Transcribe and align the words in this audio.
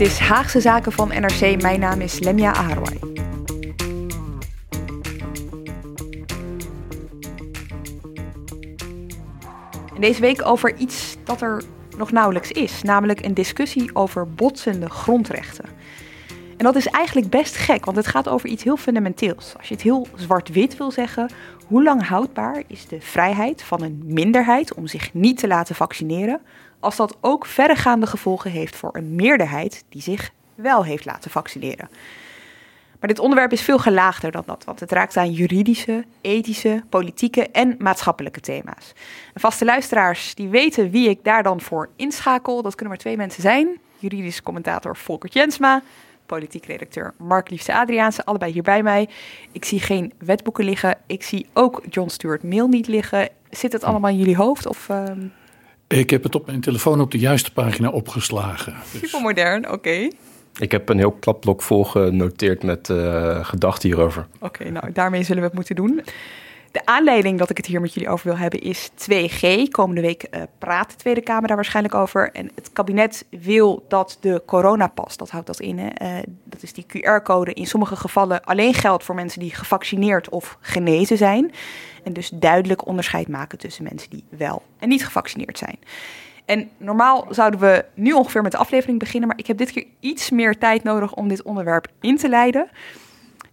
Dit 0.00 0.08
is 0.08 0.18
Haagse 0.18 0.60
Zaken 0.60 0.92
van 0.92 1.08
NRC. 1.08 1.62
Mijn 1.62 1.80
naam 1.80 2.00
is 2.00 2.18
Lemia 2.18 2.52
Aharwai. 2.52 2.98
Deze 9.98 10.20
week 10.20 10.46
over 10.46 10.76
iets 10.76 11.16
dat 11.24 11.40
er 11.40 11.62
nog 11.96 12.12
nauwelijks 12.12 12.50
is, 12.50 12.82
namelijk 12.82 13.24
een 13.24 13.34
discussie 13.34 13.90
over 13.94 14.30
botsende 14.34 14.90
grondrechten. 14.90 15.64
En 16.56 16.64
dat 16.64 16.76
is 16.76 16.86
eigenlijk 16.86 17.30
best 17.30 17.56
gek, 17.56 17.84
want 17.84 17.96
het 17.96 18.06
gaat 18.06 18.28
over 18.28 18.48
iets 18.48 18.62
heel 18.62 18.76
fundamenteels. 18.76 19.54
Als 19.56 19.68
je 19.68 19.74
het 19.74 19.82
heel 19.82 20.06
zwart-wit 20.14 20.76
wil 20.76 20.90
zeggen, 20.90 21.30
hoe 21.66 21.82
lang 21.82 22.06
houdbaar 22.06 22.62
is 22.66 22.86
de 22.86 23.00
vrijheid 23.00 23.62
van 23.62 23.82
een 23.82 24.02
minderheid 24.04 24.74
om 24.74 24.86
zich 24.86 25.14
niet 25.14 25.38
te 25.38 25.46
laten 25.46 25.74
vaccineren, 25.74 26.40
als 26.80 26.96
dat 26.96 27.16
ook 27.20 27.46
verregaande 27.46 28.06
gevolgen 28.06 28.50
heeft 28.50 28.76
voor 28.76 28.90
een 28.92 29.14
meerderheid 29.14 29.84
die 29.88 30.02
zich 30.02 30.30
wel 30.54 30.84
heeft 30.84 31.04
laten 31.04 31.30
vaccineren? 31.30 31.88
Maar 33.00 33.08
dit 33.08 33.18
onderwerp 33.18 33.52
is 33.52 33.62
veel 33.62 33.78
gelaagder 33.78 34.30
dan 34.30 34.42
dat, 34.46 34.64
want 34.64 34.80
het 34.80 34.92
raakt 34.92 35.16
aan 35.16 35.32
juridische, 35.32 36.04
ethische, 36.20 36.82
politieke 36.88 37.48
en 37.50 37.74
maatschappelijke 37.78 38.40
thema's. 38.40 38.92
En 39.34 39.40
vaste 39.40 39.64
luisteraars 39.64 40.34
die 40.34 40.48
weten 40.48 40.90
wie 40.90 41.08
ik 41.08 41.24
daar 41.24 41.42
dan 41.42 41.60
voor 41.60 41.88
inschakel, 41.96 42.62
dat 42.62 42.74
kunnen 42.74 42.88
maar 42.88 43.02
twee 43.02 43.16
mensen 43.16 43.42
zijn. 43.42 43.78
Juridisch 43.98 44.42
commentator 44.42 44.96
Volker 44.96 45.30
Jensma, 45.30 45.82
politiek 46.26 46.66
redacteur 46.66 47.14
Mark 47.18 47.50
Liefse 47.50 47.74
Adriaanse, 47.74 48.24
allebei 48.24 48.52
hier 48.52 48.62
bij 48.62 48.82
mij. 48.82 49.08
Ik 49.52 49.64
zie 49.64 49.80
geen 49.80 50.12
wetboeken 50.18 50.64
liggen, 50.64 50.98
ik 51.06 51.22
zie 51.22 51.46
ook 51.52 51.82
John 51.88 52.08
Stuart 52.08 52.42
Mill 52.42 52.66
niet 52.66 52.86
liggen. 52.86 53.28
Zit 53.50 53.72
het 53.72 53.84
allemaal 53.84 54.10
in 54.10 54.18
jullie 54.18 54.36
hoofd? 54.36 54.66
Of, 54.66 54.88
ehm, 54.88 55.26
Ik 55.94 56.10
heb 56.10 56.22
het 56.22 56.34
op 56.34 56.46
mijn 56.46 56.60
telefoon 56.60 57.00
op 57.00 57.10
de 57.10 57.18
juiste 57.18 57.52
pagina 57.52 57.88
opgeslagen. 57.88 58.74
Dus 58.92 59.00
Super 59.00 59.20
modern, 59.20 59.70
oké. 59.70 60.08
Ik 60.58 60.70
heb 60.72 60.88
een 60.88 60.98
heel 60.98 61.12
klapblok 61.12 61.62
vol 61.62 61.84
genoteerd 61.84 62.62
met 62.62 62.90
eh, 62.90 63.44
gedachten 63.44 63.88
hierover. 63.88 64.26
Oké, 64.40 64.70
nou 64.70 64.92
daarmee 64.92 65.22
zullen 65.22 65.42
we 65.42 65.46
het 65.46 65.54
moeten 65.56 65.74
doen. 65.74 66.02
De 66.70 66.86
aanleiding 66.86 67.38
dat 67.38 67.50
ik 67.50 67.56
het 67.56 67.66
hier 67.66 67.80
met 67.80 67.94
jullie 67.94 68.08
over 68.08 68.26
wil 68.26 68.36
hebben 68.36 68.60
is 68.60 68.90
2G. 68.90 69.68
Komende 69.70 70.00
week 70.00 70.22
eh, 70.22 70.42
praat 70.58 70.90
de 70.90 70.96
Tweede 70.96 71.20
Kamer 71.20 71.46
daar 71.46 71.56
waarschijnlijk 71.56 71.94
over. 71.94 72.30
En 72.32 72.50
het 72.54 72.72
kabinet 72.72 73.24
wil 73.30 73.84
dat 73.88 74.16
de 74.20 74.42
coronapas, 74.46 75.16
dat 75.16 75.30
houdt 75.30 75.46
dat 75.46 75.60
in, 75.60 75.78
hè, 75.78 75.88
eh, 75.88 76.22
dat 76.44 76.62
is 76.62 76.72
die 76.72 76.86
QR-code, 76.86 77.52
in 77.52 77.66
sommige 77.66 77.96
gevallen 77.96 78.44
alleen 78.44 78.74
geldt 78.74 79.04
voor 79.04 79.14
mensen 79.14 79.40
die 79.40 79.54
gevaccineerd 79.54 80.28
of 80.28 80.58
genezen 80.60 81.16
zijn. 81.16 81.52
En 82.02 82.12
dus 82.12 82.30
duidelijk 82.34 82.86
onderscheid 82.86 83.28
maken 83.28 83.58
tussen 83.58 83.84
mensen 83.84 84.10
die 84.10 84.24
wel 84.28 84.62
en 84.78 84.88
niet 84.88 85.04
gevaccineerd 85.04 85.58
zijn. 85.58 85.78
En 86.44 86.70
normaal 86.76 87.26
zouden 87.30 87.60
we 87.60 87.84
nu 87.94 88.12
ongeveer 88.12 88.42
met 88.42 88.52
de 88.52 88.58
aflevering 88.58 88.98
beginnen, 88.98 89.28
maar 89.28 89.38
ik 89.38 89.46
heb 89.46 89.58
dit 89.58 89.72
keer 89.72 89.86
iets 90.00 90.30
meer 90.30 90.58
tijd 90.58 90.82
nodig 90.82 91.14
om 91.14 91.28
dit 91.28 91.42
onderwerp 91.42 91.86
in 92.00 92.16
te 92.16 92.28
leiden. 92.28 92.68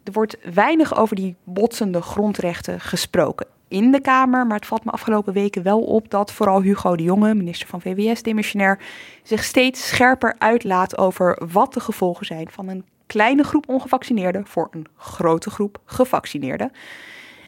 Er 0.04 0.12
wordt 0.12 0.38
weinig 0.54 0.98
over 0.98 1.16
die 1.16 1.36
botsende 1.44 2.02
grondrechten 2.02 2.80
gesproken 2.80 3.48
in 3.68 3.92
de 3.92 4.02
Kamer, 4.02 4.48
maar 4.48 4.58
het 4.58 4.66
valt 4.66 4.86
me 4.86 4.92
afgelopen 4.92 5.34
weken 5.34 5.64
wel 5.64 5.82
op 5.82 6.10
dat 6.10 6.32
vooral 6.32 6.62
Hugo 6.62 6.96
de 6.96 7.04
Jonge, 7.04 7.34
minister 7.34 7.68
van 7.68 7.82
VWS, 7.82 8.22
demissionair, 8.22 8.80
zich 9.24 9.44
steeds 9.44 9.88
scherper 9.88 10.36
uitlaat 10.38 10.98
over 10.98 11.42
wat 11.52 11.74
de 11.74 11.80
gevolgen 11.80 12.26
zijn 12.26 12.48
van 12.52 12.68
een 12.68 12.86
kleine 13.06 13.44
groep 13.44 13.70
ongevaccineerden 13.70 14.48
voor 14.48 14.68
een 14.72 14.88
grote 14.96 15.50
groep 15.50 15.80
gevaccineerden. 15.86 16.72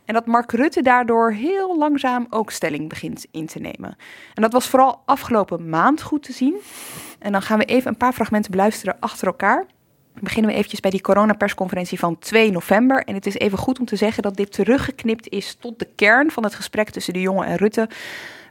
En 0.10 0.16
dat 0.16 0.26
Mark 0.26 0.52
Rutte 0.52 0.82
daardoor 0.82 1.32
heel 1.32 1.78
langzaam 1.78 2.28
ook 2.30 2.52
stelling 2.52 2.90
begint 2.90 3.26
in 3.32 3.46
te 3.46 3.60
nemen. 3.60 3.98
En 4.34 4.42
dat 4.42 4.54
was 4.54 4.68
vooral 4.68 5.02
afgelopen 5.06 5.70
maand 5.70 6.02
goed 6.02 6.24
te 6.24 6.32
zien. 6.32 6.56
En 7.20 7.32
dan 7.32 7.42
gaan 7.42 7.60
we 7.60 7.66
even 7.66 7.88
een 7.88 7.98
paar 7.98 8.14
fragmenten 8.14 8.52
beluisteren 8.52 8.98
achter 9.00 9.28
elkaar. 9.28 9.66
Beginnen 10.20 10.52
we 10.52 10.58
eventjes 10.58 10.80
bij 10.80 10.92
die 10.92 11.02
coronapersconferentie 11.02 12.00
van 12.00 12.20
2 12.20 12.52
november. 12.52 13.04
En 13.04 13.14
het 13.14 13.26
is 13.26 13.34
even 13.34 13.58
goed 13.58 13.80
om 13.80 13.86
te 13.86 13.96
zeggen 13.96 14.24
dat 14.24 14.36
dit 14.36 14.52
teruggeknipt 14.52 15.30
is 15.30 15.58
tot 15.60 15.80
de 15.80 15.88
kern 15.96 16.32
van 16.32 16.44
het 16.44 16.56
gesprek 16.56 16.90
tussen 16.90 17.14
de 17.14 17.22
jongen 17.22 17.46
en 17.46 17.56
Rutte. 17.56 17.90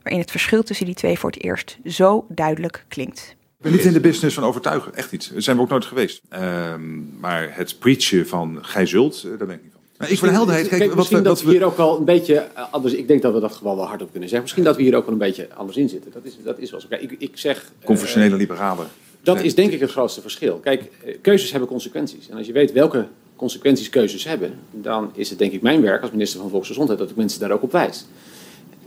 Waarin 0.02 0.20
het 0.20 0.30
verschil 0.30 0.62
tussen 0.62 0.86
die 0.86 0.94
twee 0.94 1.18
voor 1.18 1.30
het 1.30 1.42
eerst 1.42 1.78
zo 1.84 2.26
duidelijk 2.28 2.84
klinkt. 2.88 3.36
Ik 3.40 3.64
ben 3.64 3.72
niet 3.72 3.84
in 3.84 3.92
de 3.92 4.00
business 4.00 4.34
van 4.34 4.44
overtuigen, 4.44 4.94
echt 4.94 5.12
niet. 5.12 5.34
Dat 5.34 5.42
zijn 5.42 5.56
we 5.56 5.62
ook 5.62 5.68
nooit 5.68 5.84
geweest. 5.84 6.22
Ehm, 6.28 7.20
maar 7.20 7.56
het 7.56 7.78
preachen 7.78 8.28
van 8.28 8.58
gij 8.62 8.86
zult, 8.86 9.22
eh, 9.22 9.28
daar 9.28 9.46
ben 9.46 9.56
ik 9.56 9.62
niet 9.62 9.72
van. 9.72 9.77
Maar 9.98 10.10
ik 10.10 10.18
voor 10.18 10.28
de 10.28 10.34
helderheid, 10.34 10.68
kijk, 10.68 10.84
wat 10.86 10.96
misschien 10.96 11.22
dat 11.22 11.26
wat 11.36 11.42
we 11.42 11.50
hier 11.50 11.64
ook 11.64 11.76
wel 11.76 11.98
een 11.98 12.04
beetje 12.04 12.34
eh, 12.34 12.62
anders. 12.70 12.94
Ik 12.94 13.08
denk 13.08 13.22
dat 13.22 13.32
we 13.32 13.40
dat 13.40 13.52
gewoon 13.52 13.76
wel 13.76 13.86
hardop 13.86 14.10
kunnen 14.10 14.28
zeggen. 14.28 14.40
Misschien 14.42 14.64
dat 14.64 14.76
we 14.76 14.82
hier 14.82 14.94
ook 14.96 15.04
wel 15.04 15.12
een 15.12 15.18
beetje 15.18 15.48
anders 15.54 15.76
in 15.76 15.88
zitten. 15.88 16.10
Dat 16.12 16.24
is, 16.24 16.36
dat 16.44 16.58
is 16.58 16.70
wel 16.70 16.80
zo. 16.80 16.86
Kijk, 16.88 17.02
ik, 17.02 17.14
ik 17.18 17.36
zeg. 17.36 17.56
eh, 17.80 17.86
conventionele 17.86 18.36
liberalen. 18.36 18.86
dat 19.22 19.34
zijn- 19.34 19.46
is 19.46 19.54
denk 19.54 19.72
ik 19.72 19.80
het 19.80 19.90
grootste 19.90 20.20
verschil. 20.20 20.56
Kijk, 20.58 20.82
eh, 21.04 21.16
keuzes 21.22 21.50
hebben 21.50 21.68
consequenties. 21.68 22.28
En 22.28 22.36
als 22.36 22.46
je 22.46 22.52
weet 22.52 22.72
welke 22.72 23.06
consequenties 23.36 23.88
keuzes 23.88 24.24
hebben, 24.24 24.52
dan 24.70 25.10
is 25.14 25.30
het 25.30 25.38
denk 25.38 25.52
ik 25.52 25.62
mijn 25.62 25.80
werk 25.82 26.02
als 26.02 26.10
minister 26.10 26.40
van 26.40 26.50
Volksgezondheid 26.50 26.98
dat 26.98 27.10
ik 27.10 27.16
mensen 27.16 27.40
daar 27.40 27.50
ook 27.50 27.62
op 27.62 27.72
wijs. 27.72 28.06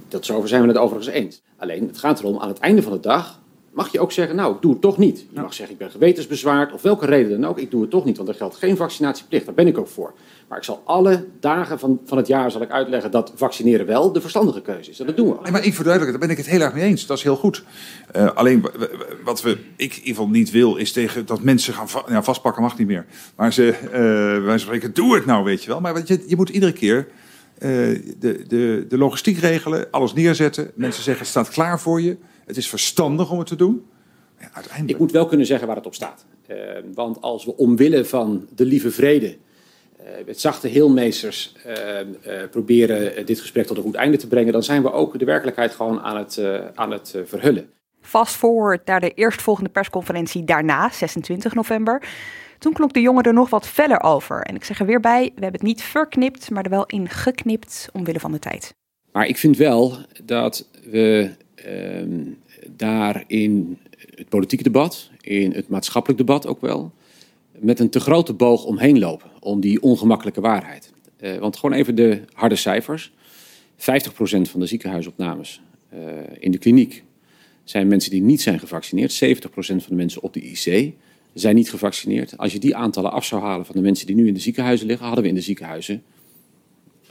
Dat 0.08 0.26
zover 0.26 0.48
zijn 0.50 0.62
we 0.62 0.68
het 0.68 0.78
overigens 0.78 1.16
eens. 1.16 1.42
Alleen, 1.58 1.88
het 1.88 1.98
gaat 1.98 2.20
erom, 2.20 2.40
aan 2.40 2.48
het 2.48 2.60
einde 2.60 2.82
van 2.82 2.92
de 2.92 3.00
dag 3.00 3.40
mag 3.74 3.92
je 3.92 4.00
ook 4.00 4.12
zeggen, 4.12 4.36
nou, 4.36 4.56
ik 4.56 4.62
doe 4.62 4.72
het 4.72 4.82
toch 4.82 4.98
niet. 4.98 5.26
Je 5.34 5.42
mag 5.42 5.54
zeggen, 5.54 5.74
ik 5.76 5.82
ben 5.82 5.92
gewetensbezwaard, 5.92 6.74
of 6.74 6.82
welke 6.82 7.06
reden 7.06 7.42
dan 7.42 7.50
ook, 7.50 7.58
ik 7.60 7.72
doe 7.72 7.82
het 7.82 7.90
toch 7.90 8.06
niet, 8.06 8.18
want 8.18 8.30
er 8.30 8.36
geldt 8.36 8.56
geen 8.56 8.78
vaccinatieplicht, 8.78 9.46
daar 9.46 9.54
ben 9.54 9.68
ik 9.68 9.78
ook 9.78 9.88
voor. 9.88 10.14
Maar 10.48 10.58
ik 10.58 10.64
zal 10.64 10.82
alle 10.86 11.26
dagen 11.40 11.80
van, 11.80 12.00
van 12.06 12.18
het 12.18 12.28
jaar 12.28 12.52
zal 12.52 12.62
ik 12.62 12.70
uitleggen 12.72 13.12
dat 13.12 13.32
vaccineren 13.36 13.86
wel 13.86 14.12
de 14.12 14.22
verstandige 14.22 14.62
keuze 14.62 14.90
is. 14.90 15.00
En 15.00 15.06
dat 15.06 15.18
doen 15.18 15.28
we. 15.30 15.38
Nee, 15.44 15.52
maar 15.52 15.66
ik 15.66 15.74
verduidelijk, 15.74 16.12
daar 16.18 16.28
ben 16.28 16.38
ik 16.38 16.44
het 16.44 16.52
heel 16.54 16.62
erg 16.62 16.74
mee 16.74 16.84
eens. 16.84 17.06
Dat 17.06 17.18
is 17.18 17.24
heel 17.24 17.36
goed. 17.36 17.64
Eh, 18.12 18.32
alleen 18.36 18.66
wat 19.24 19.42
we, 19.42 19.50
ik 19.52 19.60
in 19.78 20.00
ieder 20.00 20.04
geval 20.04 20.30
niet 20.30 20.52
wil, 20.52 20.76
is 20.76 20.92
tegen 20.92 21.26
dat 21.26 21.44
mensen 21.44 21.74
gaan 21.74 21.90
va- 21.90 22.06
ja, 22.08 22.24
vastpakken 22.24 22.62
mag 22.62 22.78
niet 22.78 22.88
meer. 22.88 23.06
Maar 23.36 23.54
ze, 23.54 23.70
eh 23.72 24.46
wij 24.46 24.58
spreken, 24.58 24.94
doe 24.94 25.16
het 25.16 25.26
nou, 25.26 25.44
weet 25.44 25.64
je 25.64 25.70
wel. 25.70 25.82
Maar 25.82 26.02
je, 26.06 26.24
je 26.28 26.36
moet 26.36 26.50
iedere 26.50 26.74
keer 26.74 27.08
eh, 27.58 27.70
de, 28.20 28.44
de, 28.48 28.86
de 28.90 28.98
logistiek 28.98 29.38
regelen, 29.38 29.88
alles 29.92 30.14
neerzetten. 30.14 30.72
Mensen 30.76 31.04
zeggen, 31.04 31.22
het 31.22 31.32
staat 31.32 31.50
klaar 31.50 31.80
voor 31.80 32.02
je. 32.02 32.18
Het 32.46 32.58
is 32.58 32.70
verstandig 32.70 33.32
om 33.32 33.40
het 33.40 33.48
te 33.48 33.56
doen. 33.56 33.86
Ja, 34.40 34.50
uiteindelijk. 34.54 34.94
Ik 34.94 35.00
moet 35.00 35.12
wel 35.12 35.26
kunnen 35.26 35.46
zeggen 35.46 35.68
waar 35.68 35.76
het 35.76 35.86
op 35.86 35.96
staat. 35.96 36.26
Eh, 36.48 36.58
want 36.94 37.22
als 37.22 37.46
we 37.46 37.58
omwille 37.58 38.06
van 38.06 38.48
de 38.56 38.66
lieve 38.66 38.92
vrede, 38.92 39.38
eh, 40.06 40.26
met 40.26 40.40
zachte 40.40 40.68
heelmeesters, 40.68 41.54
eh, 41.66 42.00
eh, 42.00 42.06
proberen 42.52 43.26
dit 43.26 43.40
gesprek 43.40 43.66
tot 43.66 43.78
een 43.78 43.84
goed 43.84 43.96
einde 43.96 44.18
te 44.18 44.28
brengen, 44.28 44.54
dan 44.54 44.64
zijn 44.64 44.82
we 44.82 44.92
ook 44.92 45.20
de 45.20 45.26
werkelijkheid 45.26 45.72
gewoon 45.72 46.02
aan 46.02 46.18
het, 46.18 46.38
eh, 46.38 46.60
aan 46.76 46.92
het 46.92 47.16
verhullen. 47.26 47.70
Fast 48.02 48.36
forward 48.36 48.86
naar 48.86 49.00
de 49.00 49.14
eerstvolgende 49.14 49.70
persconferentie 49.70 50.44
daarna, 50.44 50.90
26 50.90 51.54
november. 51.54 52.04
Toen 52.60 52.74
klonk 52.74 52.94
de 52.94 53.02
jongen 53.02 53.24
er 53.24 53.34
nog 53.34 53.50
wat 53.50 53.68
feller 53.68 54.02
over. 54.02 54.42
En 54.42 54.56
ik 54.56 54.64
zeg 54.64 54.80
er 54.80 54.86
weer 54.86 55.00
bij, 55.00 55.22
we 55.24 55.42
hebben 55.42 55.52
het 55.52 55.62
niet 55.62 55.84
verknipt, 55.84 56.50
maar 56.50 56.64
er 56.64 56.70
wel 56.70 56.86
in 56.86 57.10
geknipt 57.10 57.90
omwille 57.94 58.20
van 58.20 58.32
de 58.32 58.40
tijd. 58.40 58.74
Maar 59.12 59.28
ik 59.28 59.38
vind 59.38 59.58
wel 59.58 59.98
dat 60.24 60.68
we 60.84 61.32
daar 62.76 63.24
in 63.28 63.78
het 64.16 64.30
politieke 64.30 64.64
debat, 64.64 65.10
in 65.22 65.52
het 65.52 65.68
maatschappelijk 65.68 66.20
debat 66.20 66.48
ook 66.48 66.62
wel, 66.62 66.92
met 67.60 67.80
een 67.80 67.90
te 67.90 68.00
grote 68.00 68.34
boog 68.34 68.66
omheen 68.66 69.00
lopen 69.00 69.30
om 69.40 69.60
die 69.60 69.82
ongemakkelijke 69.82 70.42
waarheid. 70.42 70.94
Eh, 71.18 71.38
want 71.38 71.58
gewoon 71.58 71.78
even 71.78 71.96
de 71.96 72.22
harde 72.34 72.56
cijfers. 72.56 73.12
50% 73.76 74.50
van 74.50 74.60
de 74.60 74.66
ziekenhuisopnames 74.66 75.62
eh, 75.90 76.00
in 76.40 76.52
de 76.52 76.58
kliniek 76.58 77.04
zijn 77.64 77.88
mensen 77.88 78.12
die 78.12 78.22
niet 78.22 78.42
zijn 78.42 78.60
gevaccineerd. 78.60 79.24
70% 79.24 79.48
van 79.56 79.80
de 79.88 79.96
mensen 79.96 80.22
op 80.22 80.34
de 80.34 80.42
IC 80.42 80.94
zijn 81.34 81.56
niet 81.56 81.70
gevaccineerd. 81.70 82.38
Als 82.38 82.54
je 82.54 82.60
die 82.60 82.76
aantallen 82.76 83.12
af 83.12 83.26
zou 83.26 83.42
halen 83.42 83.66
van 83.66 83.76
de 83.76 83.82
mensen 83.82 84.08
die 84.08 84.16
nu 84.16 84.28
in 84.28 84.34
de 84.34 84.40
ziekenhuizen 84.40 84.88
liggen, 84.88 85.06
hadden 85.06 85.24
we 85.24 85.30
in 85.30 85.36
de 85.36 85.42
ziekenhuizen 85.42 86.04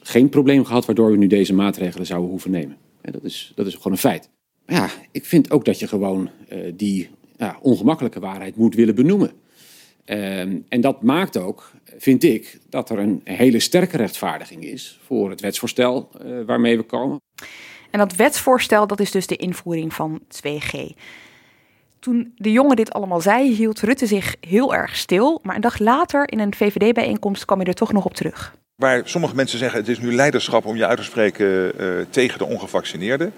geen 0.02 0.28
probleem 0.28 0.64
gehad 0.64 0.86
waardoor 0.86 1.10
we 1.10 1.16
nu 1.16 1.26
deze 1.26 1.54
maatregelen 1.54 2.06
zouden 2.06 2.30
hoeven 2.30 2.50
nemen. 2.50 2.76
En 3.00 3.12
dat, 3.12 3.24
is, 3.24 3.52
dat 3.54 3.66
is 3.66 3.74
gewoon 3.74 3.92
een 3.92 3.98
feit. 3.98 4.30
Ja, 4.70 4.88
ik 5.10 5.24
vind 5.24 5.50
ook 5.50 5.64
dat 5.64 5.78
je 5.78 5.88
gewoon 5.88 6.30
eh, 6.48 6.58
die 6.74 7.08
ja, 7.36 7.58
ongemakkelijke 7.62 8.20
waarheid 8.20 8.56
moet 8.56 8.74
willen 8.74 8.94
benoemen. 8.94 9.32
Ehm, 10.04 10.58
en 10.68 10.80
dat 10.80 11.02
maakt 11.02 11.36
ook, 11.36 11.72
vind 11.98 12.22
ik, 12.22 12.58
dat 12.68 12.90
er 12.90 12.98
een 12.98 13.20
hele 13.24 13.60
sterke 13.60 13.96
rechtvaardiging 13.96 14.64
is 14.64 14.98
voor 15.04 15.30
het 15.30 15.40
wetsvoorstel 15.40 16.08
eh, 16.20 16.40
waarmee 16.46 16.76
we 16.76 16.82
komen. 16.82 17.20
En 17.90 17.98
dat 17.98 18.16
wetsvoorstel, 18.16 18.86
dat 18.86 19.00
is 19.00 19.10
dus 19.10 19.26
de 19.26 19.36
invoering 19.36 19.94
van 19.94 20.20
2G. 20.28 20.94
Toen 21.98 22.32
de 22.36 22.52
jongen 22.52 22.76
dit 22.76 22.92
allemaal 22.92 23.20
zei, 23.20 23.54
hield 23.54 23.80
Rutte 23.80 24.06
zich 24.06 24.36
heel 24.40 24.74
erg 24.74 24.96
stil. 24.96 25.40
Maar 25.42 25.54
een 25.54 25.60
dag 25.60 25.78
later, 25.78 26.32
in 26.32 26.38
een 26.38 26.54
VVD-bijeenkomst, 26.54 27.44
kwam 27.44 27.58
hij 27.58 27.66
er 27.66 27.74
toch 27.74 27.92
nog 27.92 28.04
op 28.04 28.14
terug. 28.14 28.58
Waar 28.80 29.02
sommige 29.04 29.34
mensen 29.34 29.58
zeggen 29.58 29.78
het 29.78 29.88
is 29.88 29.98
nu 29.98 30.14
leiderschap 30.14 30.64
om 30.64 30.76
je 30.76 30.86
uit 30.86 30.98
te 30.98 31.04
spreken 31.04 31.78
eh, 31.78 31.86
tegen 32.10 32.38
de 32.38 32.44
ongevaccineerden. 32.44 33.32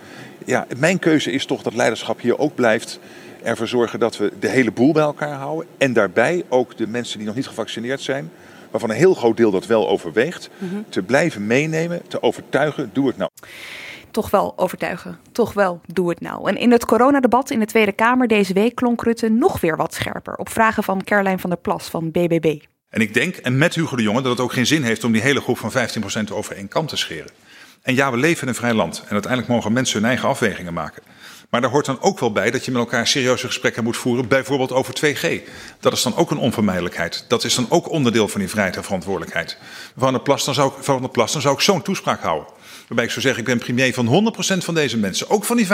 Ja, 0.44 0.66
mijn 0.76 0.98
keuze 0.98 1.32
is 1.32 1.46
toch 1.46 1.62
dat 1.62 1.74
leiderschap 1.74 2.20
hier 2.20 2.38
ook 2.38 2.54
blijft. 2.54 2.98
Ervoor 3.42 3.68
zorgen 3.68 3.98
dat 3.98 4.16
we 4.16 4.32
de 4.40 4.48
hele 4.48 4.70
boel 4.70 4.92
bij 4.92 5.02
elkaar 5.02 5.32
houden. 5.32 5.68
En 5.78 5.92
daarbij 5.92 6.44
ook 6.48 6.76
de 6.76 6.86
mensen 6.86 7.18
die 7.18 7.26
nog 7.26 7.36
niet 7.36 7.46
gevaccineerd 7.46 8.00
zijn, 8.00 8.30
waarvan 8.70 8.90
een 8.90 8.96
heel 8.96 9.14
groot 9.14 9.36
deel 9.36 9.50
dat 9.50 9.66
wel 9.66 9.88
overweegt, 9.88 10.50
te 10.88 11.02
blijven 11.02 11.46
meenemen, 11.46 12.02
te 12.08 12.22
overtuigen. 12.22 12.90
Doe 12.92 13.06
het 13.06 13.16
nou. 13.16 13.30
toch 14.10 14.30
wel 14.30 14.52
overtuigen. 14.56 15.18
Toch 15.32 15.52
wel, 15.52 15.80
doe 15.86 16.08
het 16.08 16.20
nou. 16.20 16.48
En 16.48 16.56
in 16.56 16.72
het 16.72 16.84
coronadebat 16.84 17.50
in 17.50 17.58
de 17.58 17.66
Tweede 17.66 17.92
Kamer 17.92 18.28
deze 18.28 18.52
week 18.52 18.74
klonk 18.74 19.02
Rutte 19.02 19.28
nog 19.28 19.60
weer 19.60 19.76
wat 19.76 19.94
scherper. 19.94 20.36
Op 20.36 20.48
vragen 20.48 20.82
van 20.82 21.04
Caroline 21.04 21.38
van 21.38 21.50
der 21.50 21.58
Plas 21.58 21.88
van 21.88 22.10
BBB. 22.10 22.58
En 22.92 23.00
ik 23.00 23.14
denk, 23.14 23.36
en 23.36 23.58
met 23.58 23.74
Hugo 23.74 23.96
de 23.96 24.02
Jonge, 24.02 24.22
dat 24.22 24.30
het 24.30 24.40
ook 24.40 24.52
geen 24.52 24.66
zin 24.66 24.82
heeft 24.82 25.04
om 25.04 25.12
die 25.12 25.22
hele 25.22 25.40
groep 25.40 25.58
van 25.58 25.72
15% 26.28 26.32
over 26.32 26.56
één 26.56 26.68
kam 26.68 26.86
te 26.86 26.96
scheren. 26.96 27.30
En 27.82 27.94
ja, 27.94 28.10
we 28.10 28.16
leven 28.16 28.42
in 28.42 28.48
een 28.48 28.54
vrij 28.54 28.74
land. 28.74 29.02
En 29.04 29.12
uiteindelijk 29.12 29.52
mogen 29.52 29.72
mensen 29.72 29.98
hun 29.98 30.08
eigen 30.08 30.28
afwegingen 30.28 30.72
maken. 30.72 31.02
Maar 31.50 31.60
daar 31.60 31.70
hoort 31.70 31.86
dan 31.86 32.00
ook 32.00 32.18
wel 32.18 32.32
bij 32.32 32.50
dat 32.50 32.64
je 32.64 32.70
met 32.70 32.80
elkaar 32.80 33.06
serieuze 33.06 33.46
gesprekken 33.46 33.84
moet 33.84 33.96
voeren, 33.96 34.28
bijvoorbeeld 34.28 34.72
over 34.72 34.94
2G. 34.94 35.48
Dat 35.80 35.92
is 35.92 36.02
dan 36.02 36.16
ook 36.16 36.30
een 36.30 36.38
onvermijdelijkheid. 36.38 37.24
Dat 37.28 37.44
is 37.44 37.54
dan 37.54 37.66
ook 37.68 37.90
onderdeel 37.90 38.28
van 38.28 38.40
die 38.40 38.48
vrijheid 38.48 38.76
en 38.76 38.84
verantwoordelijkheid. 38.84 39.58
Mevrouw 39.94 40.12
de 40.12 40.20
Plas, 40.20 40.44
dan 40.44 40.54
zou 40.54 40.70
ik, 40.70 40.76
mevrouw 40.76 41.00
de 41.00 41.08
Plas, 41.08 41.32
dan 41.32 41.42
zou 41.42 41.54
ik 41.54 41.60
zo'n 41.60 41.82
toespraak 41.82 42.20
houden. 42.20 42.48
Waarbij 42.86 43.04
ik 43.04 43.10
zou 43.10 43.20
zeggen, 43.20 43.40
ik 43.40 43.48
ben 43.48 43.58
premier 43.58 43.94
van 43.94 44.34
100% 44.58 44.64
van 44.64 44.74
deze 44.74 44.98
mensen, 44.98 45.30
ook 45.30 45.44
van 45.44 45.56
die 45.56 45.66
15%. 45.66 45.70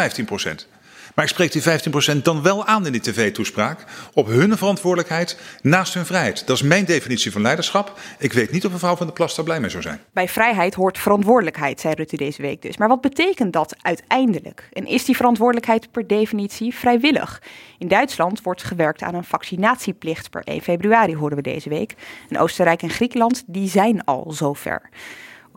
Maar 1.19 1.27
ik 1.27 1.33
spreek 1.33 1.53
die 1.53 2.19
15% 2.19 2.23
dan 2.23 2.43
wel 2.43 2.67
aan 2.67 2.87
in 2.87 2.93
die 2.93 3.01
tv-toespraak 3.01 3.85
op 4.13 4.27
hun 4.27 4.57
verantwoordelijkheid 4.57 5.41
naast 5.63 5.95
hun 5.95 6.07
vrijheid. 6.07 6.47
Dat 6.47 6.57
is 6.57 6.63
mijn 6.63 6.85
definitie 6.85 7.33
van 7.33 7.43
leiderschap. 7.43 7.99
Ik 8.19 8.33
weet 8.33 8.51
niet 8.51 8.67
of 8.67 8.73
mevrouw 8.73 8.97
van 8.97 9.07
der 9.07 9.15
Plas 9.15 9.37
daar 9.37 9.45
blij 9.45 9.61
mee 9.61 9.71
zou 9.71 9.83
zijn. 9.83 10.01
Bij 10.13 10.29
vrijheid 10.29 10.75
hoort 10.75 10.99
verantwoordelijkheid, 10.99 11.81
zei 11.81 11.95
Rutte 11.95 12.17
deze 12.17 12.43
week 12.43 12.63
dus. 12.63 12.77
Maar 12.77 12.89
wat 12.89 13.01
betekent 13.01 13.53
dat 13.53 13.77
uiteindelijk? 13.83 14.69
En 14.73 14.87
is 14.87 15.05
die 15.05 15.17
verantwoordelijkheid 15.17 15.91
per 15.91 16.07
definitie 16.07 16.75
vrijwillig? 16.75 17.43
In 17.79 17.89
Duitsland 17.89 18.43
wordt 18.43 18.63
gewerkt 18.63 19.03
aan 19.03 19.15
een 19.15 19.25
vaccinatieplicht 19.25 20.31
per 20.31 20.43
1 20.45 20.61
februari, 20.61 21.17
hoorden 21.17 21.39
we 21.39 21.51
deze 21.51 21.69
week. 21.69 21.95
En 22.29 22.39
Oostenrijk 22.39 22.83
en 22.83 22.91
Griekenland, 22.91 23.45
die 23.47 23.69
zijn 23.69 24.05
al 24.05 24.33
zover. 24.33 24.89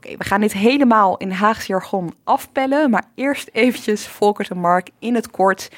Oké, 0.06 0.18
we 0.18 0.24
gaan 0.24 0.42
dit 0.42 0.54
helemaal 0.54 1.18
in 1.18 1.32
Haags 1.32 1.66
jargon 1.66 2.14
afpellen. 2.24 2.90
Maar 2.90 3.04
eerst 3.16 3.50
eventjes, 3.52 4.08
Volkert 4.08 4.50
en 4.50 4.58
Mark, 4.58 4.90
in 5.00 5.16
het 5.16 5.32
kort. 5.32 5.72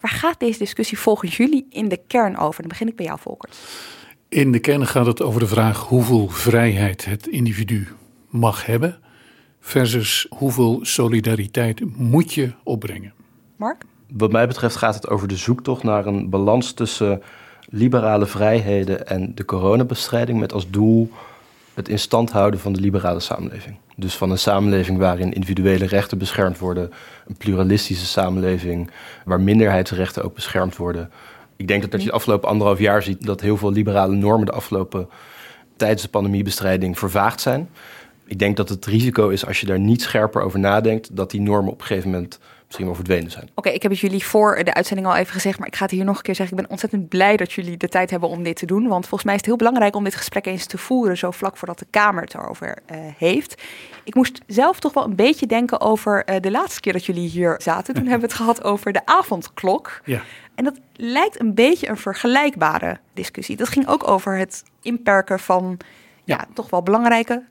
Waar 0.00 0.10
gaat 0.10 0.40
deze 0.40 0.58
discussie 0.58 0.98
volgens 0.98 1.36
jullie 1.36 1.66
in 1.70 1.88
de 1.88 2.00
kern 2.06 2.36
over? 2.36 2.60
Dan 2.60 2.68
begin 2.68 2.88
ik 2.88 2.96
bij 2.96 3.06
jou, 3.06 3.18
Volkert. 3.18 3.58
In 4.28 4.52
de 4.52 4.58
kern 4.58 4.86
gaat 4.86 5.06
het 5.06 5.22
over 5.22 5.40
de 5.40 5.46
vraag 5.46 5.78
hoeveel 5.78 6.28
vrijheid 6.28 7.04
het 7.04 7.26
individu 7.26 7.88
mag 8.28 8.66
hebben 8.66 8.98
versus 9.60 10.26
hoeveel 10.30 10.78
solidariteit 10.82 11.96
moet 11.96 12.34
je 12.34 12.52
opbrengen. 12.62 13.12
Mark? 13.56 13.84
Wat 14.12 14.32
mij 14.32 14.46
betreft 14.46 14.76
gaat 14.76 14.94
het 14.94 15.08
over 15.08 15.28
de 15.28 15.36
zoektocht 15.36 15.82
naar 15.82 16.06
een 16.06 16.30
balans 16.30 16.72
tussen 16.72 17.22
liberale 17.68 18.26
vrijheden 18.26 19.06
en 19.06 19.34
de 19.34 19.44
coronabestrijding 19.44 20.38
met 20.38 20.52
als 20.52 20.70
doel 20.70 21.10
het 21.76 21.88
in 21.88 21.98
stand 21.98 22.32
houden 22.32 22.60
van 22.60 22.72
de 22.72 22.80
liberale 22.80 23.20
samenleving. 23.20 23.76
Dus 23.96 24.14
van 24.16 24.30
een 24.30 24.38
samenleving 24.38 24.98
waarin 24.98 25.32
individuele 25.32 25.86
rechten 25.86 26.18
beschermd 26.18 26.58
worden, 26.58 26.90
een 27.26 27.36
pluralistische 27.36 28.06
samenleving 28.06 28.90
waar 29.24 29.40
minderheidsrechten 29.40 30.24
ook 30.24 30.34
beschermd 30.34 30.76
worden. 30.76 31.10
Ik 31.56 31.68
denk 31.68 31.82
dat, 31.82 31.90
dat 31.90 32.00
je 32.00 32.06
de 32.06 32.12
afgelopen 32.12 32.48
anderhalf 32.48 32.78
jaar 32.78 33.02
ziet 33.02 33.26
dat 33.26 33.40
heel 33.40 33.56
veel 33.56 33.72
liberale 33.72 34.14
normen 34.14 34.46
de 34.46 34.52
afgelopen 34.52 35.08
tijdens 35.76 36.02
de 36.02 36.08
pandemiebestrijding 36.08 36.98
vervaagd 36.98 37.40
zijn. 37.40 37.68
Ik 38.26 38.38
denk 38.38 38.56
dat 38.56 38.68
het 38.68 38.86
risico 38.86 39.28
is 39.28 39.46
als 39.46 39.60
je 39.60 39.66
daar 39.66 39.78
niet 39.78 40.02
scherper 40.02 40.42
over 40.42 40.58
nadenkt, 40.58 41.16
dat 41.16 41.30
die 41.30 41.40
normen 41.40 41.72
op 41.72 41.80
een 41.80 41.86
gegeven 41.86 42.10
moment 42.10 42.38
misschien 42.76 42.86
wel 42.86 43.22
verdwenen 43.22 43.30
zijn. 43.30 43.50
Oké, 43.54 43.68
ik 43.68 43.82
heb 43.82 43.90
het 43.90 44.00
jullie 44.00 44.24
voor 44.24 44.64
de 44.64 44.74
uitzending 44.74 45.08
al 45.08 45.16
even 45.16 45.32
gezegd, 45.32 45.58
maar 45.58 45.68
ik 45.68 45.76
ga 45.76 45.82
het 45.82 45.90
hier 45.90 46.04
nog 46.04 46.16
een 46.16 46.22
keer 46.22 46.34
zeggen. 46.34 46.56
Ik 46.56 46.62
ben 46.62 46.70
ontzettend 46.70 47.08
blij 47.08 47.36
dat 47.36 47.52
jullie 47.52 47.76
de 47.76 47.88
tijd 47.88 48.10
hebben 48.10 48.28
om 48.28 48.42
dit 48.42 48.56
te 48.56 48.66
doen. 48.66 48.88
Want 48.88 49.06
volgens 49.06 49.24
mij 49.24 49.34
is 49.34 49.40
het 49.40 49.48
heel 49.48 49.56
belangrijk 49.56 49.96
om 49.96 50.04
dit 50.04 50.14
gesprek 50.14 50.46
eens 50.46 50.66
te 50.66 50.78
voeren, 50.78 51.16
zo 51.16 51.30
vlak 51.30 51.56
voordat 51.56 51.78
de 51.78 51.86
Kamer 51.90 52.22
het 52.22 52.34
erover 52.34 52.78
uh, 52.90 52.98
heeft. 53.18 53.62
Ik 54.04 54.14
moest 54.14 54.40
zelf 54.46 54.80
toch 54.80 54.92
wel 54.92 55.04
een 55.04 55.16
beetje 55.16 55.46
denken 55.46 55.80
over 55.80 56.22
uh, 56.30 56.36
de 56.40 56.50
laatste 56.50 56.80
keer 56.80 56.92
dat 56.92 57.06
jullie 57.06 57.28
hier 57.28 57.54
zaten. 57.58 57.94
Toen 57.94 58.06
hebben 58.10 58.28
we 58.28 58.34
het 58.34 58.42
gehad 58.42 58.64
over 58.64 58.92
de 58.92 59.06
avondklok. 59.06 60.00
Ja. 60.04 60.22
En 60.54 60.64
dat 60.64 60.80
lijkt 60.96 61.40
een 61.40 61.54
beetje 61.54 61.88
een 61.88 61.96
vergelijkbare 61.96 62.98
discussie. 63.14 63.56
Dat 63.56 63.68
ging 63.68 63.88
ook 63.88 64.08
over 64.08 64.36
het 64.38 64.62
inperken 64.82 65.38
van 65.38 65.78
ja, 66.24 66.36
ja 66.36 66.46
toch 66.54 66.70
wel 66.70 66.82
belangrijke 66.82 67.42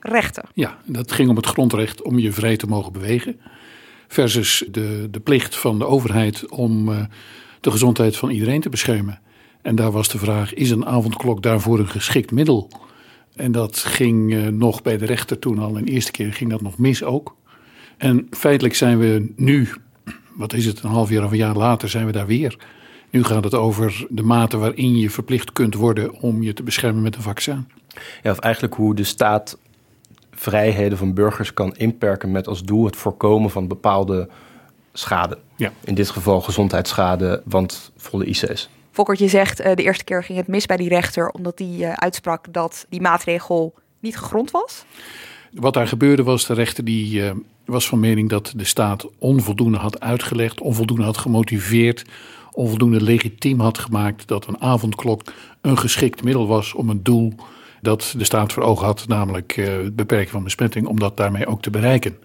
rechten. 0.00 0.44
Ja, 0.54 0.78
dat 0.84 1.12
ging 1.12 1.28
om 1.28 1.36
het 1.36 1.46
grondrecht 1.46 2.02
om 2.02 2.18
je 2.18 2.32
vrij 2.32 2.56
te 2.56 2.66
mogen 2.66 2.92
bewegen 2.92 3.40
versus 4.08 4.64
de, 4.70 5.08
de 5.10 5.20
plicht 5.20 5.56
van 5.56 5.78
de 5.78 5.86
overheid 5.86 6.48
om 6.48 6.88
uh, 6.88 7.04
de 7.60 7.70
gezondheid 7.70 8.16
van 8.16 8.30
iedereen 8.30 8.60
te 8.60 8.68
beschermen. 8.68 9.20
En 9.62 9.74
daar 9.74 9.90
was 9.90 10.08
de 10.08 10.18
vraag: 10.18 10.54
is 10.54 10.70
een 10.70 10.86
avondklok 10.86 11.42
daarvoor 11.42 11.78
een 11.78 11.88
geschikt 11.88 12.30
middel? 12.30 12.70
En 13.34 13.52
dat 13.52 13.78
ging 13.78 14.32
uh, 14.32 14.46
nog 14.48 14.82
bij 14.82 14.98
de 14.98 15.04
rechter 15.04 15.38
toen 15.38 15.58
al. 15.58 15.76
Een 15.76 15.88
eerste 15.88 16.10
keer 16.10 16.32
ging 16.32 16.50
dat 16.50 16.62
nog 16.62 16.78
mis 16.78 17.04
ook. 17.04 17.36
En 17.96 18.26
feitelijk 18.30 18.74
zijn 18.74 18.98
we 18.98 19.32
nu, 19.36 19.68
wat 20.34 20.52
is 20.52 20.66
het, 20.66 20.82
een 20.82 20.90
half 20.90 21.10
jaar 21.10 21.24
of 21.24 21.30
een 21.30 21.36
jaar 21.36 21.56
later, 21.56 21.88
zijn 21.88 22.06
we 22.06 22.12
daar 22.12 22.26
weer. 22.26 22.56
Nu 23.10 23.24
gaat 23.24 23.44
het 23.44 23.54
over 23.54 24.06
de 24.08 24.22
mate 24.22 24.56
waarin 24.56 24.98
je 24.98 25.10
verplicht 25.10 25.52
kunt 25.52 25.74
worden 25.74 26.20
om 26.20 26.42
je 26.42 26.52
te 26.52 26.62
beschermen 26.62 27.02
met 27.02 27.16
een 27.16 27.22
vaccin. 27.22 27.68
Ja, 28.22 28.30
of 28.30 28.38
eigenlijk 28.38 28.74
hoe 28.74 28.94
de 28.94 29.04
staat 29.04 29.58
vrijheden 30.36 30.98
van 30.98 31.14
burgers 31.14 31.54
kan 31.54 31.74
inperken 31.76 32.30
met 32.30 32.46
als 32.48 32.62
doel 32.62 32.84
het 32.84 32.96
voorkomen 32.96 33.50
van 33.50 33.68
bepaalde 33.68 34.28
schade. 34.92 35.38
Ja. 35.56 35.72
In 35.84 35.94
dit 35.94 36.10
geval 36.10 36.40
gezondheidsschade, 36.40 37.42
want 37.44 37.92
volle 37.96 38.24
IC's. 38.24 38.68
Fokkert, 38.90 39.18
je 39.18 39.28
zegt 39.28 39.60
uh, 39.60 39.74
de 39.74 39.82
eerste 39.82 40.04
keer 40.04 40.24
ging 40.24 40.38
het 40.38 40.48
mis 40.48 40.66
bij 40.66 40.76
die 40.76 40.88
rechter 40.88 41.30
omdat 41.30 41.56
die 41.56 41.78
uh, 41.78 41.92
uitsprak 41.92 42.52
dat 42.52 42.86
die 42.88 43.00
maatregel 43.00 43.74
niet 44.00 44.16
gegrond 44.16 44.50
was? 44.50 44.84
Wat 45.52 45.74
daar 45.74 45.88
gebeurde 45.88 46.22
was, 46.22 46.46
de 46.46 46.54
rechter 46.54 46.84
die 46.84 47.20
uh, 47.20 47.30
was 47.64 47.88
van 47.88 48.00
mening 48.00 48.28
dat 48.28 48.52
de 48.56 48.64
staat 48.64 49.06
onvoldoende 49.18 49.78
had 49.78 50.00
uitgelegd, 50.00 50.60
onvoldoende 50.60 51.04
had 51.04 51.18
gemotiveerd, 51.18 52.04
onvoldoende 52.52 53.02
legitiem 53.02 53.60
had 53.60 53.78
gemaakt 53.78 54.28
dat 54.28 54.46
een 54.46 54.60
avondklok 54.60 55.22
een 55.60 55.78
geschikt 55.78 56.24
middel 56.24 56.46
was 56.46 56.74
om 56.74 56.88
een 56.88 57.02
doel 57.02 57.34
dat 57.86 58.14
de 58.16 58.24
staat 58.24 58.52
voor 58.52 58.62
ogen 58.62 58.86
had, 58.86 59.04
namelijk 59.08 59.56
uh, 59.56 59.66
het 59.66 59.96
beperken 59.96 60.30
van 60.30 60.42
besmetting, 60.44 60.86
om 60.86 60.98
dat 60.98 61.16
daarmee 61.16 61.46
ook 61.46 61.62
te 61.62 61.70
bereiken. 61.70 62.16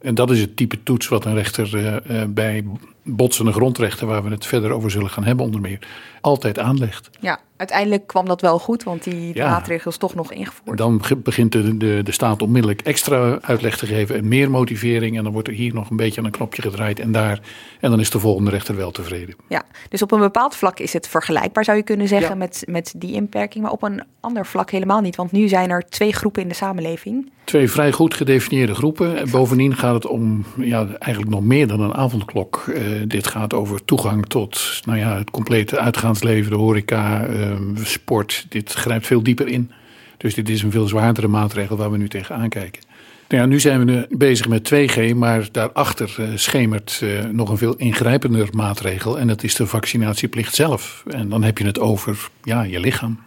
En 0.00 0.14
dat 0.14 0.30
is 0.30 0.40
het 0.40 0.56
type 0.56 0.82
toets 0.82 1.08
wat 1.08 1.24
een 1.24 1.34
rechter 1.34 1.74
uh, 1.74 1.96
uh, 2.10 2.24
bij 2.28 2.64
botsende 3.02 3.52
grondrechten, 3.52 4.06
waar 4.06 4.24
we 4.24 4.30
het 4.30 4.46
verder 4.46 4.70
over 4.70 4.90
zullen 4.90 5.10
gaan 5.10 5.24
hebben 5.24 5.44
onder 5.44 5.60
meer, 5.60 5.78
altijd 6.20 6.58
aanlegt. 6.58 7.10
Ja, 7.20 7.40
uiteindelijk 7.56 8.06
kwam 8.06 8.26
dat 8.26 8.40
wel 8.40 8.58
goed, 8.58 8.82
want 8.82 9.02
die 9.04 9.34
ja. 9.34 9.50
maatregel 9.50 9.90
is 9.90 9.96
toch 9.96 10.14
nog 10.14 10.32
ingevoerd. 10.32 10.78
Dan 10.78 11.02
begint 11.16 11.52
de, 11.52 11.76
de, 11.76 12.00
de 12.02 12.12
staat 12.12 12.42
onmiddellijk 12.42 12.80
extra 12.80 13.38
uitleg 13.40 13.76
te 13.76 13.86
geven 13.86 14.16
en 14.16 14.28
meer 14.28 14.50
motivering. 14.50 15.16
En 15.16 15.24
dan 15.24 15.32
wordt 15.32 15.48
er 15.48 15.54
hier 15.54 15.74
nog 15.74 15.90
een 15.90 15.96
beetje 15.96 16.20
aan 16.20 16.26
een 16.26 16.32
knopje 16.32 16.62
gedraaid 16.62 16.98
en 16.98 17.12
daar. 17.12 17.40
En 17.80 17.90
dan 17.90 18.00
is 18.00 18.10
de 18.10 18.18
volgende 18.18 18.50
rechter 18.50 18.76
wel 18.76 18.90
tevreden. 18.90 19.36
Ja, 19.48 19.62
dus 19.88 20.02
op 20.02 20.12
een 20.12 20.20
bepaald 20.20 20.56
vlak 20.56 20.78
is 20.78 20.92
het 20.92 21.08
vergelijkbaar, 21.08 21.64
zou 21.64 21.76
je 21.76 21.82
kunnen 21.82 22.08
zeggen, 22.08 22.30
ja. 22.30 22.34
met, 22.34 22.62
met 22.66 22.94
die 22.96 23.12
inperking. 23.12 23.64
Maar 23.64 23.72
op 23.72 23.82
een 23.82 24.02
ander 24.20 24.46
vlak 24.46 24.70
helemaal 24.70 25.00
niet, 25.00 25.16
want 25.16 25.32
nu 25.32 25.48
zijn 25.48 25.70
er 25.70 25.84
twee 25.88 26.12
groepen 26.12 26.42
in 26.42 26.48
de 26.48 26.54
samenleving. 26.54 27.32
Twee 27.44 27.70
vrij 27.70 27.92
goed 27.92 28.14
gedefinieerde 28.14 28.74
groepen. 28.74 29.16
En 29.16 29.30
bovendien 29.30 29.76
gaat 29.76 29.94
het 29.94 30.06
om 30.06 30.44
ja, 30.56 30.86
eigenlijk 30.98 31.34
nog 31.34 31.42
meer 31.42 31.66
dan 31.66 31.80
een 31.80 31.94
avondklok. 31.94 32.64
Uh, 32.68 32.78
dit 33.06 33.26
gaat 33.26 33.54
over 33.54 33.84
toegang 33.84 34.26
tot 34.26 34.80
nou 34.84 34.98
ja, 34.98 35.16
het 35.16 35.30
complete 35.30 35.78
uitgaansleven, 35.78 36.50
de 36.50 36.56
horeca, 36.56 37.28
uh, 37.28 37.43
sport. 37.74 38.46
Dit 38.48 38.72
grijpt 38.72 39.06
veel 39.06 39.22
dieper 39.22 39.48
in. 39.48 39.70
Dus 40.16 40.34
dit 40.34 40.48
is 40.48 40.62
een 40.62 40.70
veel 40.70 40.86
zwaardere 40.86 41.28
maatregel 41.28 41.76
waar 41.76 41.90
we 41.90 41.96
nu 41.96 42.08
tegenaan 42.08 42.48
kijken. 42.48 42.82
Nou 43.28 43.42
ja, 43.42 43.48
nu 43.48 43.60
zijn 43.60 43.86
we 43.86 44.06
bezig 44.10 44.48
met 44.48 44.72
2G, 44.74 45.14
maar 45.14 45.48
daarachter 45.52 46.16
uh, 46.18 46.28
schemert 46.34 47.00
uh, 47.02 47.24
nog 47.24 47.48
een 47.48 47.58
veel 47.58 47.76
ingrijpender 47.76 48.48
maatregel. 48.52 49.18
En 49.18 49.26
dat 49.26 49.42
is 49.42 49.54
de 49.54 49.66
vaccinatieplicht 49.66 50.54
zelf. 50.54 51.04
En 51.06 51.28
dan 51.28 51.42
heb 51.42 51.58
je 51.58 51.66
het 51.66 51.78
over 51.78 52.28
ja, 52.42 52.62
je 52.62 52.80
lichaam. 52.80 53.18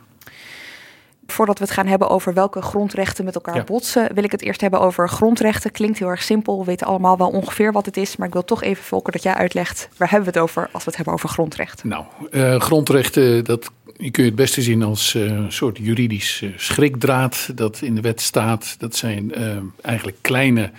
Voordat 1.28 1.60
we 1.60 1.64
het 1.64 1.74
gaan 1.74 1.88
hebben 1.88 2.10
over 2.10 2.34
welke 2.34 2.62
grondrechten 2.62 3.26
met 3.26 3.36
elkaar 3.36 3.56
ja. 3.56 3.64
botsen, 3.64 4.14
wil 4.14 4.24
ik 4.24 4.32
het 4.32 4.42
eerst 4.42 4.62
hebben 4.62 4.80
over 4.80 5.10
grondrechten. 5.10 5.72
Klinkt 5.72 6.00
heel 6.00 6.08
erg 6.08 6.24
simpel, 6.24 6.60
we 6.60 6.66
weten 6.66 6.88
allemaal 6.88 7.18
wel 7.18 7.30
ongeveer 7.30 7.72
wat 7.72 7.86
het 7.86 7.98
is. 7.98 8.16
Maar 8.16 8.28
ik 8.28 8.34
wil 8.34 8.44
toch 8.44 8.64
even, 8.64 8.84
Volker, 8.84 9.12
dat 9.12 9.24
jij 9.24 9.34
uitlegt 9.34 9.90
waar 9.98 10.10
hebben 10.10 10.34
we 10.34 10.40
het 10.40 10.50
over 10.50 10.70
als 10.72 10.84
we 10.84 10.90
het 10.90 10.96
hebben 10.96 11.14
over 11.14 11.30
grondrechten. 11.30 11.90
Nou, 11.90 12.06
uh, 12.32 12.60
grondrechten, 12.60 13.46
dat 13.46 13.72
je 13.98 14.12
kun 14.12 14.24
je 14.24 14.30
het 14.30 14.38
beste 14.38 14.62
zien 14.62 14.84
als 14.84 15.14
een 15.14 15.52
soort 15.52 15.78
juridisch 15.78 16.42
uh, 16.42 16.50
schrikdraad 16.56 17.52
dat 17.56 17.82
in 17.82 17.96
de 17.96 18.02
wet 18.02 18.22
staat. 18.22 18.76
Dat 18.80 18.96
zijn 18.96 19.34
eigenlijk 19.82 20.18
kleine 20.22 20.72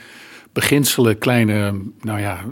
beginselen, 0.52 1.18
kleine 1.18 1.74
nou 2.00 2.20
ja, 2.20 2.44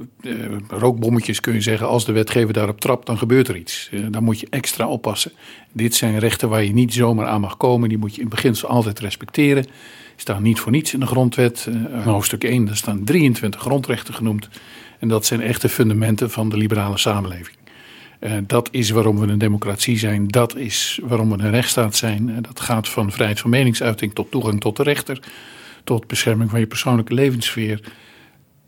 rookbommetjes 0.68 1.40
kun 1.40 1.54
je 1.54 1.60
zeggen. 1.60 1.88
Als 1.88 2.04
de 2.04 2.12
wetgever 2.12 2.52
daarop 2.52 2.80
trapt, 2.80 3.06
dan 3.06 3.18
gebeurt 3.18 3.48
er 3.48 3.56
iets. 3.56 3.90
Dan 4.10 4.24
moet 4.24 4.40
je 4.40 4.46
extra 4.50 4.86
oppassen. 4.86 5.32
Dit 5.72 5.94
zijn 5.94 6.18
rechten 6.18 6.48
waar 6.48 6.64
je 6.64 6.72
niet 6.72 6.94
zomaar 6.94 7.26
aan 7.26 7.40
mag 7.40 7.56
komen. 7.56 7.88
Die 7.88 7.98
moet 7.98 8.14
je 8.14 8.20
in 8.20 8.28
beginsel 8.28 8.68
altijd 8.68 8.98
respecteren. 8.98 9.62
Die 9.62 9.72
staan 10.16 10.42
niet 10.42 10.60
voor 10.60 10.72
niets 10.72 10.92
in 10.92 11.00
de 11.00 11.06
grondwet. 11.06 11.68
Hoofdstuk 12.04 12.44
1, 12.44 12.64
daar 12.64 12.76
staan 12.76 13.04
23 13.04 13.60
grondrechten 13.60 14.14
genoemd. 14.14 14.48
En 14.98 15.08
dat 15.08 15.26
zijn 15.26 15.40
echte 15.40 15.68
fundamenten 15.68 16.30
van 16.30 16.48
de 16.48 16.56
liberale 16.56 16.98
samenleving. 16.98 17.55
Dat 18.46 18.68
is 18.70 18.90
waarom 18.90 19.18
we 19.18 19.26
een 19.26 19.38
democratie 19.38 19.98
zijn. 19.98 20.28
Dat 20.28 20.56
is 20.56 21.00
waarom 21.02 21.30
we 21.30 21.44
een 21.44 21.50
rechtsstaat 21.50 21.96
zijn. 21.96 22.38
dat 22.42 22.60
gaat 22.60 22.88
van 22.88 23.12
vrijheid 23.12 23.40
van 23.40 23.50
meningsuiting 23.50 24.14
tot 24.14 24.30
toegang 24.30 24.60
tot 24.60 24.76
de 24.76 24.82
rechter 24.82 25.20
tot 25.86 26.06
bescherming 26.06 26.50
van 26.50 26.60
je 26.60 26.66
persoonlijke 26.66 27.14
levenssfeer. 27.14 27.80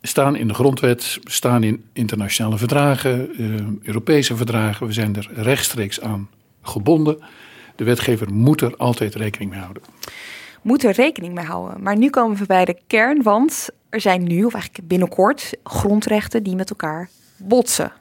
staan 0.01 0.35
in 0.35 0.47
de 0.47 0.53
grondwet, 0.53 1.19
staan 1.23 1.63
in 1.63 1.83
internationale 1.93 2.57
verdragen, 2.57 3.41
uh, 3.41 3.61
Europese 3.81 4.35
verdragen. 4.35 4.87
We 4.87 4.93
zijn 4.93 5.15
er 5.15 5.29
rechtstreeks 5.33 6.01
aan 6.01 6.29
gebonden. 6.61 7.19
De 7.75 7.83
wetgever 7.83 8.33
moet 8.33 8.61
er 8.61 8.77
altijd 8.77 9.15
rekening 9.15 9.51
mee 9.51 9.59
houden. 9.59 9.83
Moet 10.61 10.83
er 10.83 10.91
rekening 10.91 11.33
mee 11.33 11.45
houden. 11.45 11.81
Maar 11.81 11.97
nu 11.97 12.09
komen 12.09 12.37
we 12.37 12.45
bij 12.45 12.65
de 12.65 12.77
kern, 12.87 13.23
want 13.23 13.69
er 13.89 14.01
zijn 14.01 14.23
nu, 14.23 14.43
of 14.43 14.53
eigenlijk 14.53 14.87
binnenkort, 14.87 15.53
grondrechten 15.63 16.43
die 16.43 16.55
met 16.55 16.69
elkaar 16.69 17.09
botsen. 17.37 17.91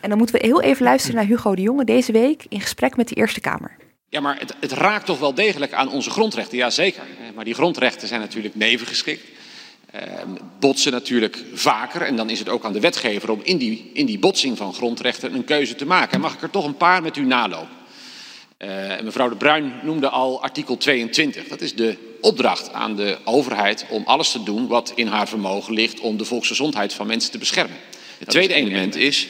En 0.00 0.08
dan 0.08 0.18
moeten 0.18 0.36
we 0.36 0.46
heel 0.46 0.62
even 0.62 0.84
luisteren 0.84 1.16
naar 1.16 1.26
Hugo 1.26 1.54
de 1.54 1.62
Jonge 1.62 1.84
deze 1.84 2.12
week 2.12 2.44
in 2.48 2.60
gesprek 2.60 2.96
met 2.96 3.08
de 3.08 3.14
Eerste 3.14 3.40
Kamer. 3.40 3.76
Ja, 4.08 4.20
maar 4.20 4.38
het, 4.38 4.54
het 4.60 4.72
raakt 4.72 5.06
toch 5.06 5.18
wel 5.18 5.34
degelijk 5.34 5.72
aan 5.72 5.90
onze 5.90 6.10
grondrechten, 6.10 6.58
ja 6.58 6.70
zeker. 6.70 7.02
Maar 7.34 7.44
die 7.44 7.54
grondrechten 7.54 8.08
zijn 8.08 8.20
natuurlijk 8.20 8.54
nevengeschikt. 8.54 9.24
Uh, 9.94 10.00
botsen 10.58 10.92
natuurlijk 10.92 11.44
vaker. 11.54 12.02
En 12.02 12.16
dan 12.16 12.30
is 12.30 12.38
het 12.38 12.48
ook 12.48 12.64
aan 12.64 12.72
de 12.72 12.80
wetgever 12.80 13.30
om 13.30 13.40
in 13.42 13.56
die, 13.56 13.90
in 13.94 14.06
die 14.06 14.18
botsing 14.18 14.56
van 14.56 14.74
grondrechten 14.74 15.34
een 15.34 15.44
keuze 15.44 15.74
te 15.74 15.86
maken. 15.86 16.12
En 16.12 16.20
mag 16.20 16.34
ik 16.34 16.42
er 16.42 16.50
toch 16.50 16.64
een 16.64 16.76
paar 16.76 17.02
met 17.02 17.16
u 17.16 17.24
nalopen? 17.24 17.78
Uh, 18.58 18.68
mevrouw 19.02 19.28
De 19.28 19.36
Bruin 19.36 19.72
noemde 19.82 20.08
al 20.08 20.42
artikel 20.42 20.76
22. 20.76 21.48
Dat 21.48 21.60
is 21.60 21.74
de 21.74 21.96
opdracht 22.20 22.72
aan 22.72 22.96
de 22.96 23.18
overheid 23.24 23.86
om 23.88 24.02
alles 24.04 24.30
te 24.30 24.42
doen 24.42 24.66
wat 24.66 24.92
in 24.94 25.06
haar 25.06 25.28
vermogen 25.28 25.74
ligt 25.74 26.00
om 26.00 26.16
de 26.16 26.24
volksgezondheid 26.24 26.92
van 26.92 27.06
mensen 27.06 27.30
te 27.30 27.38
beschermen. 27.38 27.76
Het 28.18 28.28
tweede 28.28 28.54
element 28.54 28.96
is 28.96 29.28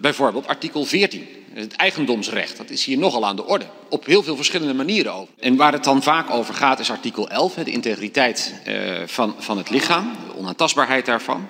bijvoorbeeld 0.00 0.46
artikel 0.46 0.84
14. 0.84 1.28
Het 1.52 1.76
eigendomsrecht, 1.76 2.56
dat 2.56 2.70
is 2.70 2.84
hier 2.84 2.98
nogal 2.98 3.26
aan 3.26 3.36
de 3.36 3.46
orde. 3.46 3.66
Op 3.88 4.06
heel 4.06 4.22
veel 4.22 4.36
verschillende 4.36 4.74
manieren 4.74 5.12
over. 5.12 5.34
En 5.38 5.56
waar 5.56 5.72
het 5.72 5.84
dan 5.84 6.02
vaak 6.02 6.30
over 6.30 6.54
gaat 6.54 6.78
is 6.78 6.90
artikel 6.90 7.28
11, 7.28 7.54
de 7.54 7.70
integriteit 7.70 8.54
uh, 8.66 9.02
van, 9.06 9.34
van 9.38 9.58
het 9.58 9.70
lichaam, 9.70 10.12
de 10.26 10.38
onaantastbaarheid 10.38 11.06
daarvan. 11.06 11.48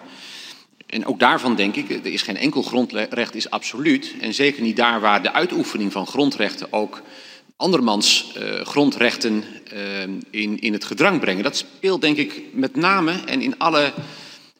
En 0.87 1.07
ook 1.07 1.18
daarvan 1.18 1.54
denk 1.54 1.76
ik, 1.76 1.90
er 1.90 2.12
is 2.12 2.23
geen 2.23 2.37
enkel 2.37 2.62
grondrecht 2.62 3.35
is 3.35 3.50
absoluut. 3.50 4.14
En 4.21 4.35
zeker 4.35 4.62
niet 4.62 4.76
daar 4.76 5.00
waar 5.00 5.23
de 5.23 5.33
uitoefening 5.33 5.92
van 5.92 6.07
grondrechten 6.07 6.73
ook 6.73 7.02
andermans 7.57 8.33
uh, 8.37 8.61
grondrechten 8.61 9.45
uh, 9.73 10.00
in, 10.30 10.61
in 10.61 10.73
het 10.73 10.85
gedrang 10.85 11.21
brengen. 11.21 11.42
Dat 11.42 11.57
speelt 11.57 12.00
denk 12.00 12.16
ik 12.16 12.42
met 12.52 12.76
name 12.76 13.12
en 13.26 13.40
in 13.40 13.59
alle 13.59 13.92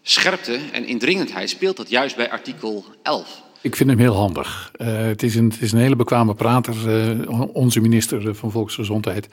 scherpte 0.02 0.61
en 0.73 0.87
indringendheid 0.87 1.50
speelt 1.50 1.76
dat 1.76 1.90
juist 1.90 2.16
bij 2.16 2.30
artikel 2.30 2.85
11. 3.02 3.42
Ik 3.60 3.76
vind 3.76 3.90
hem 3.90 3.98
heel 3.98 4.14
handig. 4.14 4.72
Uh, 4.76 4.88
het, 4.88 5.22
is 5.22 5.34
een, 5.34 5.48
het 5.50 5.62
is 5.62 5.72
een 5.72 5.78
hele 5.78 5.96
bekwame 5.96 6.34
prater, 6.34 6.74
uh, 6.86 7.40
onze 7.52 7.80
minister 7.80 8.34
van 8.34 8.50
Volksgezondheid. 8.50 9.28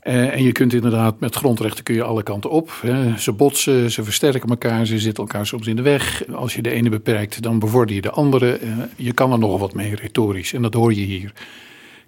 En 0.00 0.42
je 0.42 0.52
kunt 0.52 0.72
inderdaad 0.72 1.20
met 1.20 1.34
grondrechten 1.34 1.84
kun 1.84 1.94
je 1.94 2.02
alle 2.02 2.22
kanten 2.22 2.50
op. 2.50 2.72
Hè. 2.82 3.18
Ze 3.18 3.32
botsen, 3.32 3.90
ze 3.90 4.04
versterken 4.04 4.48
elkaar, 4.48 4.86
ze 4.86 4.98
zitten 4.98 5.24
elkaar 5.24 5.46
soms 5.46 5.66
in 5.66 5.76
de 5.76 5.82
weg. 5.82 6.24
Als 6.32 6.54
je 6.54 6.62
de 6.62 6.70
ene 6.70 6.88
beperkt, 6.88 7.42
dan 7.42 7.58
bevorder 7.58 7.94
je 7.94 8.00
de 8.00 8.10
andere. 8.10 8.60
je 8.96 9.12
kan 9.12 9.32
er 9.32 9.38
nog 9.38 9.58
wat 9.58 9.74
mee 9.74 9.94
retorisch 9.94 10.52
en 10.52 10.62
dat 10.62 10.74
hoor 10.74 10.94
je 10.94 11.00
hier. 11.00 11.32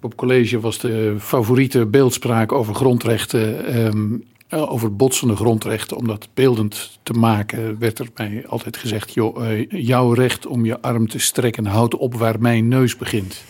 Op 0.01 0.15
college 0.15 0.59
was 0.59 0.79
de 0.79 1.15
favoriete 1.19 1.85
beeldspraak 1.85 2.51
over 2.51 2.75
grondrechten 2.75 3.75
uh, 3.75 4.17
over 4.53 4.95
botsende 4.95 5.35
grondrechten, 5.35 5.97
om 5.97 6.07
dat 6.07 6.29
beeldend 6.33 6.99
te 7.03 7.13
maken, 7.13 7.79
werd 7.79 7.99
er 7.99 8.07
mij 8.15 8.43
altijd 8.47 8.77
gezegd: 8.77 9.13
joh, 9.13 9.49
uh, 9.49 9.65
jouw 9.69 10.13
recht 10.13 10.45
om 10.45 10.65
je 10.65 10.81
arm 10.81 11.07
te 11.07 11.19
strekken 11.19 11.65
houdt 11.65 11.95
op 11.95 12.13
waar 12.15 12.39
mijn 12.39 12.67
neus 12.67 12.97
begint. 12.97 13.43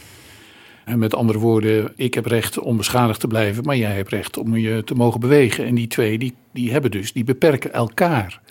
En 0.85 0.99
met 0.99 1.15
andere 1.15 1.39
woorden, 1.39 1.93
ik 1.95 2.13
heb 2.13 2.25
recht 2.25 2.59
om 2.59 2.77
beschadigd 2.77 3.19
te 3.19 3.27
blijven, 3.27 3.63
maar 3.63 3.77
jij 3.77 3.95
hebt 3.95 4.09
recht 4.09 4.37
om 4.37 4.57
je 4.57 4.83
te 4.83 4.95
mogen 4.95 5.19
bewegen. 5.19 5.65
En 5.65 5.75
die 5.75 5.87
twee, 5.87 6.17
die, 6.17 6.33
die 6.53 6.71
hebben 6.71 6.91
dus, 6.91 7.13
die 7.13 7.23
beperken 7.23 7.73
elkaar. 7.73 8.41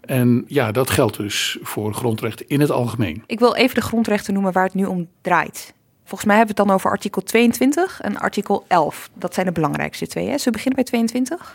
En 0.00 0.44
ja, 0.46 0.72
dat 0.72 0.90
geldt 0.90 1.16
dus 1.16 1.58
voor 1.62 1.94
grondrechten 1.94 2.48
in 2.48 2.60
het 2.60 2.70
algemeen. 2.70 3.22
Ik 3.26 3.38
wil 3.38 3.54
even 3.54 3.74
de 3.74 3.80
grondrechten 3.80 4.34
noemen 4.34 4.52
waar 4.52 4.64
het 4.64 4.74
nu 4.74 4.84
om 4.84 5.08
draait. 5.20 5.74
Volgens 6.12 6.32
mij 6.32 6.40
hebben 6.40 6.56
we 6.56 6.62
het 6.62 6.70
dan 6.70 6.78
over 6.78 6.90
artikel 6.90 7.22
22 7.22 8.00
en 8.00 8.16
artikel 8.16 8.64
11. 8.68 9.10
Dat 9.14 9.34
zijn 9.34 9.46
de 9.46 9.52
belangrijkste 9.52 10.06
twee. 10.06 10.24
Hè? 10.24 10.38
Zullen 10.38 10.44
we 10.44 10.50
beginnen 10.50 10.74
bij 10.74 10.84
22? 10.84 11.54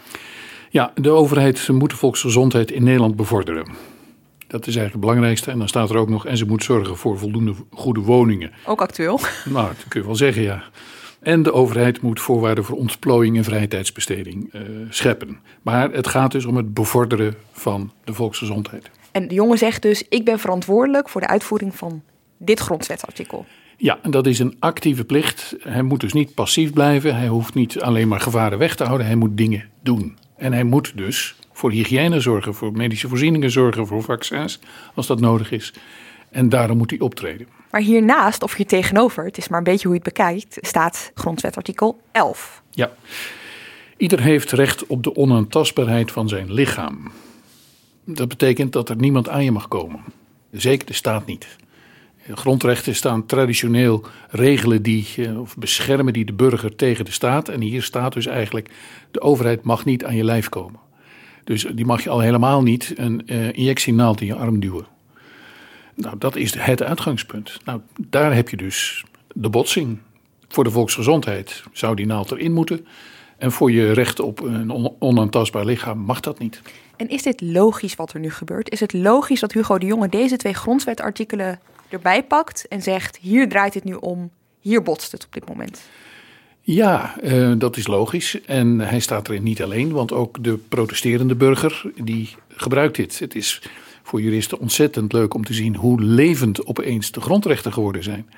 Ja, 0.70 0.92
de 0.96 1.10
overheid 1.10 1.68
moet 1.68 1.90
de 1.90 1.96
volksgezondheid 1.96 2.72
in 2.72 2.84
Nederland 2.84 3.16
bevorderen. 3.16 3.66
Dat 4.48 4.60
is 4.60 4.76
eigenlijk 4.76 4.92
het 4.92 5.00
belangrijkste. 5.00 5.52
En 5.52 5.58
dan 5.58 5.68
staat 5.68 5.90
er 5.90 5.98
ook 5.98 6.10
nog, 6.10 6.26
en 6.26 6.38
ze 6.38 6.46
moet 6.46 6.64
zorgen 6.64 6.98
voor 6.98 7.18
voldoende 7.18 7.54
goede 7.72 8.00
woningen. 8.00 8.52
Ook 8.66 8.82
actueel. 8.82 9.20
Nou, 9.46 9.68
dat 9.68 9.88
kun 9.88 10.00
je 10.02 10.06
wel 10.06 10.16
zeggen, 10.16 10.42
ja. 10.42 10.64
En 11.22 11.44
de 11.44 11.54
overheid 11.54 12.02
moet 12.02 12.22
voorwaarden 12.22 12.64
voor 12.64 12.78
ontplooiing 12.78 13.38
en 13.38 13.44
vrije 13.44 13.68
tijdsbesteding 13.68 14.54
uh, 14.54 14.62
scheppen. 14.90 15.40
Maar 15.62 15.92
het 15.92 16.08
gaat 16.08 16.32
dus 16.32 16.46
om 16.46 16.56
het 16.56 16.74
bevorderen 16.74 17.36
van 17.52 17.92
de 18.04 18.14
volksgezondheid. 18.14 18.90
En 19.12 19.28
de 19.28 19.34
jongen 19.34 19.58
zegt 19.58 19.82
dus, 19.82 20.04
ik 20.10 20.26
ben 20.26 20.40
verantwoordelijk 20.40 21.10
voor 21.10 21.22
de 21.22 21.28
uitvoering 21.28 21.76
van 21.76 22.02
dit 22.38 22.60
grondwetartikel. 22.60 23.46
Ja, 23.78 24.00
en 24.02 24.12
dat 24.12 24.28
is 24.28 24.40
een 24.40 24.56
actieve 24.60 25.04
plicht. 25.04 25.56
Hij 25.60 25.82
moet 25.82 26.00
dus 26.00 26.14
niet 26.14 26.34
passief 26.34 26.74
blijven. 26.74 27.16
Hij 27.16 27.28
hoeft 27.28 27.54
niet 27.54 27.82
alleen 27.82 28.08
maar 28.08 28.20
gevaren 28.20 28.58
weg 28.58 28.76
te 28.76 28.84
houden. 28.84 29.08
Hij 29.08 29.16
moet 29.16 29.38
dingen 29.38 29.70
doen. 29.84 30.18
En 30.38 30.54
hij 30.54 30.64
moet 30.64 30.92
dus 30.96 31.36
voor 31.52 31.72
hygiëne 31.72 32.20
zorgen, 32.20 32.54
voor 32.54 32.72
medische 32.72 33.08
voorzieningen 33.08 33.52
zorgen, 33.52 33.88
voor 33.88 34.04
vaccins, 34.04 34.60
als 34.96 35.08
dat 35.08 35.20
nodig 35.20 35.52
is. 35.52 35.74
En 36.30 36.50
daarom 36.50 36.78
moet 36.78 36.90
hij 36.90 37.00
optreden. 37.00 37.48
Maar 37.72 37.82
hiernaast, 37.82 38.44
of 38.44 38.54
hier 38.54 38.66
tegenover, 38.66 39.26
het 39.26 39.38
is 39.38 39.48
maar 39.48 39.58
een 39.58 39.64
beetje 39.64 39.88
hoe 39.88 39.98
je 39.98 40.04
het 40.04 40.14
bekijkt, 40.14 40.58
staat 40.62 41.12
grondwetartikel 41.14 42.00
11. 42.12 42.62
Ja. 42.72 42.92
Ieder 43.98 44.22
heeft 44.22 44.52
recht 44.52 44.88
op 44.88 45.04
de 45.04 45.16
onaantastbaarheid 45.16 46.12
van 46.12 46.28
zijn 46.28 46.54
lichaam. 46.54 47.12
Dat 48.06 48.28
betekent 48.28 48.74
dat 48.74 48.90
er 48.90 48.96
niemand 48.96 49.30
aan 49.30 49.44
je 49.44 49.52
mag 49.52 49.68
komen. 49.68 50.00
Zeker 50.52 50.88
de 50.88 50.94
staat 50.94 51.26
niet. 51.26 51.48
Grondrechten 52.34 52.96
staan 52.96 53.26
traditioneel 53.26 54.06
regelen 54.30 54.82
die, 54.82 55.08
eh, 55.18 55.40
of 55.40 55.58
beschermen 55.58 56.14
die 56.14 56.26
de 56.26 56.34
burger 56.34 56.76
tegen 56.76 57.06
de 57.06 57.12
staat. 57.12 57.50
En 57.50 57.62
hier 57.62 57.84
staat 57.84 58.14
dus 58.14 58.26
eigenlijk, 58.26 58.70
de 59.12 59.22
overheid 59.22 59.64
mag 59.64 59.86
niet 59.86 60.06
aan 60.06 60.16
je 60.16 60.24
lijf 60.24 60.50
komen. 60.50 60.80
Dus 61.44 61.68
die 61.74 61.86
mag 61.86 62.04
je 62.04 62.10
al 62.10 62.20
helemaal 62.20 62.64
niet 62.64 62.94
een 62.96 63.22
uh, 63.26 63.48
injectienaald 63.54 64.22
in 64.22 64.28
je 64.28 64.36
arm 64.36 64.60
duwen. 64.60 64.86
Nou, 65.96 66.18
dat 66.18 66.36
is 66.36 66.54
het 66.54 66.84
uitgangspunt. 66.84 67.60
Nou, 67.66 67.82
daar 68.08 68.36
heb 68.36 68.50
je 68.50 68.58
dus 68.58 69.06
de 69.34 69.50
botsing. 69.50 69.98
Voor 70.48 70.64
de 70.64 70.72
volksgezondheid 70.72 71.64
zou 71.72 71.96
die 71.96 72.06
naald 72.06 72.32
erin 72.32 72.54
moeten. 72.54 72.86
En 73.38 73.52
voor 73.52 73.72
je 73.72 73.92
recht 73.92 74.20
op 74.20 74.40
een 74.40 74.96
onaantastbaar 75.00 75.66
lichaam 75.66 75.98
mag 75.98 76.20
dat 76.20 76.40
niet. 76.40 76.62
En 76.96 77.10
is 77.10 77.24
dit 77.24 77.42
logisch 77.42 77.96
wat 77.96 78.14
er 78.14 78.20
nu 78.20 78.32
gebeurt? 78.32 78.72
Is 78.72 78.80
het 78.80 78.94
logisch 78.94 79.40
dat 79.40 79.52
Hugo 79.52 79.78
de 79.78 79.86
Jonge 79.86 80.10
deze 80.10 80.38
twee 80.38 80.54
grondwetartikelen 80.54 81.60
erbij 81.90 82.24
pakt 82.24 82.68
en 82.68 82.82
zegt: 82.82 83.18
hier 83.22 83.50
draait 83.50 83.74
het 83.74 83.84
nu 83.84 83.94
om, 83.94 84.32
hier 84.60 84.84
botst 84.84 85.12
het 85.12 85.26
op 85.26 85.34
dit 85.34 85.48
moment? 85.48 85.82
Ja, 86.62 87.16
uh, 87.24 87.54
dat 87.58 87.78
is 87.78 87.88
logisch. 87.88 88.42
En 88.46 88.80
hij 88.80 89.00
staat 89.00 89.30
erin 89.30 89.44
niet 89.44 89.64
alleen, 89.64 89.92
want 89.92 90.12
ook 90.12 90.44
de 90.44 90.58
protesterende 90.58 91.36
burger 91.36 91.92
die 92.04 92.36
gebruikt 92.50 92.96
dit. 92.96 93.20
Het 93.20 93.36
is 93.36 93.62
voor 94.04 94.22
juristen 94.22 94.60
ontzettend 94.60 95.14
leuk 95.14 95.34
om 95.34 95.46
te 95.46 95.54
zien 95.54 95.76
hoe 95.76 96.02
levend 96.02 96.66
opeens 96.66 97.12
de 97.12 97.22
grondrechten 97.22 97.74
geworden 97.74 98.04
zijn. 98.04 98.30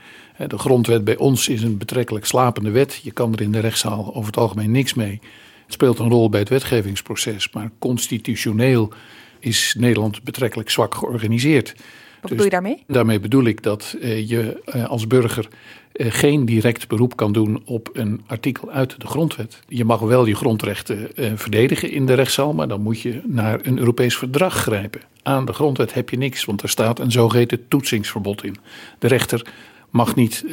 De 0.48 0.58
grondwet 0.58 1.04
bij 1.04 1.18
ons 1.18 1.48
is 1.48 1.62
een 1.62 1.78
betrekkelijk 1.78 2.26
slapende 2.26 2.72
wet. 2.72 3.00
Je 3.04 3.12
kan 3.12 3.34
er 3.34 3.42
in 3.42 3.52
de 3.52 3.60
rechtszaal 3.60 4.16
over 4.16 4.26
het 4.26 4.38
algemeen 4.38 4.72
niks 4.72 4.94
mee. 4.94 5.20
Het 5.64 5.74
speelt 5.74 6.00
een 6.00 6.10
rol 6.10 6.30
bij 6.30 6.40
het 6.40 6.50
wetgevingsproces, 6.50 7.52
maar 7.52 7.72
constitutioneel 7.80 8.94
is 9.40 9.76
Nederland 9.78 10.24
betrekkelijk 10.24 10.70
zwak 10.70 10.96
georganiseerd. 10.96 11.76
Wat 12.22 12.30
bedoel 12.30 12.46
je 12.46 12.52
daarmee? 12.52 12.84
Daarmee 12.88 13.20
bedoel 13.20 13.44
ik 13.44 13.64
dat 13.64 13.96
uh, 14.02 14.30
je 14.30 14.62
uh, 14.76 14.90
als 14.90 15.08
burger 15.08 15.48
uh, 15.94 16.12
geen 16.12 16.46
direct 16.46 16.88
beroep 16.88 17.16
kan 17.16 17.32
doen 17.32 17.62
op 17.66 17.90
een 17.94 18.22
artikel 18.28 18.72
uit 18.72 19.02
de 19.02 19.08
grondwet. 19.08 19.60
Je 19.68 19.86
mag 19.86 20.00
wel 20.00 20.26
je 20.26 20.36
grondrechten 20.36 21.10
verdedigen 21.36 21.92
in 21.92 22.06
de 22.06 22.14
rechtszaal, 22.14 22.54
maar 22.54 22.68
dan 22.68 22.82
moet 22.82 23.02
je 23.02 23.22
naar 23.26 23.60
een 23.64 23.80
Europees 23.80 24.18
verdrag 24.18 24.54
grijpen. 24.54 25.02
Aan 25.24 25.46
de 25.46 25.54
grondwet 25.54 25.94
heb 25.94 26.10
je 26.10 26.18
niks, 26.18 26.46
want 26.46 26.62
er 26.62 26.70
staat 26.70 27.00
een 27.00 27.12
zogeheten 27.12 27.68
toetsingsverbod 27.68 28.44
in. 28.44 28.56
De 29.00 29.08
rechter 29.08 29.46
mag 29.90 30.16
niet 30.16 30.46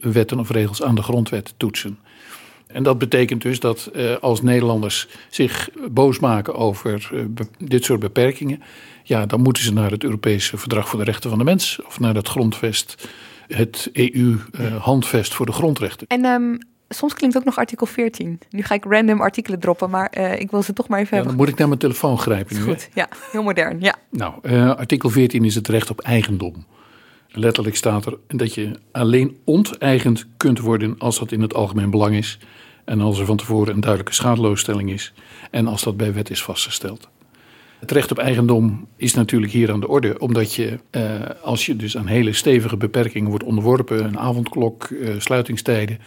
wetten 0.00 0.38
of 0.38 0.50
regels 0.50 0.82
aan 0.82 0.94
de 0.94 1.02
grondwet 1.02 1.54
toetsen. 1.56 1.98
En 2.74 2.82
dat 2.82 2.98
betekent 2.98 3.42
dus 3.42 3.60
dat 3.60 3.90
uh, 3.96 4.16
als 4.20 4.42
Nederlanders 4.42 5.08
zich 5.30 5.68
boos 5.90 6.18
maken 6.18 6.54
over 6.54 7.10
uh, 7.12 7.24
dit 7.58 7.84
soort 7.84 8.00
beperkingen, 8.00 8.62
ja, 9.02 9.26
dan 9.26 9.40
moeten 9.40 9.62
ze 9.62 9.72
naar 9.72 9.90
het 9.90 10.04
Europese 10.04 10.56
Verdrag 10.56 10.88
voor 10.88 10.98
de 10.98 11.04
Rechten 11.04 11.30
van 11.30 11.38
de 11.38 11.44
Mens 11.44 11.80
of 11.86 12.00
naar 12.00 12.14
het 12.14 12.28
grondvest, 12.28 13.08
het 13.46 13.90
EU-handvest 13.92 15.30
uh, 15.30 15.36
voor 15.36 15.46
de 15.46 15.52
grondrechten. 15.52 16.06
En 16.06 16.24
um, 16.24 16.58
soms 16.88 17.14
klinkt 17.14 17.36
ook 17.36 17.44
nog 17.44 17.56
artikel 17.56 17.86
14. 17.86 18.38
Nu 18.50 18.62
ga 18.62 18.74
ik 18.74 18.84
random 18.84 19.20
artikelen 19.20 19.60
droppen, 19.60 19.90
maar 19.90 20.18
ik 20.38 20.50
wil 20.50 20.62
ze 20.62 20.72
toch 20.72 20.88
maar 20.88 20.98
even 20.98 21.10
ja, 21.10 21.16
hebben. 21.16 21.36
Dan 21.36 21.44
moet 21.44 21.52
ik 21.52 21.58
naar 21.58 21.68
mijn 21.68 21.80
telefoon 21.80 22.18
grijpen 22.18 22.56
nu. 22.56 22.62
Goed, 22.62 22.88
ja, 22.94 23.08
heel 23.32 23.42
modern. 23.42 23.80
Ja. 23.80 23.94
Nou, 24.10 24.48
artikel 24.76 25.10
14 25.10 25.44
is 25.44 25.54
het 25.54 25.68
recht 25.68 25.90
op 25.90 26.00
eigendom. 26.00 26.64
Letterlijk 27.28 27.76
staat 27.76 28.06
er 28.06 28.18
dat 28.26 28.54
je 28.54 28.70
alleen 28.92 29.36
onteigend 29.44 30.26
kunt 30.36 30.58
worden 30.58 30.94
als 30.98 31.18
dat 31.18 31.32
in 31.32 31.40
het 31.40 31.54
algemeen 31.54 31.90
belang 31.90 32.14
is. 32.16 32.38
En 32.84 33.00
als 33.00 33.18
er 33.18 33.26
van 33.26 33.36
tevoren 33.36 33.74
een 33.74 33.80
duidelijke 33.80 34.14
schadeloosstelling 34.14 34.90
is. 34.90 35.12
En 35.50 35.66
als 35.66 35.82
dat 35.82 35.96
bij 35.96 36.12
wet 36.12 36.30
is 36.30 36.42
vastgesteld. 36.42 37.08
Het 37.78 37.90
recht 37.90 38.10
op 38.10 38.18
eigendom 38.18 38.86
is 38.96 39.14
natuurlijk 39.14 39.52
hier 39.52 39.72
aan 39.72 39.80
de 39.80 39.88
orde, 39.88 40.18
omdat 40.18 40.54
je, 40.54 40.78
eh, 40.90 41.02
als 41.42 41.66
je 41.66 41.76
dus 41.76 41.96
aan 41.96 42.06
hele 42.06 42.32
stevige 42.32 42.76
beperkingen 42.76 43.28
wordt 43.28 43.44
onderworpen, 43.44 44.04
een 44.04 44.18
avondklok, 44.18 44.84
eh, 44.84 45.08
sluitingstijden, 45.18 45.98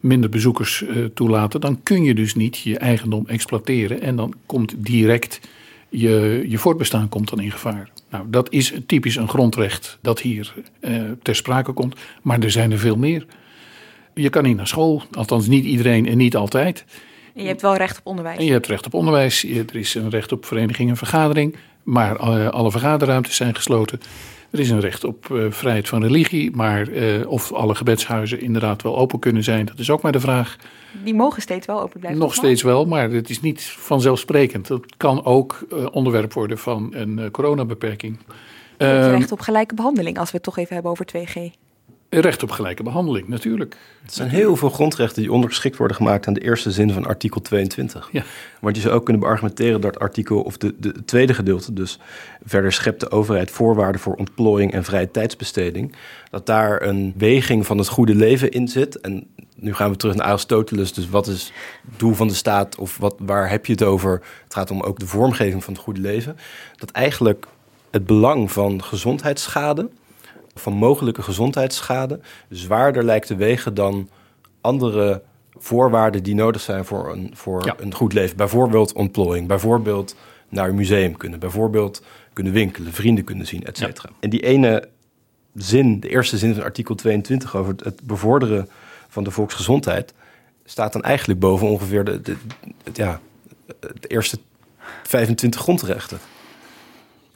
minder 0.00 0.30
bezoekers 0.30 0.82
eh, 0.82 1.04
toelaten, 1.04 1.60
dan 1.60 1.82
kun 1.82 2.02
je 2.02 2.14
dus 2.14 2.34
niet 2.34 2.58
je 2.58 2.78
eigendom 2.78 3.26
exploiteren 3.26 4.00
en 4.00 4.16
dan 4.16 4.34
komt 4.46 4.74
direct 4.78 5.40
je, 5.88 6.44
je 6.48 6.58
voortbestaan 6.58 7.08
komt 7.08 7.28
dan 7.28 7.40
in 7.40 7.50
gevaar. 7.50 7.90
Nou, 8.10 8.24
dat 8.28 8.52
is 8.52 8.72
typisch 8.86 9.16
een 9.16 9.28
grondrecht 9.28 9.98
dat 10.00 10.20
hier 10.20 10.54
eh, 10.80 11.02
ter 11.22 11.34
sprake 11.34 11.72
komt, 11.72 11.96
maar 12.22 12.40
er 12.40 12.50
zijn 12.50 12.72
er 12.72 12.78
veel 12.78 12.96
meer. 12.96 13.26
Je 14.20 14.30
kan 14.30 14.42
niet 14.42 14.56
naar 14.56 14.66
school, 14.66 15.02
althans 15.12 15.46
niet 15.46 15.64
iedereen 15.64 16.06
en 16.06 16.16
niet 16.16 16.36
altijd. 16.36 16.84
En 17.34 17.42
je 17.42 17.48
hebt 17.48 17.62
wel 17.62 17.76
recht 17.76 17.98
op 17.98 18.06
onderwijs. 18.06 18.38
En 18.38 18.44
je 18.44 18.52
hebt 18.52 18.66
recht 18.66 18.86
op 18.86 18.94
onderwijs, 18.94 19.44
er 19.44 19.76
is 19.76 19.94
een 19.94 20.10
recht 20.10 20.32
op 20.32 20.44
vereniging 20.44 20.90
en 20.90 20.96
vergadering, 20.96 21.56
maar 21.82 22.16
eh, 22.16 22.48
alle 22.48 22.70
vergaderruimtes 22.70 23.36
zijn 23.36 23.54
gesloten. 23.54 24.00
Er 24.50 24.60
is 24.60 24.70
een 24.70 24.80
recht 24.80 25.04
op 25.04 25.30
eh, 25.30 25.44
vrijheid 25.48 25.88
van 25.88 26.02
religie, 26.02 26.50
maar 26.50 26.88
eh, 26.88 27.28
of 27.30 27.52
alle 27.52 27.74
gebedshuizen 27.74 28.40
inderdaad 28.40 28.82
wel 28.82 28.98
open 28.98 29.18
kunnen 29.18 29.44
zijn, 29.44 29.66
dat 29.66 29.78
is 29.78 29.90
ook 29.90 30.02
maar 30.02 30.12
de 30.12 30.20
vraag. 30.20 30.56
Die 31.04 31.14
mogen 31.14 31.42
steeds 31.42 31.66
wel 31.66 31.80
open 31.80 32.00
blijven. 32.00 32.20
Nog 32.20 32.34
steeds 32.34 32.62
wel, 32.62 32.84
maar 32.84 33.10
het 33.10 33.30
is 33.30 33.40
niet 33.40 33.62
vanzelfsprekend. 33.62 34.66
Dat 34.66 34.96
kan 34.96 35.24
ook 35.24 35.66
onderwerp 35.92 36.32
worden 36.32 36.58
van 36.58 36.94
een 36.94 37.30
coronabeperking. 37.30 38.18
Je 38.78 38.84
hebt 38.84 39.06
Ehm, 39.06 39.16
recht 39.16 39.32
op 39.32 39.40
gelijke 39.40 39.74
behandeling, 39.74 40.18
als 40.18 40.30
we 40.30 40.36
het 40.36 40.44
toch 40.44 40.58
even 40.58 40.74
hebben 40.74 40.90
over 40.90 41.06
2G. 41.06 41.56
Recht 42.20 42.42
op 42.42 42.50
gelijke 42.50 42.82
behandeling, 42.82 43.28
natuurlijk. 43.28 43.76
Er 44.04 44.12
zijn 44.12 44.28
heel 44.28 44.56
veel 44.56 44.70
grondrechten 44.70 45.22
die 45.22 45.32
ondergeschikt 45.32 45.76
worden 45.76 45.96
gemaakt 45.96 46.26
aan 46.26 46.34
de 46.34 46.40
eerste 46.40 46.70
zin 46.70 46.92
van 46.92 47.06
artikel 47.06 47.40
22. 47.40 48.08
Ja. 48.12 48.24
Want 48.60 48.76
je 48.76 48.82
zou 48.82 48.94
ook 48.94 49.04
kunnen 49.04 49.22
beargumenteren 49.22 49.80
dat 49.80 49.98
artikel, 49.98 50.40
of 50.42 50.56
de, 50.56 50.74
de 50.78 50.88
het 50.88 51.06
tweede 51.06 51.34
gedeelte, 51.34 51.72
dus 51.72 51.98
verder 52.44 52.72
schept 52.72 53.00
de 53.00 53.10
overheid 53.10 53.50
voorwaarden 53.50 54.00
voor 54.00 54.14
ontplooiing 54.14 54.72
en 54.72 54.84
vrije 54.84 55.10
tijdsbesteding, 55.10 55.94
dat 56.30 56.46
daar 56.46 56.82
een 56.82 57.14
weging 57.16 57.66
van 57.66 57.78
het 57.78 57.88
goede 57.88 58.14
leven 58.14 58.50
in 58.50 58.68
zit. 58.68 59.00
En 59.00 59.26
nu 59.56 59.74
gaan 59.74 59.90
we 59.90 59.96
terug 59.96 60.14
naar 60.14 60.26
Aristoteles, 60.26 60.92
dus 60.92 61.08
wat 61.08 61.26
is 61.26 61.52
het 61.90 61.98
doel 61.98 62.14
van 62.14 62.28
de 62.28 62.34
staat 62.34 62.76
of 62.76 62.96
wat, 62.96 63.14
waar 63.18 63.50
heb 63.50 63.66
je 63.66 63.72
het 63.72 63.82
over? 63.82 64.22
Het 64.44 64.54
gaat 64.54 64.70
om 64.70 64.80
ook 64.80 64.98
de 64.98 65.06
vormgeving 65.06 65.64
van 65.64 65.72
het 65.72 65.82
goede 65.82 66.00
leven. 66.00 66.36
Dat 66.76 66.90
eigenlijk 66.90 67.46
het 67.90 68.06
belang 68.06 68.52
van 68.52 68.82
gezondheidsschade, 68.82 69.88
van 70.60 70.72
mogelijke 70.72 71.22
gezondheidsschade, 71.22 72.20
zwaarder 72.48 73.04
lijkt 73.04 73.26
te 73.26 73.36
wegen 73.36 73.74
dan 73.74 74.08
andere 74.60 75.22
voorwaarden 75.58 76.22
die 76.22 76.34
nodig 76.34 76.60
zijn 76.60 76.84
voor 76.84 77.12
een, 77.12 77.30
voor 77.34 77.64
Ja. 77.64 77.74
een 77.78 77.94
goed 77.94 78.12
leven. 78.12 78.36
Bijvoorbeeld 78.36 78.92
ontplooiing, 78.92 79.48
bijvoorbeeld 79.48 80.16
naar 80.48 80.68
een 80.68 80.74
museum 80.74 81.16
kunnen, 81.16 81.38
bijvoorbeeld 81.38 82.02
kunnen 82.32 82.52
winkelen, 82.52 82.92
vrienden 82.92 83.24
kunnen 83.24 83.46
zien, 83.46 83.64
et 83.64 83.76
cetera. 83.78 84.08
En 84.20 84.30
die 84.30 84.40
ene 84.40 84.88
zin, 85.54 86.00
de 86.00 86.08
eerste 86.08 86.38
zin 86.38 86.54
van 86.54 86.62
artikel 86.62 86.94
22 86.94 87.56
over 87.56 87.74
het- 87.82 88.00
bevorderen 88.02 88.68
van 89.08 89.24
de 89.24 89.30
volksgezondheid, 89.30 90.14
staat 90.64 90.92
dan 90.92 91.02
eigenlijk 91.02 91.40
boven 91.40 91.66
ongeveer 91.68 92.04
de, 92.04 92.20
de, 92.20 92.36
het- 92.84 92.96
ja, 92.96 93.20
de 93.80 94.08
eerste 94.08 94.38
25 95.02 95.60
grondrechten. 95.60 96.18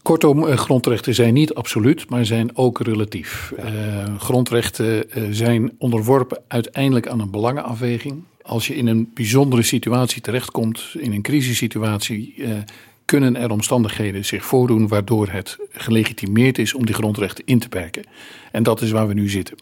Kortom, 0.03 0.47
eh, 0.47 0.57
grondrechten 0.57 1.15
zijn 1.15 1.35
niet 1.35 1.55
absoluut, 1.55 2.11
maar 2.11 2.25
zijn 2.25 2.57
ook 2.57 2.81
relatief. 2.81 3.53
Eh, 3.57 4.17
grondrechten 4.19 5.11
eh, 5.11 5.23
zijn 5.31 5.73
onderworpen 5.79 6.43
uiteindelijk 6.49 7.09
aan 7.09 7.21
een 7.21 7.31
belangenafweging. 7.31 8.25
Als 8.43 8.67
je 8.67 8.75
in 8.75 8.87
een 8.87 9.11
bijzondere 9.15 9.63
situatie 9.63 10.23
terechtkomt, 10.23 10.95
in 10.99 11.13
een 11.13 11.23
crisissituatie, 11.23 12.45
kunnen 13.05 13.37
er 13.37 13.51
omstandigheden 13.51 14.25
zich 14.25 14.45
voordoen 14.45 14.89
waardoor 14.89 15.29
het 15.29 15.59
gelegitimeerd 15.71 16.59
is 16.59 16.75
om 16.75 16.87
die 16.87 16.95
grondrechten 16.95 17.45
in 17.47 17.59
te 17.59 17.69
perken. 17.69 18.05
En 18.53 18.63
dat 18.63 18.81
is 18.81 18.91
waar 18.91 19.09
we 19.09 19.15
nu 19.15 19.29
zitten. 19.29 19.57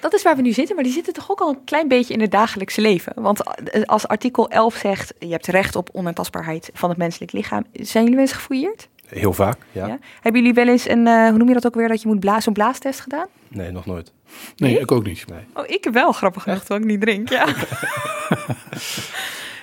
Dat 0.00 0.14
is 0.14 0.22
waar 0.22 0.36
we 0.36 0.42
nu 0.42 0.52
zitten, 0.52 0.74
maar 0.74 0.84
die 0.84 0.92
zitten 0.92 1.12
toch 1.12 1.30
ook 1.30 1.40
al 1.40 1.48
een 1.48 1.64
klein 1.64 1.88
beetje 1.88 2.14
in 2.14 2.20
het 2.20 2.30
dagelijkse 2.30 2.80
leven. 2.80 3.12
Want 3.16 3.40
als 3.86 4.08
artikel 4.08 4.50
11 4.50 4.74
zegt, 4.74 5.14
je 5.18 5.30
hebt 5.30 5.46
recht 5.46 5.76
op 5.76 5.88
onaantastbaarheid 5.92 6.70
van 6.72 6.88
het 6.88 6.98
menselijk 6.98 7.32
lichaam. 7.32 7.64
Zijn 7.72 8.04
jullie 8.04 8.20
eens 8.20 8.32
gefouilleerd? 8.32 8.88
Heel 9.08 9.32
vaak, 9.32 9.56
ja. 9.72 9.86
Ja. 9.86 9.98
Hebben 10.20 10.40
jullie 10.40 10.54
wel 10.56 10.68
eens 10.68 10.88
een, 10.88 11.06
eh, 11.06 11.28
hoe 11.28 11.38
noem 11.38 11.48
je 11.48 11.54
dat 11.54 11.66
ook 11.66 11.74
weer, 11.74 11.88
dat 11.88 12.02
je 12.02 12.08
moet 12.08 12.20
blazen, 12.20 12.42
zo'n 12.42 12.52
blaastest 12.52 13.00
gedaan? 13.00 13.26
Nee, 13.48 13.70
nog 13.70 13.86
nooit. 13.86 14.12
Nee, 14.56 14.78
ik 14.80 14.92
ook 14.92 15.04
niet. 15.04 15.24
Oh, 15.54 15.64
ik 15.66 15.84
heb 15.84 15.92
wel, 15.92 16.12
grappig 16.12 16.42
genoeg, 16.42 16.58
terwijl 16.58 16.80
ik 16.80 16.86
niet 16.86 17.00
drink, 17.00 17.28
ja. 17.28 17.46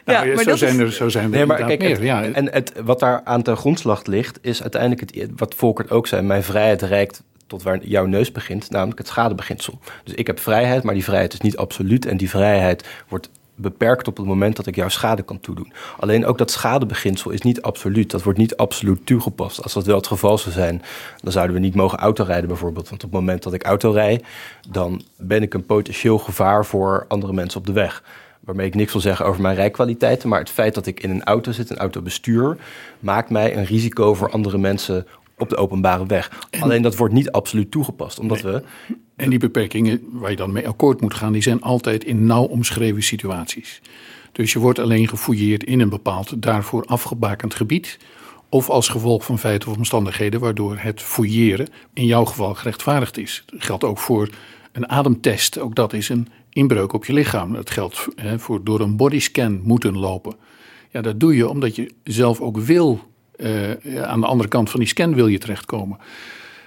Nou, 0.05 0.27
ja, 0.27 0.37
zo, 0.37 0.43
dat 0.43 0.57
zijn 0.57 0.73
is- 0.73 0.79
er, 0.79 0.91
zo 0.91 1.09
zijn 1.09 1.23
er 1.23 1.29
Nee, 1.29 1.45
maar 1.45 1.63
kijk, 1.63 1.79
meer. 1.79 1.89
het- 1.89 1.99
ja. 2.01 2.23
en 2.23 2.51
het, 2.53 2.73
wat 2.83 2.99
daar 2.99 3.21
aan 3.23 3.41
ten 3.41 3.57
grondslag 3.57 4.05
ligt, 4.05 4.39
is 4.41 4.61
uiteindelijk 4.61 5.01
het, 5.15 5.29
wat 5.35 5.53
Volkert 5.55 5.91
ook 5.91 6.07
zei: 6.07 6.21
mijn 6.21 6.43
vrijheid 6.43 6.81
reikt 6.81 7.23
tot 7.47 7.63
waar 7.63 7.79
jouw 7.85 8.05
neus 8.05 8.31
begint, 8.31 8.69
namelijk 8.69 8.97
het 8.97 9.07
schadebeginsel. 9.07 9.79
Dus 10.03 10.13
ik 10.13 10.27
heb 10.27 10.39
vrijheid, 10.39 10.83
maar 10.83 10.93
die 10.93 11.03
vrijheid 11.03 11.33
is 11.33 11.39
niet 11.39 11.57
absoluut 11.57 12.05
en 12.05 12.17
die 12.17 12.29
vrijheid 12.29 12.87
wordt 13.07 13.29
beperkt 13.55 14.07
op 14.07 14.17
het 14.17 14.25
moment 14.25 14.55
dat 14.55 14.67
ik 14.67 14.75
jou 14.75 14.89
schade 14.89 15.21
kan 15.21 15.39
toedoen. 15.39 15.73
Alleen 15.99 16.25
ook 16.25 16.37
dat 16.37 16.51
schadebeginsel 16.51 17.31
is 17.31 17.41
niet 17.41 17.61
absoluut. 17.61 18.11
Dat 18.11 18.23
wordt 18.23 18.39
niet 18.39 18.55
absoluut 18.55 19.05
toegepast. 19.05 19.63
Als 19.63 19.73
dat 19.73 19.85
wel 19.85 19.95
het 19.95 20.07
geval 20.07 20.37
zou 20.37 20.53
zijn, 20.53 20.81
dan 21.23 21.31
zouden 21.31 21.55
we 21.55 21.61
niet 21.61 21.75
mogen 21.75 21.97
autorijden 21.97 22.47
bijvoorbeeld. 22.47 22.89
Want 22.89 23.03
op 23.03 23.11
het 23.11 23.19
moment 23.19 23.43
dat 23.43 23.53
ik 23.53 23.63
auto 23.63 23.91
rijd, 23.91 24.25
dan 24.69 25.01
ben 25.17 25.41
ik 25.41 25.53
een 25.53 25.65
potentieel 25.65 26.17
gevaar 26.17 26.65
voor 26.65 27.05
andere 27.07 27.33
mensen 27.33 27.59
op 27.59 27.65
de 27.65 27.73
weg. 27.73 28.03
Waarmee 28.39 28.67
ik 28.67 28.75
niks 28.75 28.91
wil 28.91 29.01
zeggen 29.01 29.25
over 29.25 29.41
mijn 29.41 29.55
rijkwaliteiten. 29.55 30.29
Maar 30.29 30.39
het 30.39 30.49
feit 30.49 30.73
dat 30.73 30.85
ik 30.85 31.03
in 31.03 31.09
een 31.09 31.23
auto 31.23 31.51
zit, 31.51 31.69
een 31.69 31.77
autobestuur, 31.77 32.57
maakt 32.99 33.29
mij 33.29 33.57
een 33.57 33.65
risico 33.65 34.13
voor 34.13 34.31
andere 34.31 34.57
mensen 34.57 35.07
op 35.37 35.49
de 35.49 35.55
openbare 35.55 36.05
weg. 36.05 36.47
Alleen 36.59 36.81
dat 36.81 36.95
wordt 36.95 37.13
niet 37.13 37.31
absoluut 37.31 37.71
toegepast, 37.71 38.19
omdat 38.19 38.41
we 38.41 38.63
En 39.15 39.29
die 39.29 39.39
beperkingen 39.39 40.01
waar 40.11 40.29
je 40.29 40.35
dan 40.35 40.51
mee 40.51 40.67
akkoord 40.67 41.01
moet 41.01 41.13
gaan, 41.13 41.33
die 41.33 41.41
zijn 41.41 41.61
altijd 41.61 42.03
in 42.03 42.25
nauw 42.25 42.43
omschreven 42.43 43.03
situaties. 43.03 43.81
Dus 44.31 44.53
je 44.53 44.59
wordt 44.59 44.79
alleen 44.79 45.07
gefouilleerd 45.07 45.63
in 45.63 45.79
een 45.79 45.89
bepaald 45.89 46.41
daarvoor 46.41 46.85
afgebakend 46.85 47.55
gebied. 47.55 47.97
Of 48.49 48.69
als 48.69 48.87
gevolg 48.87 49.25
van 49.25 49.39
feiten 49.39 49.69
of 49.69 49.77
omstandigheden 49.77 50.39
waardoor 50.39 50.77
het 50.77 51.01
fouilleren 51.01 51.67
in 51.93 52.05
jouw 52.05 52.25
geval 52.25 52.53
gerechtvaardigd 52.53 53.17
is. 53.17 53.43
Dat 53.45 53.63
geldt 53.63 53.83
ook 53.83 53.99
voor 53.99 54.29
een 54.71 54.89
ademtest. 54.89 55.59
Ook 55.59 55.75
dat 55.75 55.93
is 55.93 56.09
een 56.09 56.27
inbreuk 56.49 56.93
op 56.93 57.05
je 57.05 57.13
lichaam. 57.13 57.53
Dat 57.53 57.69
geldt 57.69 58.07
hè, 58.15 58.39
voor 58.39 58.63
door 58.63 58.79
een 58.79 58.97
bodyscan 58.97 59.61
moeten 59.63 59.97
lopen. 59.97 60.35
Ja, 60.91 61.01
dat 61.01 61.19
doe 61.19 61.35
je 61.35 61.49
omdat 61.49 61.75
je 61.75 61.93
zelf 62.03 62.39
ook 62.41 62.57
wil. 62.57 62.99
Eh, 63.37 64.01
aan 64.03 64.21
de 64.21 64.27
andere 64.27 64.49
kant 64.49 64.69
van 64.69 64.79
die 64.79 64.89
scan 64.89 65.15
wil 65.15 65.27
je 65.27 65.37
terechtkomen. 65.37 65.97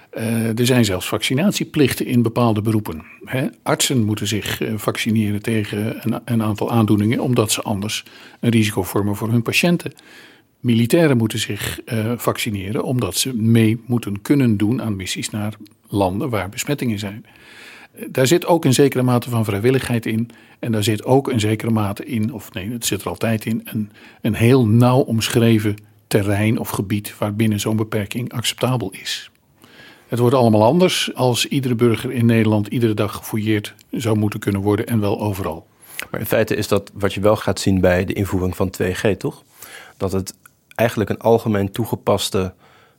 Eh, 0.09 0.59
er 0.59 0.65
zijn 0.65 0.85
zelfs 0.85 1.07
vaccinatieplichten 1.07 2.05
in 2.05 2.21
bepaalde 2.21 2.61
beroepen. 2.61 3.03
Hè? 3.25 3.47
Artsen 3.63 4.03
moeten 4.03 4.27
zich 4.27 4.61
eh, 4.61 4.73
vaccineren 4.75 5.41
tegen 5.41 5.97
een, 6.01 6.21
een 6.25 6.43
aantal 6.43 6.71
aandoeningen, 6.71 7.19
omdat 7.19 7.51
ze 7.51 7.61
anders 7.61 8.05
een 8.39 8.49
risico 8.49 8.83
vormen 8.83 9.15
voor 9.15 9.31
hun 9.31 9.41
patiënten. 9.41 9.93
Militairen 10.59 11.17
moeten 11.17 11.39
zich 11.39 11.79
vaccineren, 12.15 12.83
omdat 12.83 13.15
ze 13.15 13.35
mee 13.35 13.81
moeten 13.85 14.21
kunnen 14.21 14.57
doen 14.57 14.81
aan 14.81 14.95
missies 14.95 15.29
naar 15.29 15.53
landen 15.87 16.29
waar 16.29 16.49
besmettingen 16.49 16.99
zijn. 16.99 17.25
Daar 18.07 18.27
zit 18.27 18.45
ook 18.45 18.65
een 18.65 18.73
zekere 18.73 19.03
mate 19.03 19.29
van 19.29 19.45
vrijwilligheid 19.45 20.05
in. 20.05 20.29
En 20.59 20.71
daar 20.71 20.83
zit 20.83 21.03
ook 21.03 21.31
een 21.31 21.39
zekere 21.39 21.71
mate 21.71 22.05
in, 22.05 22.33
of 22.33 22.53
nee, 22.53 22.71
het 22.71 22.85
zit 22.85 23.01
er 23.01 23.09
altijd 23.09 23.45
in, 23.45 23.61
een, 23.63 23.91
een 24.21 24.35
heel 24.35 24.67
nauw 24.67 24.99
omschreven 24.99 25.75
terrein 26.09 26.59
of 26.59 26.69
gebied 26.69 27.17
waarbinnen 27.17 27.59
zo'n 27.59 27.75
beperking 27.75 28.33
acceptabel 28.33 28.89
is. 28.91 29.31
Het 30.07 30.19
wordt 30.19 30.35
allemaal 30.35 30.63
anders 30.63 31.15
als 31.15 31.45
iedere 31.45 31.75
burger 31.75 32.11
in 32.11 32.25
Nederland 32.25 32.67
iedere 32.67 32.93
dag 32.93 33.15
gefouilleerd 33.15 33.73
zou 33.91 34.17
moeten 34.17 34.39
kunnen 34.39 34.61
worden 34.61 34.87
en 34.87 34.99
wel 34.99 35.19
overal. 35.19 35.67
Maar 36.11 36.19
in 36.19 36.25
feite 36.25 36.55
is 36.55 36.67
dat 36.67 36.91
wat 36.93 37.13
je 37.13 37.21
wel 37.21 37.35
gaat 37.35 37.59
zien 37.59 37.81
bij 37.81 38.05
de 38.05 38.13
invoering 38.13 38.55
van 38.55 38.73
2G, 38.81 39.17
toch? 39.17 39.43
Dat 39.97 40.11
het 40.11 40.33
eigenlijk 40.75 41.09
een 41.09 41.19
algemeen 41.19 41.71
toegepaste 41.71 42.53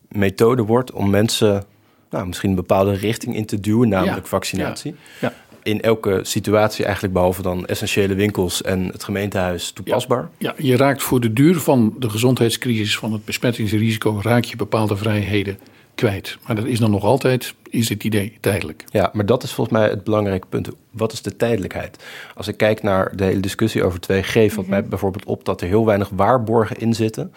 methode 0.09 0.63
wordt 0.63 0.93
om 0.93 1.11
mensen 1.11 1.65
nou, 2.11 2.27
misschien 2.27 2.51
een 2.51 2.57
bepaalde 2.57 2.93
richting 2.93 3.37
in 3.37 3.47
te 3.47 3.61
duwen, 3.61 3.89
namelijk 3.89 4.23
Ja, 4.23 4.29
vaccinatie. 4.29 4.95
Ja. 5.21 5.33
In 5.63 5.81
elke 5.81 6.21
situatie 6.23 6.85
eigenlijk, 6.85 7.15
behalve 7.15 7.43
dan 7.43 7.67
essentiële 7.67 8.15
winkels 8.15 8.63
en 8.63 8.87
het 8.87 9.05
gemeentehuis, 9.05 9.71
toepasbaar. 9.71 10.29
Ja, 10.39 10.55
je 10.57 10.77
raakt 10.77 11.03
voor 11.03 11.21
de 11.21 11.33
duur 11.33 11.61
van 11.61 11.95
de 11.99 12.11
gezondheidscrisis, 12.11 12.99
van 12.99 13.13
het 13.13 13.25
besmettingsrisico, 13.25 14.21
raak 14.23 14.45
je 14.45 14.57
bepaalde 14.57 14.97
vrijheden 14.97 15.59
kwijt. 15.95 16.39
Maar 16.47 16.57
dat 16.57 16.65
is 16.65 16.79
dan 16.79 16.91
nog 16.91 17.05
altijd, 17.05 17.55
is 17.71 17.89
het 17.89 18.05
idee, 18.05 18.39
tijdelijk. 18.41 18.85
Ja, 18.91 19.11
maar 19.13 19.27
dat 19.27 19.43
is 19.43 19.53
volgens 19.53 19.79
mij 19.79 19.89
het 19.89 20.05
belangrijke 20.05 20.47
punt. 20.47 20.69
Wat 20.91 21.13
is 21.13 21.23
de 21.23 21.37
tijdelijkheid? 21.37 22.05
Als 22.35 22.49
ik 22.49 22.57
kijk 22.57 22.83
naar 22.83 23.17
de 23.17 23.25
hele 23.25 23.41
discussie 23.41 23.85
over 23.85 24.01
2G, 24.01 24.53
valt 24.53 24.67
mij 24.67 24.85
bijvoorbeeld 24.85 25.25
op 25.25 25.45
dat 25.45 25.61
er 25.61 25.67
heel 25.67 25.87
weinig 25.87 26.09
waarborgen 26.09 26.77
in 26.77 26.95
zitten 26.95 27.33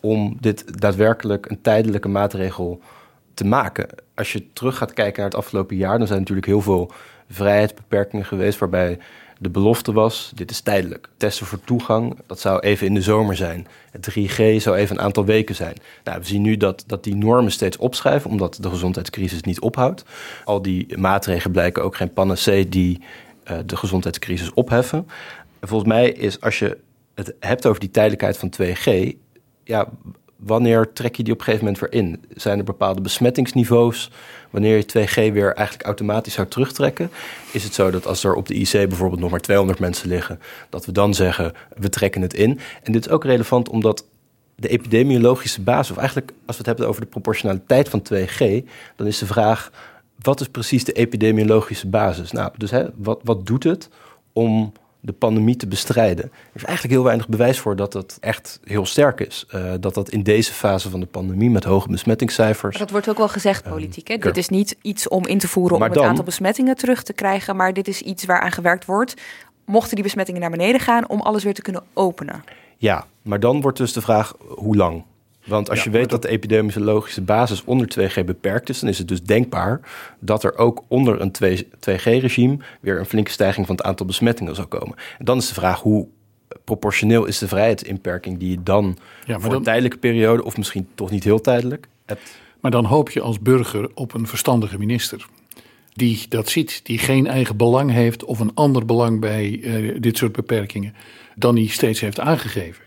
om 0.00 0.36
dit 0.40 0.80
daadwerkelijk 0.80 1.50
een 1.50 1.60
tijdelijke 1.60 2.08
maatregel 2.08 2.80
te 3.34 3.44
maken. 3.44 3.88
Als 4.14 4.32
je 4.32 4.52
terug 4.52 4.76
gaat 4.76 4.92
kijken 4.92 5.20
naar 5.22 5.30
het 5.30 5.38
afgelopen 5.38 5.76
jaar, 5.76 5.98
dan 5.98 6.06
zijn 6.06 6.18
natuurlijk 6.18 6.46
heel 6.46 6.60
veel 6.60 6.92
vrijheidsbeperkingen 7.30 8.24
geweest 8.24 8.58
waarbij 8.58 8.98
de 9.38 9.50
belofte 9.50 9.92
was, 9.92 10.32
dit 10.34 10.50
is 10.50 10.60
tijdelijk. 10.60 11.08
Testen 11.16 11.46
voor 11.46 11.60
toegang, 11.64 12.18
dat 12.26 12.40
zou 12.40 12.60
even 12.60 12.86
in 12.86 12.94
de 12.94 13.02
zomer 13.02 13.36
zijn. 13.36 13.66
Het 13.90 14.10
3G 14.10 14.56
zou 14.56 14.76
even 14.76 14.96
een 14.96 15.02
aantal 15.02 15.24
weken 15.24 15.54
zijn. 15.54 15.76
Nou, 16.04 16.18
we 16.18 16.26
zien 16.26 16.42
nu 16.42 16.56
dat, 16.56 16.84
dat 16.86 17.04
die 17.04 17.14
normen 17.14 17.52
steeds 17.52 17.76
opschuiven, 17.76 18.30
omdat 18.30 18.58
de 18.60 18.68
gezondheidscrisis 18.68 19.42
niet 19.42 19.60
ophoudt. 19.60 20.04
Al 20.44 20.62
die 20.62 20.98
maatregelen 20.98 21.52
blijken 21.52 21.82
ook 21.82 21.96
geen 21.96 22.12
panacee 22.12 22.68
die 22.68 23.00
uh, 23.50 23.58
de 23.66 23.76
gezondheidscrisis 23.76 24.52
opheffen. 24.52 25.08
En 25.60 25.68
volgens 25.68 25.90
mij 25.90 26.10
is, 26.10 26.40
als 26.40 26.58
je 26.58 26.78
het 27.14 27.34
hebt 27.40 27.66
over 27.66 27.80
die 27.80 27.90
tijdelijkheid 27.90 28.38
van 28.38 28.52
2G... 28.62 29.16
ja, 29.64 29.88
wanneer 30.42 30.92
trek 30.92 31.16
je 31.16 31.22
die 31.22 31.32
op 31.32 31.38
een 31.38 31.44
gegeven 31.44 31.66
moment 31.66 31.82
weer 31.82 32.00
in? 32.00 32.24
Zijn 32.34 32.58
er 32.58 32.64
bepaalde 32.64 33.00
besmettingsniveaus? 33.00 34.10
Wanneer 34.50 34.76
je 34.76 35.06
2G 35.06 35.32
weer 35.32 35.54
eigenlijk 35.54 35.86
automatisch 35.86 36.34
zou 36.34 36.48
terugtrekken? 36.48 37.10
Is 37.52 37.64
het 37.64 37.74
zo 37.74 37.90
dat 37.90 38.06
als 38.06 38.24
er 38.24 38.34
op 38.34 38.46
de 38.46 38.54
IC 38.54 38.72
bijvoorbeeld 38.72 39.20
nog 39.20 39.30
maar 39.30 39.40
200 39.40 39.78
mensen 39.78 40.08
liggen, 40.08 40.40
dat 40.68 40.86
we 40.86 40.92
dan 40.92 41.14
zeggen 41.14 41.52
we 41.76 41.88
trekken 41.88 42.22
het 42.22 42.34
in? 42.34 42.60
En 42.82 42.92
dit 42.92 43.06
is 43.06 43.12
ook 43.12 43.24
relevant 43.24 43.68
omdat 43.68 44.04
de 44.54 44.68
epidemiologische 44.68 45.60
basis, 45.60 45.90
of 45.90 45.96
eigenlijk 45.96 46.30
als 46.30 46.56
we 46.56 46.56
het 46.56 46.66
hebben 46.66 46.88
over 46.88 47.00
de 47.00 47.06
proportionaliteit 47.06 47.88
van 47.88 48.02
2G, 48.12 48.64
dan 48.96 49.06
is 49.06 49.18
de 49.18 49.26
vraag 49.26 49.70
wat 50.22 50.40
is 50.40 50.48
precies 50.48 50.84
de 50.84 50.92
epidemiologische 50.92 51.86
basis? 51.86 52.32
Nou, 52.32 52.52
dus 52.56 52.70
hè, 52.70 52.86
wat, 52.94 53.20
wat 53.24 53.46
doet 53.46 53.64
het 53.64 53.88
om 54.32 54.72
de 55.00 55.12
pandemie 55.12 55.56
te 55.56 55.66
bestrijden. 55.66 56.24
Er 56.24 56.30
is 56.52 56.64
eigenlijk 56.64 56.94
heel 56.94 57.04
weinig 57.04 57.28
bewijs 57.28 57.58
voor 57.58 57.76
dat 57.76 57.92
dat 57.92 58.16
echt 58.20 58.60
heel 58.64 58.86
sterk 58.86 59.20
is. 59.20 59.46
Uh, 59.54 59.72
dat 59.80 59.94
dat 59.94 60.10
in 60.10 60.22
deze 60.22 60.52
fase 60.52 60.90
van 60.90 61.00
de 61.00 61.06
pandemie 61.06 61.50
met 61.50 61.64
hoge 61.64 61.88
besmettingscijfers. 61.88 62.72
Maar 62.72 62.82
dat 62.82 62.90
wordt 62.90 63.08
ook 63.08 63.18
wel 63.18 63.28
gezegd 63.28 63.62
ehm, 63.62 63.72
politiek. 63.72 64.08
Hè? 64.08 64.16
dit 64.16 64.36
is 64.36 64.48
niet 64.48 64.76
iets 64.82 65.08
om 65.08 65.26
in 65.26 65.38
te 65.38 65.48
voeren 65.48 65.76
om 65.76 65.82
het 65.82 65.98
aantal 65.98 66.24
besmettingen 66.24 66.76
terug 66.76 67.02
te 67.02 67.12
krijgen, 67.12 67.56
maar 67.56 67.72
dit 67.72 67.88
is 67.88 68.02
iets 68.02 68.24
waaraan 68.24 68.52
gewerkt 68.52 68.84
wordt. 68.84 69.14
Mochten 69.64 69.94
die 69.94 70.04
besmettingen 70.04 70.40
naar 70.40 70.50
beneden 70.50 70.80
gaan, 70.80 71.08
om 71.08 71.20
alles 71.20 71.44
weer 71.44 71.54
te 71.54 71.62
kunnen 71.62 71.82
openen. 71.92 72.44
Ja, 72.76 73.06
maar 73.22 73.40
dan 73.40 73.60
wordt 73.60 73.78
dus 73.78 73.92
de 73.92 74.00
vraag 74.00 74.34
hoe 74.48 74.76
lang. 74.76 75.04
Want 75.46 75.70
als 75.70 75.84
je 75.84 75.90
weet 75.90 76.10
dat 76.10 76.22
de 76.22 76.28
epidemiologische 76.28 77.20
basis 77.20 77.64
onder 77.64 77.88
2G 77.98 78.24
beperkt 78.24 78.68
is, 78.68 78.80
dan 78.80 78.88
is 78.88 78.98
het 78.98 79.08
dus 79.08 79.22
denkbaar 79.22 79.80
dat 80.18 80.44
er 80.44 80.56
ook 80.56 80.84
onder 80.88 81.20
een 81.20 81.32
2G-regime 81.44 82.58
weer 82.80 82.98
een 82.98 83.06
flinke 83.06 83.30
stijging 83.30 83.66
van 83.66 83.76
het 83.76 83.84
aantal 83.84 84.06
besmettingen 84.06 84.54
zal 84.54 84.66
komen. 84.66 84.96
En 85.18 85.24
dan 85.24 85.38
is 85.38 85.48
de 85.48 85.54
vraag 85.54 85.80
hoe 85.80 86.08
proportioneel 86.64 87.24
is 87.26 87.38
de 87.38 87.48
vrijheidsinperking 87.48 88.38
die 88.38 88.50
je 88.50 88.62
dan 88.62 88.98
voor 89.26 89.54
een 89.54 89.62
tijdelijke 89.62 89.98
periode, 89.98 90.44
of 90.44 90.56
misschien 90.56 90.88
toch 90.94 91.10
niet 91.10 91.24
heel 91.24 91.40
tijdelijk, 91.40 91.88
hebt. 92.06 92.38
Maar 92.60 92.70
dan 92.70 92.84
hoop 92.84 93.10
je 93.10 93.20
als 93.20 93.40
burger 93.40 93.90
op 93.94 94.14
een 94.14 94.26
verstandige 94.26 94.78
minister. 94.78 95.26
Die 95.92 96.26
dat 96.28 96.48
ziet, 96.48 96.80
die 96.82 96.98
geen 96.98 97.26
eigen 97.26 97.56
belang 97.56 97.90
heeft 97.90 98.24
of 98.24 98.38
een 98.38 98.54
ander 98.54 98.86
belang 98.86 99.20
bij 99.20 99.50
uh, 99.50 99.96
dit 100.00 100.16
soort 100.16 100.32
beperkingen 100.32 100.94
dan 101.34 101.56
hij 101.56 101.66
steeds 101.66 102.00
heeft 102.00 102.20
aangegeven. 102.20 102.84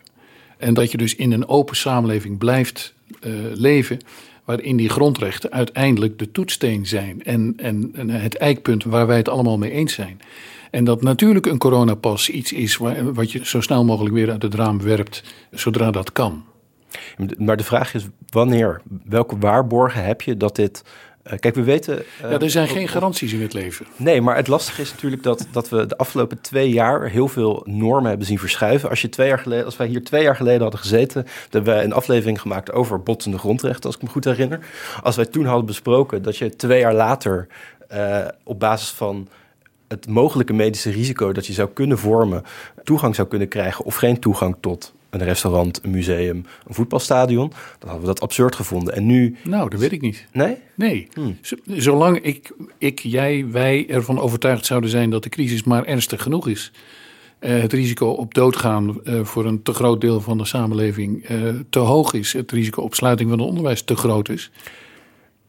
En 0.63 0.73
dat 0.73 0.91
je 0.91 0.97
dus 0.97 1.15
in 1.15 1.31
een 1.31 1.47
open 1.47 1.75
samenleving 1.75 2.37
blijft 2.37 2.93
uh, 3.21 3.33
leven, 3.53 3.99
waarin 4.43 4.77
die 4.77 4.89
grondrechten 4.89 5.51
uiteindelijk 5.51 6.19
de 6.19 6.31
toetsteen 6.31 6.85
zijn 6.85 7.23
en, 7.23 7.53
en, 7.57 7.91
en, 7.93 8.09
het 8.09 8.37
eikpunt 8.37 8.83
waar 8.83 9.07
wij 9.07 9.17
het 9.17 9.29
allemaal 9.29 9.57
mee 9.57 9.71
eens 9.71 9.93
zijn. 9.93 10.19
En 10.71 10.83
dat 10.83 11.01
natuurlijk 11.01 11.45
een 11.45 11.57
coronapas 11.57 12.29
iets 12.29 12.51
is 12.53 12.77
waar, 12.77 13.13
wat 13.13 13.31
je 13.31 13.45
zo 13.45 13.61
snel 13.61 13.85
mogelijk 13.85 14.15
weer 14.15 14.31
uit 14.31 14.41
het 14.41 14.55
raam 14.55 14.81
werpt, 14.81 15.23
zodra 15.51 15.91
dat 15.91 16.11
kan. 16.11 16.43
Maar 17.37 17.57
de 17.57 17.63
vraag 17.63 17.93
is 17.93 18.07
wanneer, 18.29 18.81
welke 19.05 19.37
waarborgen 19.37 20.05
heb 20.05 20.21
je 20.21 20.37
dat 20.37 20.55
dit 20.55 20.83
eh, 20.83 20.91
kijk, 21.23 21.55
we 21.55 21.63
weten. 21.63 22.03
Uh, 22.23 22.31
ja, 22.31 22.39
er 22.39 22.49
zijn 22.49 22.67
geen 22.67 22.87
garanties 22.87 23.33
in 23.33 23.41
het 23.41 23.53
leven. 23.53 23.85
Nee, 23.95 24.21
maar 24.21 24.35
het 24.35 24.47
lastige 24.47 24.81
is 24.81 24.91
natuurlijk 24.91 25.23
dat, 25.23 25.47
dat 25.51 25.69
we 25.69 25.85
de 25.85 25.97
afgelopen 25.97 26.41
twee 26.41 26.69
jaar 26.69 27.09
heel 27.09 27.27
veel 27.27 27.63
normen 27.65 28.09
hebben 28.09 28.27
zien 28.27 28.39
verschuiven. 28.39 28.89
Als, 28.89 29.01
je 29.01 29.09
twee 29.09 29.27
jaar 29.27 29.39
geleden, 29.39 29.65
als 29.65 29.77
wij 29.77 29.87
hier 29.87 30.03
twee 30.03 30.23
jaar 30.23 30.35
geleden 30.35 30.61
hadden 30.61 30.79
gezeten, 30.79 31.25
hebben 31.49 31.73
wij 31.73 31.83
een 31.83 31.93
aflevering 31.93 32.41
gemaakt 32.41 32.71
over 32.71 33.03
botsende 33.03 33.37
grondrechten, 33.37 33.85
als 33.85 33.95
ik 33.95 34.01
me 34.01 34.09
goed 34.09 34.23
herinner. 34.23 34.59
Als 35.03 35.15
wij 35.15 35.25
toen 35.25 35.45
hadden 35.45 35.65
besproken 35.65 36.21
dat 36.21 36.37
je 36.37 36.55
twee 36.55 36.79
jaar 36.79 36.93
later 36.93 37.47
uh, 37.93 38.27
op 38.43 38.59
basis 38.59 38.89
van 38.89 39.27
het 39.87 40.07
mogelijke 40.07 40.53
medische 40.53 40.91
risico 40.91 41.31
dat 41.31 41.45
je 41.45 41.53
zou 41.53 41.69
kunnen 41.73 41.97
vormen, 41.97 42.43
toegang 42.83 43.15
zou 43.15 43.27
kunnen 43.27 43.47
krijgen 43.47 43.85
of 43.85 43.95
geen 43.95 44.19
toegang 44.19 44.55
tot 44.59 44.93
een 45.21 45.27
restaurant, 45.27 45.83
een 45.83 45.91
museum, 45.91 46.45
een 46.67 46.73
voetbalstadion. 46.73 47.49
Dan 47.79 47.89
hadden 47.89 47.99
we 47.99 48.13
dat 48.13 48.21
absurd 48.21 48.55
gevonden. 48.55 48.95
En 48.95 49.05
nu. 49.05 49.35
Nou, 49.43 49.69
dat 49.69 49.79
weet 49.79 49.91
ik 49.91 50.01
niet. 50.01 50.25
Nee? 50.31 50.57
Nee. 50.75 51.07
Hmm. 51.13 51.37
Zolang 51.65 52.19
ik, 52.19 52.51
ik, 52.77 52.99
jij, 52.99 53.45
wij 53.51 53.89
ervan 53.89 54.19
overtuigd 54.19 54.65
zouden 54.65 54.89
zijn 54.89 55.09
dat 55.09 55.23
de 55.23 55.29
crisis 55.29 55.63
maar 55.63 55.85
ernstig 55.85 56.21
genoeg 56.21 56.47
is. 56.47 56.71
Uh, 57.39 57.61
het 57.61 57.73
risico 57.73 58.07
op 58.07 58.33
doodgaan 58.33 58.99
uh, 59.03 59.23
voor 59.23 59.45
een 59.45 59.63
te 59.63 59.73
groot 59.73 60.01
deel 60.01 60.21
van 60.21 60.37
de 60.37 60.45
samenleving 60.45 61.29
uh, 61.29 61.49
te 61.69 61.79
hoog 61.79 62.13
is. 62.13 62.33
Het 62.33 62.51
risico 62.51 62.81
op 62.81 62.95
sluiting 62.95 63.29
van 63.29 63.39
het 63.39 63.47
onderwijs 63.47 63.81
te 63.81 63.95
groot 63.95 64.29
is. 64.29 64.51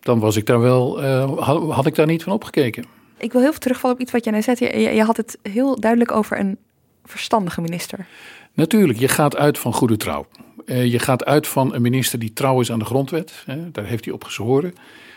Dan 0.01 0.19
was 0.19 0.37
ik 0.37 0.47
daar 0.47 0.61
wel, 0.61 1.03
had, 1.41 1.71
had, 1.71 1.87
ik 1.87 1.95
daar 1.95 2.07
niet 2.07 2.23
van 2.23 2.33
opgekeken. 2.33 2.85
Ik 3.19 3.33
wil 3.33 3.41
heel 3.41 3.51
veel 3.51 3.61
terugvallen 3.61 3.97
op 3.97 4.03
iets 4.03 4.13
wat 4.13 4.25
jij 4.25 4.33
net 4.33 4.45
zei. 4.45 4.57
Je, 4.59 4.95
je 4.95 5.03
had 5.03 5.17
het 5.17 5.39
heel 5.43 5.81
duidelijk 5.81 6.13
over 6.13 6.39
een 6.39 6.59
verstandige 7.05 7.61
minister. 7.61 8.07
Natuurlijk, 8.55 8.99
je 8.99 9.09
gaat 9.09 9.37
uit 9.37 9.59
van 9.59 9.73
goede 9.73 9.97
trouw. 9.97 10.27
Uh, 10.67 10.85
je 10.85 10.99
gaat 10.99 11.25
uit 11.25 11.47
van 11.47 11.75
een 11.75 11.83
minister 11.83 12.19
die 12.19 12.33
trouw 12.33 12.61
is 12.61 12.73
aan 12.73 12.79
de 12.79 12.85
grondwet. 12.85 13.45
Daar 13.73 13.85
heeft 13.85 14.05
hij 14.05 14.15
op 14.15 14.25
gezworen. 14.25 14.75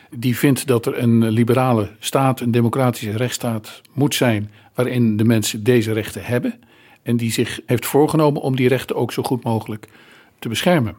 Die 0.09 0.37
vindt 0.37 0.67
dat 0.67 0.85
er 0.85 0.97
een 0.97 1.27
liberale 1.27 1.89
staat, 1.99 2.39
een 2.39 2.51
democratische 2.51 3.17
rechtsstaat 3.17 3.81
moet 3.93 4.15
zijn. 4.15 4.51
waarin 4.75 5.17
de 5.17 5.23
mensen 5.23 5.63
deze 5.63 5.91
rechten 5.91 6.23
hebben. 6.23 6.59
En 7.03 7.17
die 7.17 7.31
zich 7.31 7.59
heeft 7.65 7.85
voorgenomen 7.85 8.41
om 8.41 8.55
die 8.55 8.67
rechten 8.67 8.95
ook 8.95 9.11
zo 9.11 9.23
goed 9.23 9.43
mogelijk 9.43 9.87
te 10.39 10.49
beschermen. 10.49 10.95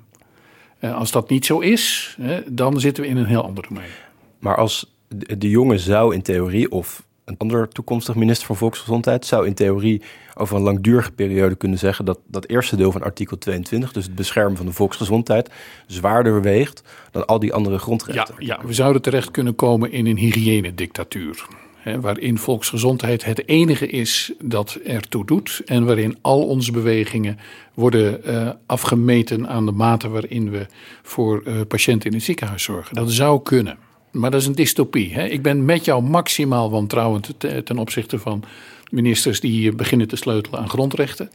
Uh, 0.81 0.97
als 0.97 1.11
dat 1.11 1.29
niet 1.29 1.47
zo 1.47 1.59
is, 1.59 2.17
dan 2.47 2.81
zitten 2.81 3.03
we 3.03 3.09
in 3.09 3.17
een 3.17 3.27
heel 3.27 3.45
ander 3.45 3.67
domein. 3.69 3.91
Maar 4.39 4.57
als 4.57 4.95
de 5.39 5.51
jongen 5.51 5.79
zou 5.79 6.15
in 6.15 6.23
theorie, 6.23 6.71
of 6.71 7.07
een 7.29 7.39
ander 7.39 7.69
toekomstig 7.69 8.15
minister 8.15 8.47
van 8.47 8.57
Volksgezondheid 8.57 9.27
zou 9.27 9.47
in 9.47 9.55
theorie 9.55 10.03
over 10.35 10.57
een 10.57 10.63
langdurige 10.63 11.13
periode 11.13 11.55
kunnen 11.55 11.79
zeggen 11.79 12.05
dat 12.05 12.19
dat 12.27 12.47
eerste 12.47 12.77
deel 12.77 12.93
van 12.93 13.03
artikel 13.03 13.39
22, 13.39 13.93
dus 13.93 14.05
het 14.05 14.15
beschermen 14.15 14.57
van 14.57 14.67
de 14.67 14.73
volksgezondheid, 14.73 15.51
zwaarder 15.87 16.43
weegt 16.43 16.83
dan 17.11 17.27
al 17.27 17.39
die 17.39 17.53
andere 17.53 17.79
grondrechten. 17.79 18.35
Ja, 18.39 18.57
ja 18.57 18.67
we 18.67 18.73
zouden 18.73 19.03
terecht 19.03 19.31
kunnen 19.31 19.55
komen 19.55 19.93
in 19.93 20.07
een 20.07 20.17
hygiënedictatuur. 20.17 21.47
Hè, 21.79 22.01
waarin 22.01 22.39
volksgezondheid 22.39 23.25
het 23.25 23.49
enige 23.49 23.87
is 23.87 24.33
dat 24.43 24.79
ertoe 24.85 25.27
doet. 25.27 25.63
En 25.67 25.85
waarin 25.85 26.19
al 26.21 26.47
onze 26.47 26.73
bewegingen 26.73 27.39
worden 27.75 28.21
uh, 28.27 28.51
afgemeten 28.67 29.49
aan 29.49 29.67
de 29.67 29.73
mate 29.73 30.09
waarin 30.09 30.51
we 30.51 30.67
voor 31.03 31.43
uh, 31.45 31.61
patiënten 31.69 32.11
in 32.11 32.17
het 32.17 32.25
ziekenhuis 32.25 32.63
zorgen. 32.63 32.95
Dat 32.95 33.11
zou 33.11 33.43
kunnen. 33.43 33.79
Maar 34.19 34.31
dat 34.31 34.41
is 34.41 34.47
een 34.47 34.55
dystopie. 34.55 35.15
Hè? 35.15 35.25
Ik 35.27 35.43
ben 35.43 35.65
met 35.65 35.85
jou 35.85 36.03
maximaal 36.03 36.71
wantrouwend 36.71 37.35
ten 37.39 37.79
opzichte 37.79 38.19
van 38.19 38.43
ministers 38.91 39.41
die 39.41 39.75
beginnen 39.75 40.09
te 40.09 40.17
sleutelen 40.17 40.61
aan 40.61 40.69
grondrechten. 40.69 41.31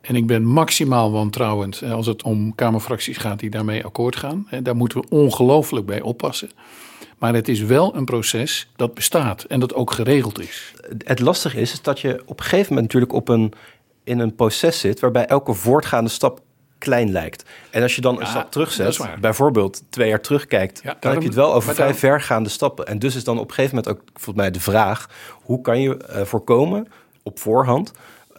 En 0.00 0.16
ik 0.16 0.26
ben 0.26 0.44
maximaal 0.44 1.12
wantrouwend 1.12 1.82
als 1.82 2.06
het 2.06 2.22
om 2.22 2.54
Kamerfracties 2.54 3.16
gaat 3.16 3.38
die 3.38 3.50
daarmee 3.50 3.84
akkoord 3.84 4.16
gaan. 4.16 4.48
Daar 4.62 4.76
moeten 4.76 5.00
we 5.00 5.06
ongelooflijk 5.08 5.86
bij 5.86 6.00
oppassen. 6.00 6.50
Maar 7.18 7.34
het 7.34 7.48
is 7.48 7.60
wel 7.60 7.96
een 7.96 8.04
proces 8.04 8.68
dat 8.76 8.94
bestaat 8.94 9.42
en 9.42 9.60
dat 9.60 9.74
ook 9.74 9.90
geregeld 9.90 10.40
is. 10.40 10.74
Het 10.98 11.20
lastige 11.20 11.60
is, 11.60 11.72
is 11.72 11.82
dat 11.82 12.00
je 12.00 12.22
op 12.26 12.38
een 12.38 12.44
gegeven 12.44 12.74
moment 12.74 12.92
natuurlijk 12.92 13.12
op 13.12 13.28
een, 13.28 13.52
in 14.04 14.18
een 14.18 14.34
proces 14.34 14.80
zit 14.80 15.00
waarbij 15.00 15.26
elke 15.26 15.54
voortgaande 15.54 16.10
stap 16.10 16.40
klein 16.82 17.12
lijkt. 17.12 17.44
En 17.70 17.82
als 17.82 17.94
je 17.94 18.00
dan 18.00 18.20
een 18.20 18.26
stap 18.26 18.50
terugzet, 18.50 19.00
bijvoorbeeld 19.20 19.82
twee 19.90 20.08
jaar 20.08 20.20
terugkijkt, 20.20 20.82
dan 20.82 21.12
heb 21.12 21.20
je 21.20 21.26
het 21.26 21.36
wel 21.36 21.54
over 21.54 21.74
vrij 21.74 21.94
vergaande 21.94 22.48
stappen. 22.48 22.86
En 22.86 22.98
dus 22.98 23.14
is 23.14 23.24
dan 23.24 23.38
op 23.38 23.48
een 23.48 23.54
gegeven 23.54 23.76
moment 23.76 23.94
ook 23.94 24.08
volgens 24.12 24.36
mij 24.36 24.50
de 24.50 24.60
vraag: 24.60 25.08
hoe 25.42 25.60
kan 25.60 25.80
je 25.80 26.00
uh, 26.10 26.22
voorkomen 26.22 26.88
op 27.22 27.38
voorhand 27.38 27.92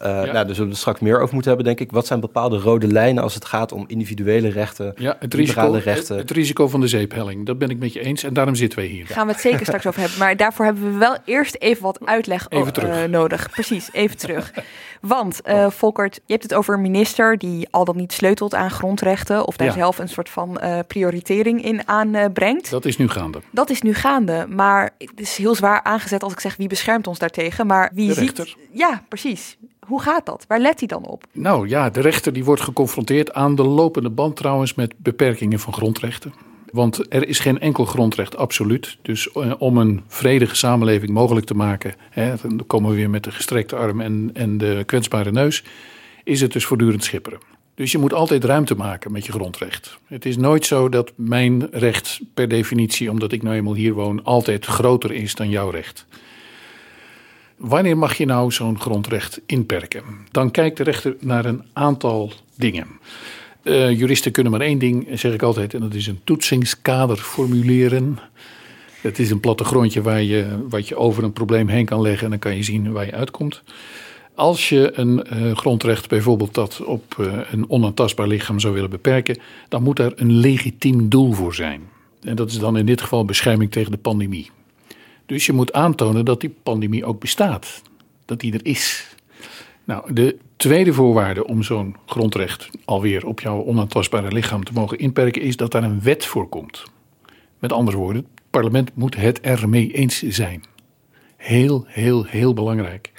uh, 0.04 0.10
ja. 0.10 0.32
nou, 0.32 0.32
daar 0.32 0.44
zullen 0.44 0.62
we 0.62 0.68
het 0.68 0.76
straks 0.76 1.00
meer 1.00 1.20
over 1.20 1.34
moeten 1.34 1.52
hebben, 1.52 1.66
denk 1.66 1.88
ik. 1.88 1.94
Wat 1.94 2.06
zijn 2.06 2.20
bepaalde 2.20 2.58
rode 2.58 2.86
lijnen 2.86 3.22
als 3.22 3.34
het 3.34 3.44
gaat 3.44 3.72
om 3.72 3.84
individuele 3.86 4.48
rechten, 4.48 4.94
ja, 4.96 5.16
het 5.18 5.34
risico, 5.34 5.80
rechten? 5.84 6.16
Het, 6.16 6.30
risico 6.30 6.68
van 6.68 6.80
de 6.80 6.88
zeephelling, 6.88 7.46
dat 7.46 7.58
ben 7.58 7.70
ik 7.70 7.78
met 7.78 7.92
je 7.92 8.00
eens. 8.00 8.22
En 8.22 8.34
daarom 8.34 8.54
zitten 8.54 8.78
wij 8.78 8.88
hier. 8.88 9.06
Gaan 9.06 9.26
we 9.26 9.32
het 9.32 9.40
zeker 9.40 9.66
straks 9.66 9.86
over 9.86 10.00
hebben. 10.00 10.18
Maar 10.18 10.36
daarvoor 10.36 10.64
hebben 10.64 10.92
we 10.92 10.98
wel 10.98 11.16
eerst 11.24 11.56
even 11.58 11.82
wat 11.82 11.98
uitleg 12.04 12.46
uh, 12.50 13.04
nodig. 13.04 13.50
Precies, 13.50 13.88
even 13.92 14.16
terug. 14.16 14.52
Want, 15.00 15.40
uh, 15.48 15.70
Volkert, 15.70 16.14
je 16.14 16.32
hebt 16.32 16.42
het 16.42 16.54
over 16.54 16.74
een 16.74 16.80
minister 16.80 17.38
die 17.38 17.68
al 17.70 17.84
dan 17.84 17.96
niet 17.96 18.12
sleutelt 18.12 18.54
aan 18.54 18.70
grondrechten... 18.70 19.46
of 19.46 19.56
daar 19.56 19.72
zelf 19.72 19.98
een 19.98 20.08
soort 20.08 20.28
van 20.28 20.60
prioritering 20.86 21.64
in 21.64 21.88
aanbrengt. 21.88 22.70
dat 22.70 22.84
is 22.84 22.96
nu 22.96 23.08
gaande. 23.08 23.40
Dat 23.50 23.70
is 23.70 23.82
nu 23.82 23.94
gaande, 23.94 24.46
maar 24.48 24.90
het 24.98 25.20
is 25.20 25.36
heel 25.36 25.54
zwaar 25.54 25.82
aangezet 25.82 26.22
als 26.22 26.32
ik 26.32 26.40
zeg... 26.40 26.56
wie 26.56 26.68
beschermt 26.68 27.06
ons 27.06 27.18
daartegen, 27.18 27.66
maar 27.66 27.90
wie 27.94 28.08
de 28.08 28.14
ziet... 28.14 28.56
Ja, 28.72 29.02
precies. 29.08 29.56
Hoe 29.86 30.02
gaat 30.02 30.26
dat? 30.26 30.44
Waar 30.48 30.60
let 30.60 30.78
hij 30.78 30.88
dan 30.88 31.06
op? 31.06 31.24
Nou 31.32 31.68
ja, 31.68 31.90
de 31.90 32.00
rechter 32.00 32.32
die 32.32 32.44
wordt 32.44 32.60
geconfronteerd 32.60 33.32
aan 33.32 33.54
de 33.54 33.62
lopende 33.62 34.10
band 34.10 34.36
trouwens 34.36 34.74
met 34.74 34.94
beperkingen 34.96 35.58
van 35.58 35.72
grondrechten. 35.72 36.32
Want 36.70 37.14
er 37.14 37.28
is 37.28 37.38
geen 37.38 37.60
enkel 37.60 37.84
grondrecht 37.84 38.36
absoluut. 38.36 38.98
Dus 39.02 39.32
eh, 39.32 39.52
om 39.58 39.78
een 39.78 40.02
vredige 40.08 40.56
samenleving 40.56 41.12
mogelijk 41.12 41.46
te 41.46 41.54
maken, 41.54 41.94
hè, 42.10 42.34
dan 42.42 42.64
komen 42.66 42.90
we 42.90 42.96
weer 42.96 43.10
met 43.10 43.24
de 43.24 43.30
gestrekte 43.30 43.76
arm 43.76 44.00
en, 44.00 44.30
en 44.32 44.58
de 44.58 44.82
kwetsbare 44.86 45.32
neus, 45.32 45.64
is 46.24 46.40
het 46.40 46.52
dus 46.52 46.64
voortdurend 46.64 47.04
schipperen. 47.04 47.38
Dus 47.74 47.92
je 47.92 47.98
moet 47.98 48.14
altijd 48.14 48.44
ruimte 48.44 48.74
maken 48.74 49.12
met 49.12 49.26
je 49.26 49.32
grondrecht. 49.32 49.98
Het 50.06 50.24
is 50.24 50.36
nooit 50.36 50.66
zo 50.66 50.88
dat 50.88 51.12
mijn 51.16 51.68
recht 51.70 52.20
per 52.34 52.48
definitie, 52.48 53.10
omdat 53.10 53.32
ik 53.32 53.42
nou 53.42 53.56
eenmaal 53.56 53.74
hier 53.74 53.92
woon, 53.92 54.24
altijd 54.24 54.64
groter 54.64 55.12
is 55.12 55.34
dan 55.34 55.48
jouw 55.50 55.70
recht. 55.70 56.06
Wanneer 57.64 57.98
mag 57.98 58.16
je 58.16 58.24
nou 58.26 58.52
zo'n 58.52 58.80
grondrecht 58.80 59.40
inperken? 59.46 60.02
Dan 60.30 60.50
kijkt 60.50 60.76
de 60.76 60.82
rechter 60.82 61.16
naar 61.20 61.44
een 61.44 61.62
aantal 61.72 62.32
dingen. 62.56 62.86
Uh, 63.62 63.98
juristen 63.98 64.32
kunnen 64.32 64.52
maar 64.52 64.60
één 64.60 64.78
ding, 64.78 65.06
zeg 65.14 65.32
ik 65.32 65.42
altijd, 65.42 65.74
en 65.74 65.80
dat 65.80 65.94
is 65.94 66.06
een 66.06 66.20
toetsingskader 66.24 67.16
formuleren. 67.16 68.18
Het 69.00 69.18
is 69.18 69.30
een 69.30 69.40
plattegrondje 69.40 70.02
waar 70.02 70.22
je, 70.22 70.66
wat 70.68 70.88
je 70.88 70.96
over 70.96 71.24
een 71.24 71.32
probleem 71.32 71.68
heen 71.68 71.84
kan 71.84 72.00
leggen 72.00 72.24
en 72.24 72.30
dan 72.30 72.38
kan 72.38 72.56
je 72.56 72.62
zien 72.62 72.92
waar 72.92 73.06
je 73.06 73.12
uitkomt. 73.12 73.62
Als 74.34 74.68
je 74.68 74.92
een 74.98 75.26
uh, 75.32 75.56
grondrecht, 75.56 76.08
bijvoorbeeld 76.08 76.54
dat 76.54 76.82
op 76.84 77.16
uh, 77.20 77.32
een 77.50 77.70
onaantastbaar 77.70 78.26
lichaam 78.26 78.60
zou 78.60 78.74
willen 78.74 78.90
beperken, 78.90 79.38
dan 79.68 79.82
moet 79.82 79.96
daar 79.96 80.12
een 80.16 80.32
legitiem 80.32 81.08
doel 81.08 81.32
voor 81.32 81.54
zijn. 81.54 81.80
En 82.22 82.36
dat 82.36 82.50
is 82.50 82.58
dan 82.58 82.76
in 82.76 82.86
dit 82.86 83.00
geval 83.00 83.24
bescherming 83.24 83.70
tegen 83.70 83.90
de 83.90 83.98
pandemie. 83.98 84.50
Dus 85.26 85.46
je 85.46 85.52
moet 85.52 85.72
aantonen 85.72 86.24
dat 86.24 86.40
die 86.40 86.54
pandemie 86.62 87.04
ook 87.04 87.20
bestaat, 87.20 87.82
dat 88.24 88.40
die 88.40 88.52
er 88.52 88.66
is. 88.66 89.14
Nou, 89.84 90.12
de 90.12 90.36
tweede 90.56 90.92
voorwaarde 90.92 91.46
om 91.46 91.62
zo'n 91.62 91.96
grondrecht 92.06 92.70
alweer 92.84 93.26
op 93.26 93.40
jouw 93.40 93.64
onaantastbare 93.64 94.32
lichaam 94.32 94.64
te 94.64 94.72
mogen 94.72 94.98
inperken, 94.98 95.42
is 95.42 95.56
dat 95.56 95.72
daar 95.72 95.82
een 95.82 96.02
wet 96.02 96.24
voor 96.24 96.48
komt. 96.48 96.82
Met 97.58 97.72
andere 97.72 97.96
woorden, 97.96 98.26
het 98.34 98.42
parlement 98.50 98.90
moet 98.94 99.16
het 99.16 99.40
ermee 99.40 99.92
eens 99.92 100.22
zijn. 100.22 100.62
Heel, 101.36 101.84
heel, 101.86 102.24
heel 102.24 102.54
belangrijk. 102.54 103.12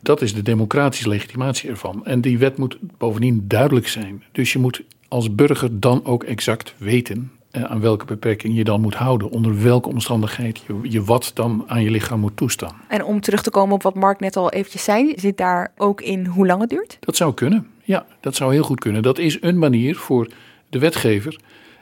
Dat 0.00 0.22
is 0.22 0.34
de 0.34 0.42
democratische 0.42 1.08
legitimatie 1.08 1.70
ervan. 1.70 2.06
En 2.06 2.20
die 2.20 2.38
wet 2.38 2.56
moet 2.56 2.78
bovendien 2.98 3.44
duidelijk 3.48 3.88
zijn. 3.88 4.22
Dus 4.32 4.52
je 4.52 4.58
moet 4.58 4.82
als 5.08 5.34
burger 5.34 5.80
dan 5.80 6.04
ook 6.04 6.24
exact 6.24 6.74
weten 6.78 7.30
eh, 7.52 7.62
aan 7.62 7.80
welke 7.80 8.04
beperking 8.04 8.56
je 8.56 8.64
dan 8.64 8.80
moet 8.80 8.94
houden. 8.94 9.30
Onder 9.30 9.62
welke 9.62 9.88
omstandigheid 9.88 10.62
je, 10.66 10.78
je 10.82 11.04
wat 11.04 11.30
dan 11.34 11.64
aan 11.66 11.82
je 11.82 11.90
lichaam 11.90 12.20
moet 12.20 12.36
toestaan. 12.36 12.74
En 12.88 13.04
om 13.04 13.20
terug 13.20 13.42
te 13.42 13.50
komen 13.50 13.74
op 13.74 13.82
wat 13.82 13.94
Mark 13.94 14.20
net 14.20 14.36
al 14.36 14.50
eventjes 14.50 14.84
zei, 14.84 15.12
zit 15.16 15.36
daar 15.36 15.72
ook 15.76 16.00
in 16.00 16.26
hoe 16.26 16.46
lang 16.46 16.60
het 16.60 16.70
duurt? 16.70 16.96
Dat 17.00 17.16
zou 17.16 17.34
kunnen. 17.34 17.66
Ja, 17.82 18.06
dat 18.20 18.34
zou 18.34 18.52
heel 18.52 18.62
goed 18.62 18.80
kunnen. 18.80 19.02
Dat 19.02 19.18
is 19.18 19.38
een 19.40 19.58
manier 19.58 19.96
voor 19.96 20.28
de 20.68 20.78
wetgever 20.78 21.40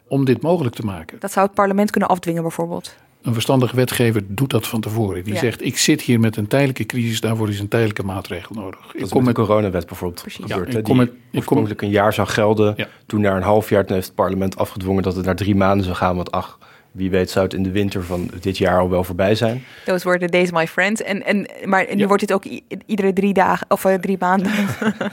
om 0.09 0.25
dit 0.25 0.43
mogelijk 0.43 0.75
te 0.75 0.85
maken. 0.85 1.21
Dat 1.21 1.33
zou 1.33 1.47
het 1.47 1.55
parlement 1.55 1.91
kunnen 1.91 2.09
afdwingen 2.09 2.43
bijvoorbeeld? 2.43 2.97
Een 3.23 3.33
verstandige 3.33 3.77
wetgever 3.77 4.23
doet 4.29 4.51
dat 4.51 4.67
van 4.67 4.81
tevoren. 4.81 5.25
Die 5.25 5.37
zegt, 5.37 5.65
ik 5.65 5.79
zit 5.79 6.01
hier 6.01 6.21
met 6.21 6.37
een 6.37 6.47
tijdelijke 6.47 6.87
crisis, 6.87 7.21
daarvoor 7.21 7.49
is 7.49 7.61
een 7.61 7.69
tijdelijke 7.69 8.03
maatregel 8.03 8.55
nodig. 8.55 8.81
Dat 8.87 9.03
ik 9.03 9.11
kom 9.11 9.25
met 9.25 9.37
de 9.37 9.43
coronawet 9.43 9.87
bijvoorbeeld 9.87 10.23
Precies. 10.23 10.45
gebeurd. 10.45 10.87
Ja, 10.87 10.95
met, 10.95 11.11
oorspronkelijk 11.33 11.83
een 11.83 11.91
jaar 11.91 12.13
zou 12.13 12.29
gelden. 12.29 12.89
Toen 13.07 13.21
na 13.21 13.37
een 13.37 13.43
half 13.43 13.69
jaar 13.69 13.85
heeft 13.87 14.07
het 14.07 14.15
parlement 14.15 14.57
afgedwongen 14.57 15.03
dat 15.03 15.17
het 15.17 15.25
naar 15.25 15.37
drie 15.37 15.55
maanden 15.55 15.85
zou 15.85 15.97
gaan. 15.97 16.17
Want 16.17 16.31
ach, 16.31 16.59
wie 16.91 17.11
weet 17.11 17.31
zou 17.31 17.45
het 17.45 17.55
in 17.55 17.63
de 17.63 17.71
winter 17.71 18.05
van 18.05 18.31
dit 18.41 18.59
jaar 18.59 18.79
al 18.79 18.91
wel 18.91 19.05
voorbij 19.05 19.35
zijn. 19.35 19.65
Those 19.85 20.09
were 20.09 20.19
the 20.19 20.31
days, 20.31 20.51
my 20.51 20.67
friends. 20.67 21.03
En, 21.03 21.27
en, 21.27 21.47
maar 21.65 21.87
nu 21.95 22.07
wordt 22.07 22.21
dit 22.27 22.33
ook 22.33 22.45
iedere 22.87 23.13
drie 23.13 23.33
dagen 23.33 23.67
of 23.69 23.85
uh, 23.85 23.95
drie 23.95 24.17
maanden. 24.19 24.53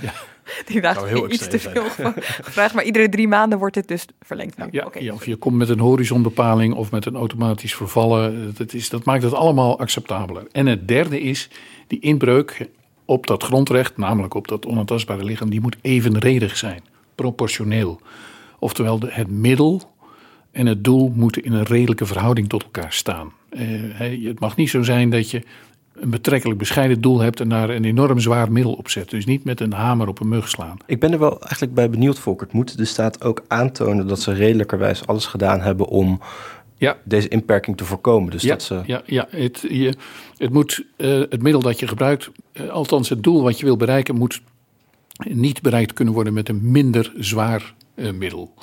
Die 0.65 0.81
heel 0.87 1.31
iets 1.31 1.47
te 1.47 1.59
veel 1.59 1.89
gevraagd, 1.89 2.73
maar 2.75 2.83
iedere 2.83 3.09
drie 3.09 3.27
maanden 3.27 3.59
wordt 3.59 3.75
het 3.75 3.87
dus 3.87 4.05
verlengd. 4.21 4.57
Nou, 4.57 4.69
ja, 4.71 4.89
ja, 4.99 5.13
of 5.13 5.25
je 5.25 5.35
komt 5.35 5.55
met 5.55 5.69
een 5.69 5.79
horizonbepaling 5.79 6.73
of 6.73 6.91
met 6.91 7.05
een 7.05 7.15
automatisch 7.15 7.75
vervallen. 7.75 8.53
Dat, 8.57 8.73
is, 8.73 8.89
dat 8.89 9.03
maakt 9.03 9.23
het 9.23 9.33
allemaal 9.33 9.79
acceptabeler. 9.79 10.47
En 10.51 10.65
het 10.65 10.87
derde 10.87 11.21
is 11.21 11.49
die 11.87 11.99
inbreuk 11.99 12.69
op 13.05 13.27
dat 13.27 13.43
grondrecht, 13.43 13.97
namelijk 13.97 14.33
op 14.33 14.47
dat 14.47 14.65
onaantastbare 14.65 15.23
lichaam, 15.23 15.49
die 15.49 15.61
moet 15.61 15.77
evenredig 15.81 16.57
zijn, 16.57 16.81
proportioneel. 17.15 18.01
Oftewel, 18.59 18.99
de, 18.99 19.07
het 19.11 19.31
middel 19.31 19.81
en 20.51 20.65
het 20.65 20.83
doel 20.83 21.11
moeten 21.15 21.43
in 21.43 21.53
een 21.53 21.63
redelijke 21.63 22.05
verhouding 22.05 22.49
tot 22.49 22.63
elkaar 22.63 22.93
staan. 22.93 23.31
Uh, 23.49 24.27
het 24.27 24.39
mag 24.39 24.55
niet 24.55 24.69
zo 24.69 24.83
zijn 24.83 25.09
dat 25.09 25.31
je 25.31 25.41
een 25.99 26.09
betrekkelijk 26.09 26.59
bescheiden 26.59 27.01
doel 27.01 27.19
hebt 27.19 27.39
en 27.39 27.49
daar 27.49 27.69
een 27.69 27.85
enorm 27.85 28.19
zwaar 28.19 28.51
middel 28.51 28.73
op 28.73 28.89
zet. 28.89 29.09
Dus 29.09 29.25
niet 29.25 29.43
met 29.43 29.59
een 29.59 29.73
hamer 29.73 30.07
op 30.07 30.19
een 30.19 30.27
mug 30.27 30.49
slaan. 30.49 30.77
Ik 30.85 30.99
ben 30.99 31.11
er 31.11 31.19
wel 31.19 31.39
eigenlijk 31.39 31.73
bij 31.73 31.89
benieuwd, 31.89 32.19
Volkert. 32.19 32.51
Moet 32.51 32.77
de 32.77 32.85
staat 32.85 33.23
ook 33.23 33.43
aantonen 33.47 34.07
dat 34.07 34.21
ze 34.21 34.33
redelijkerwijs 34.33 35.07
alles 35.07 35.25
gedaan 35.25 35.61
hebben 35.61 35.87
om 35.87 36.21
ja. 36.77 36.97
deze 37.03 37.27
inperking 37.27 37.77
te 37.77 37.85
voorkomen? 37.85 38.31
Dus 38.31 38.41
ja, 38.41 38.49
dat 38.49 38.63
ze... 38.63 38.81
ja, 38.85 39.01
ja 39.05 39.27
het, 39.29 39.65
je, 39.69 39.93
het 40.37 40.53
moet 40.53 40.83
uh, 40.97 41.23
het 41.29 41.41
middel 41.41 41.61
dat 41.61 41.79
je 41.79 41.87
gebruikt, 41.87 42.29
uh, 42.53 42.69
althans 42.69 43.09
het 43.09 43.23
doel 43.23 43.43
wat 43.43 43.59
je 43.59 43.65
wil 43.65 43.77
bereiken, 43.77 44.15
moet 44.15 44.41
niet 45.29 45.61
bereikt 45.61 45.93
kunnen 45.93 46.13
worden 46.13 46.33
met 46.33 46.49
een 46.49 46.71
minder 46.71 47.13
zwaar 47.17 47.73
uh, 47.95 48.11
middel. 48.11 48.53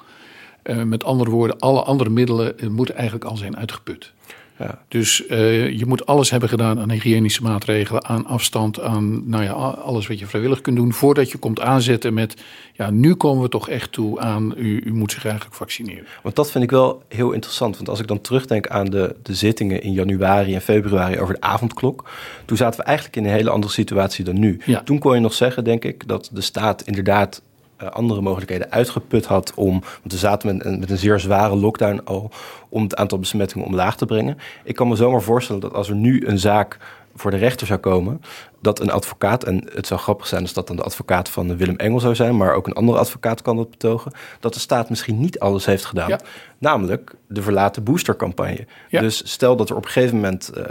met 0.85 1.05
andere 1.05 1.31
woorden, 1.31 1.59
alle 1.59 1.83
andere 1.83 2.11
middelen 2.11 2.55
moeten 2.71 2.95
eigenlijk 2.95 3.25
al 3.25 3.37
zijn 3.37 3.57
uitgeput. 3.57 4.13
Ja. 4.59 4.79
Dus 4.89 5.23
uh, 5.31 5.71
je 5.71 5.87
moet 5.87 6.07
alles 6.07 6.31
hebben 6.31 6.49
gedaan 6.49 6.81
aan 6.81 6.91
hygiënische 6.91 7.43
maatregelen, 7.43 8.05
aan 8.05 8.27
afstand, 8.27 8.81
aan 8.81 9.29
nou 9.29 9.43
ja, 9.43 9.51
alles 9.51 10.07
wat 10.07 10.19
je 10.19 10.27
vrijwillig 10.27 10.61
kunt 10.61 10.77
doen, 10.77 10.93
voordat 10.93 11.31
je 11.31 11.39
komt 11.39 11.61
aanzetten 11.61 12.15
met, 12.15 12.43
ja, 12.73 12.91
nu 12.91 13.15
komen 13.15 13.43
we 13.43 13.49
toch 13.49 13.69
echt 13.69 13.93
toe 13.93 14.21
aan, 14.21 14.55
u, 14.57 14.83
u 14.85 14.93
moet 14.93 15.13
zich 15.13 15.25
eigenlijk 15.25 15.57
vaccineren. 15.57 16.07
Want 16.23 16.37
dat 16.37 16.51
vind 16.51 16.65
ik 16.65 16.71
wel 16.71 17.03
heel 17.09 17.33
interessant, 17.33 17.77
want 17.77 17.89
als 17.89 18.01
ik 18.01 18.07
dan 18.07 18.21
terugdenk 18.21 18.67
aan 18.67 18.87
de, 18.87 19.17
de 19.23 19.35
zittingen 19.35 19.83
in 19.83 19.93
januari 19.93 20.55
en 20.55 20.61
februari 20.61 21.21
over 21.21 21.35
de 21.35 21.41
avondklok, 21.41 22.11
toen 22.45 22.57
zaten 22.57 22.81
we 22.81 22.87
eigenlijk 22.87 23.17
in 23.17 23.25
een 23.25 23.31
hele 23.31 23.51
andere 23.51 23.73
situatie 23.73 24.25
dan 24.25 24.39
nu. 24.39 24.61
Ja. 24.67 24.83
Toen 24.83 24.99
kon 24.99 25.15
je 25.15 25.21
nog 25.21 25.35
zeggen, 25.35 25.65
denk 25.65 25.85
ik, 25.85 26.09
dat 26.09 26.31
de 26.33 26.41
staat 26.41 26.83
inderdaad 26.83 27.43
uh, 27.83 27.89
andere 27.89 28.21
mogelijkheden 28.21 28.71
uitgeput 28.71 29.27
had 29.27 29.53
om. 29.55 29.81
Want 29.81 30.13
we 30.13 30.17
zaten 30.19 30.57
met, 30.57 30.91
een 30.91 30.99
zeer 30.99 31.21
zware 31.21 31.57
lockdown 31.57 32.01
al. 32.05 32.31
om 32.69 32.83
het 32.83 32.97
aantal 32.97 33.19
besmettingen 33.19 33.67
omlaag 33.67 33.97
te 33.97 34.07
brengen. 34.07 34.39
Ik 34.65 34.75
kan 34.75 34.89
me 34.89 34.97
zomaar 34.97 35.23
voorstellen 35.23 35.61
dat 35.61 35.75
als 35.75 35.89
er 35.89 35.95
nu 35.95 36.27
een 36.27 36.39
zaak 36.39 36.79
voor 37.15 37.31
de 37.31 37.37
rechter 37.37 37.67
zou 37.67 37.81
komen, 37.81 38.21
dat 38.61 38.81
een 38.81 38.91
advocaat, 38.91 39.45
en 39.45 39.69
het 39.73 39.87
zou 39.87 40.01
grappig 40.01 40.27
zijn 40.27 40.43
als 40.43 40.53
dat 40.53 40.67
dan 40.67 40.77
de 40.77 40.83
advocaat 40.83 41.29
van 41.29 41.57
Willem 41.57 41.77
Engel 41.77 42.01
zou 42.01 42.15
zijn, 42.15 42.37
maar 42.37 42.55
ook 42.55 42.67
een 42.67 42.73
andere 42.73 42.99
advocaat 42.99 43.43
kan 43.43 43.57
dat 43.57 43.71
betogen, 43.71 44.13
dat 44.41 44.55
de 44.55 44.61
staat 44.61 44.89
misschien 44.89 45.21
niet 45.21 45.39
alles 45.39 45.67
heeft 45.67 45.85
gedaan. 45.85 46.19
Namelijk 46.59 47.15
de 47.27 47.43
verlaten 47.43 47.83
boostercampagne. 47.85 48.67
Dus 48.91 49.31
stel 49.31 49.57
dat 49.57 49.71
er 49.71 49.77
op 49.77 49.85
een 49.85 49.91
gegeven 49.91 50.15
moment, 50.15 50.51
uh, 50.57 50.65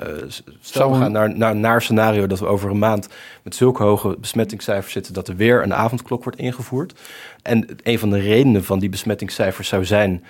stel 0.59 0.91
we 0.91 0.97
gaan 0.97 1.11
naar, 1.11 1.37
naar, 1.37 1.55
naar 1.55 1.81
scenario 1.81 2.27
dat 2.27 2.39
we 2.39 2.45
over 2.45 2.69
een 2.69 2.79
maand 2.79 3.07
met 3.43 3.55
zulke 3.55 3.83
hoge 3.83 4.17
besmettingscijfers 4.19 4.93
zitten, 4.93 5.13
dat 5.13 5.27
er 5.27 5.35
weer 5.35 5.63
een 5.63 5.73
avondklok 5.73 6.23
wordt 6.23 6.39
ingevoerd. 6.39 6.99
En 7.41 7.67
een 7.83 7.99
van 7.99 8.09
de 8.09 8.19
redenen 8.19 8.63
van 8.63 8.79
die 8.79 8.89
besmettingscijfers 8.89 9.67
zou 9.67 9.85
zijn 9.85 10.23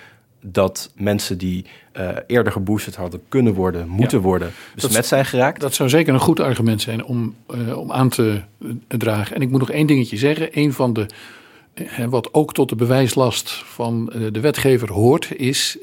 dat 0.46 0.90
mensen 0.94 1.38
die 1.38 1.64
uh, 1.96 2.08
eerder 2.26 2.52
geboosterd 2.52 2.96
hadden 2.96 3.20
kunnen 3.28 3.54
worden, 3.54 3.88
moeten 3.88 4.20
worden, 4.20 4.52
besmet 4.74 5.06
zijn 5.06 5.24
geraakt. 5.24 5.60
Dat 5.60 5.74
zou 5.74 5.88
zeker 5.88 6.14
een 6.14 6.20
goed 6.20 6.40
argument 6.40 6.82
zijn 6.82 7.04
om, 7.04 7.34
uh, 7.54 7.78
om 7.78 7.92
aan 7.92 8.08
te 8.08 8.40
uh, 8.58 8.70
dragen. 8.88 9.36
En 9.36 9.42
ik 9.42 9.50
moet 9.50 9.60
nog 9.60 9.70
één 9.70 9.86
dingetje 9.86 10.16
zeggen. 10.16 10.48
Een 10.52 10.72
van 10.72 10.92
de, 10.92 11.06
wat 12.08 12.34
ook 12.34 12.54
tot 12.54 12.68
de 12.68 12.76
bewijslast 12.76 13.50
van 13.50 14.12
de 14.32 14.40
wetgever 14.40 14.92
hoort, 14.92 15.36
is 15.36 15.78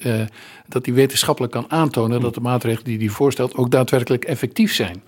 dat 0.68 0.86
hij 0.86 0.96
wetenschappelijk 0.96 1.54
kan 1.54 1.66
aantonen 1.68 2.22
dat 2.22 2.34
de 2.34 2.42
maatregelen 2.42 2.86
die 2.86 2.98
hij 2.98 3.08
voorstelt 3.08 3.56
ook 3.56 3.72
daadwerkelijk 3.72 4.26
effectief 4.26 4.74
zijn. 4.74 5.04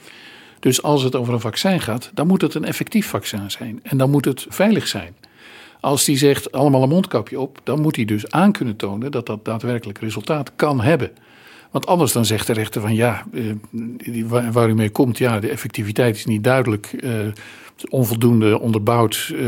Dus 0.60 0.82
als 0.82 1.04
het 1.04 1.16
over 1.16 1.34
een 1.34 1.40
vaccin 1.40 1.82
gaat, 1.82 2.12
dan 2.14 2.28
moet 2.28 2.42
het 2.42 2.54
een 2.54 2.66
effectief 2.66 3.08
vaccin 3.08 3.52
zijn. 3.52 3.80
En 3.84 3.98
dan 3.98 4.10
moet 4.10 4.26
het 4.26 4.46
veilig 4.50 4.88
zijn. 4.88 5.16
Als 5.84 6.06
die 6.06 6.18
zegt 6.18 6.52
allemaal 6.52 6.84
een 6.84 6.90
mondkapje 6.90 7.40
op, 7.40 7.60
dan 7.64 7.82
moet 7.82 7.96
hij 7.96 8.06
dus 8.06 8.32
aan 8.32 8.52
kunnen 8.52 8.76
tonen 8.76 9.12
dat 9.12 9.26
dat 9.26 9.46
daadwerkelijk 9.46 10.00
resultaat 10.00 10.52
kan 10.56 10.82
hebben. 10.82 11.12
Want 11.72 11.86
anders 11.86 12.12
dan 12.12 12.26
zegt 12.26 12.48
de 12.48 12.54
rechter 12.54 12.82
van 12.82 12.96
ja, 12.96 13.24
eh, 13.34 14.52
waar 14.52 14.70
u 14.70 14.74
mee 14.74 14.90
komt, 14.90 15.18
ja, 15.18 15.40
de 15.40 15.50
effectiviteit 15.50 16.16
is 16.16 16.26
niet 16.26 16.44
duidelijk, 16.44 16.94
eh, 17.00 17.12
onvoldoende 17.90 18.60
onderbouwd. 18.60 19.32
Eh, 19.32 19.40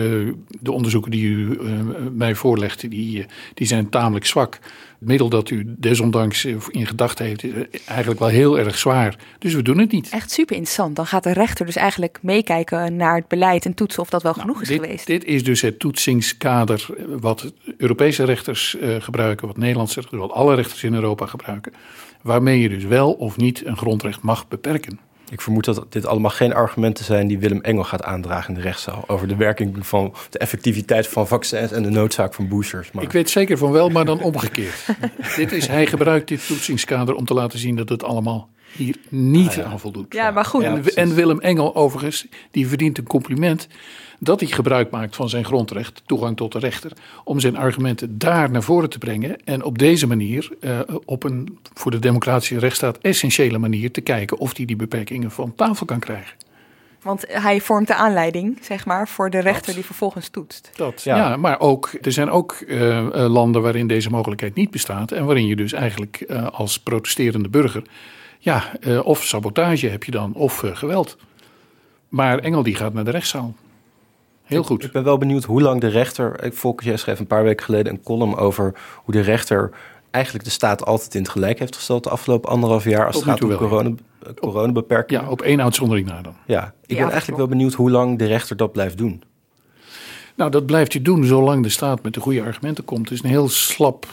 de 0.60 0.72
onderzoeken 0.72 1.12
die 1.12 1.26
u 1.26 1.58
eh, 1.60 1.68
mij 2.14 2.36
voorlegt, 2.36 2.90
die, 2.90 3.26
die 3.54 3.68
zijn 3.68 3.90
tamelijk 3.90 4.26
zwak 4.26 4.60
middel 4.98 5.30
dat 5.30 5.50
u 5.50 5.76
desondanks 5.78 6.46
in 6.46 6.88
gedachten 6.88 7.26
heeft, 7.26 7.44
is 7.44 7.52
eigenlijk 7.86 8.20
wel 8.20 8.30
heel 8.30 8.60
erg 8.60 8.78
zwaar. 8.78 9.18
Dus 9.40 9.54
we 9.54 9.62
doen 9.62 9.78
het 9.78 9.92
niet. 9.92 10.10
Echt 10.10 10.32
super 10.32 10.56
interessant. 10.56 10.96
Dan 10.96 11.06
gaat 11.06 11.24
de 11.24 11.34
rechter 11.34 11.66
dus 11.66 11.76
eigenlijk 11.76 12.20
meekijken 12.22 12.96
naar 12.96 13.16
het 13.16 13.28
beleid 13.28 13.66
en 13.66 13.74
toetsen 13.74 14.02
of 14.02 14.10
dat 14.10 14.24
wel 14.24 14.34
nou, 14.36 14.46
genoeg 14.46 14.62
is 14.62 14.70
geweest. 14.70 15.08
Dit 15.08 15.24
is 15.26 15.44
dus 15.44 15.62
het 15.62 15.80
toetsingskader 15.80 16.86
wat 17.20 17.54
Europese 17.78 18.24
rechters 18.24 18.78
gebruiken, 19.00 19.48
wat 19.48 19.58
Nederlandse 19.58 20.00
rechters, 20.00 20.22
wat 20.22 20.32
alle 20.32 20.56
rechters 20.56 20.84
in 20.84 20.94
Europa 20.94 21.26
gebruiken. 21.26 21.74
Waarmee 22.22 22.60
je 22.60 22.70
dus 22.70 22.84
wel 22.84 23.14
of 23.14 23.38
niet 23.38 23.66
een 23.66 23.78
grondrecht 23.78 24.22
mag 24.22 24.48
beperken. 24.48 25.00
Ik 25.30 25.42
vermoed 25.42 25.66
dat 25.66 25.86
dit 25.90 26.06
allemaal 26.06 26.32
geen 26.32 26.54
argumenten 26.54 27.06
zijn 27.06 27.28
die 27.28 27.40
Willem 27.40 27.62
Engel 27.62 27.84
gaat 27.84 28.04
aandragen 28.04 28.50
in 28.50 28.56
de 28.56 28.62
rechtszaal. 28.62 29.04
Over 29.08 29.28
de 29.28 29.36
werking 29.36 29.88
van 29.88 30.14
de 30.30 30.40
effectiviteit 30.40 31.08
van 31.08 31.28
vaccins 31.28 31.72
en 31.72 31.84
de 31.84 31.90
noodzaak 31.90 32.34
van 32.34 32.48
boosters. 32.48 32.92
Maar... 32.92 33.04
Ik 33.04 33.12
weet 33.12 33.30
zeker 33.30 33.58
van 33.58 33.72
wel, 33.72 33.90
maar 33.90 34.06
dan 34.06 34.22
omgekeerd. 34.22 34.86
dit 35.36 35.52
is, 35.52 35.68
hij 35.68 35.86
gebruikt 35.86 36.28
dit 36.28 36.48
toetsingskader 36.48 37.16
om 37.16 37.26
te 37.26 37.34
laten 37.34 37.60
zien 37.60 37.76
dat 37.76 37.90
het 37.90 38.04
allemaal 38.04 38.50
hier 38.76 38.96
niet 39.10 39.62
aan 39.62 39.80
voldoet. 39.80 40.14
Ja, 40.14 40.32
maar 40.32 40.46
goed. 40.46 40.64
En, 40.64 40.84
en 40.96 41.16
Willem 41.16 41.40
Engel 41.40 41.76
overigens, 41.76 42.26
die 42.52 42.68
verdient 42.68 42.98
een 42.98 43.08
compliment 43.08 43.68
dat 44.20 44.40
hij 44.40 44.50
gebruik 44.50 44.92
maakt 44.92 45.16
van 45.16 45.30
zijn 45.30 45.46
grondrecht, 45.46 46.02
toegang 46.06 46.38
tot 46.38 46.52
de 46.52 46.60
rechter, 46.60 46.92
om 47.24 47.40
zijn 47.40 47.58
argumenten 47.58 48.18
daar 48.18 48.52
naar 48.52 48.64
voren 48.64 48.90
te 48.90 48.98
brengen 48.98 49.44
en 49.44 49.64
op 49.64 49.78
deze 49.78 50.08
manier, 50.08 50.50
eh, 50.60 50.80
op 51.06 51.24
een 51.24 51.58
voor 51.74 51.92
de 51.92 52.00
democratische 52.00 52.60
rechtsstaat 52.60 52.98
essentiële 52.98 53.58
manier, 53.58 53.92
te 53.92 54.02
kijken 54.02 54.38
of 54.38 54.58
hij 54.58 54.66
die 54.66 54.76
beperkingen 54.76 55.32
van 55.32 55.56
tafel 55.56 55.86
kan 55.86 56.00
krijgen. 56.00 56.36
Want 57.06 57.26
hij 57.28 57.62
vormt 57.62 57.88
de 57.88 57.96
aanleiding, 57.96 58.58
zeg 58.62 58.86
maar, 58.86 59.08
voor 59.08 59.30
de 59.30 59.40
rechter 59.40 59.74
die 59.74 59.86
vervolgens 59.86 60.28
toetst. 60.30 60.72
Dat, 60.76 61.02
ja. 61.04 61.38
maar 61.38 61.60
ook, 61.60 61.92
er 62.02 62.12
zijn 62.12 62.30
ook 62.30 62.52
eh, 62.52 62.98
eh, 62.98 63.32
landen 63.32 63.62
waarin 63.62 63.88
deze 63.88 64.10
mogelijkheid 64.10 64.56
niet 64.56 64.72
bestaat 64.72 65.12
en 65.12 65.26
waarin 65.26 65.48
je 65.48 65.56
dus 65.56 65.74
eigenlijk 65.74 66.22
eh, 66.28 66.48
als 66.48 66.80
protesterende 66.80 67.50
burger, 67.50 67.84
ja, 68.46 68.78
eh, 68.80 69.06
of 69.06 69.24
sabotage 69.24 69.88
heb 69.88 70.04
je 70.04 70.12
dan, 70.12 70.34
of 70.34 70.64
eh, 70.64 70.76
geweld. 70.76 71.18
Maar 72.10 72.40
Engel 72.40 72.64
die 72.64 72.76
gaat 72.76 72.94
naar 72.94 73.04
de 73.04 73.12
rechtszaal. 73.12 73.54
Heel 74.44 74.64
goed. 74.64 74.84
Ik 74.84 74.92
ben 74.92 75.04
wel 75.04 75.18
benieuwd 75.18 75.44
hoe 75.44 75.62
lang 75.62 75.82
de 75.82 75.88
rechter. 75.88 76.44
Ik 76.44 76.54
Volker, 76.54 76.86
jij 76.86 76.98
schreef 76.98 77.20
een 77.20 77.28
paar 77.28 77.44
weken 77.44 77.66
geleden 77.66 77.94
een 77.94 78.04
column 78.04 78.36
over 78.36 78.74
hoe 79.04 79.14
de 79.14 79.22
rechter 79.22 79.72
eigenlijk 80.12 80.46
de 80.46 80.52
staat 80.52 80.86
altijd 80.86 81.16
in 81.16 81.22
het 81.22 81.32
gelijk 81.32 81.60
heeft 81.60 81.76
gesteld 81.76 82.04
de 82.04 82.10
afgelopen 82.10 82.50
anderhalf 82.50 82.84
jaar 82.84 83.06
als 83.06 83.16
het 83.16 83.26
gaat 83.26 83.44
om 83.44 83.56
corona, 83.56 83.90
eh, 84.24 84.34
coronabeperkingen. 84.34 85.24
Ja, 85.24 85.30
op 85.30 85.42
één 85.42 85.62
uitzondering 85.62 86.08
na 86.08 86.22
dan. 86.22 86.36
Ja, 86.46 86.74
ik 86.86 86.98
ben 86.98 87.10
eigenlijk 87.10 87.38
wel 87.38 87.48
benieuwd 87.48 87.74
hoe 87.74 87.92
lang 87.92 88.18
de 88.18 88.26
rechter 88.26 88.58
dat 88.58 88.72
blijft 88.72 88.98
doen. 88.98 89.24
Nou, 90.36 90.52
dat 90.52 90.66
blijft 90.66 90.94
hij 90.94 91.02
doen 91.02 91.26
zolang 91.26 91.64
de 91.64 91.70
staat 91.70 92.04
met 92.04 92.14
de 92.14 92.20
goede 92.20 92.42
argumenten 92.42 92.86
komt. 92.86 93.10
Het 93.10 93.18
is 93.18 93.24
een 93.24 93.30
heel 93.30 93.50
slap 93.50 94.06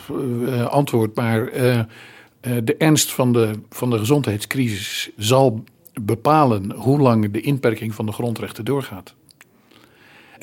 eh, 0.47 0.67
antwoord, 0.67 1.15
maar 1.15 1.49
eh, 1.49 1.79
eh, 1.79 1.85
de 2.65 2.77
ernst 2.79 3.13
van 3.13 3.33
de, 3.33 3.51
van 3.71 3.91
de 3.91 3.99
gezondheidscrisis 3.99 5.11
zal 5.17 5.65
bepalen 6.01 6.73
hoe 6.73 7.01
lang 7.01 7.31
de 7.31 7.41
inperking 7.41 7.95
van 7.95 8.07
de 8.07 8.13
grondrechten 8.13 8.65
doorgaat. 8.65 9.15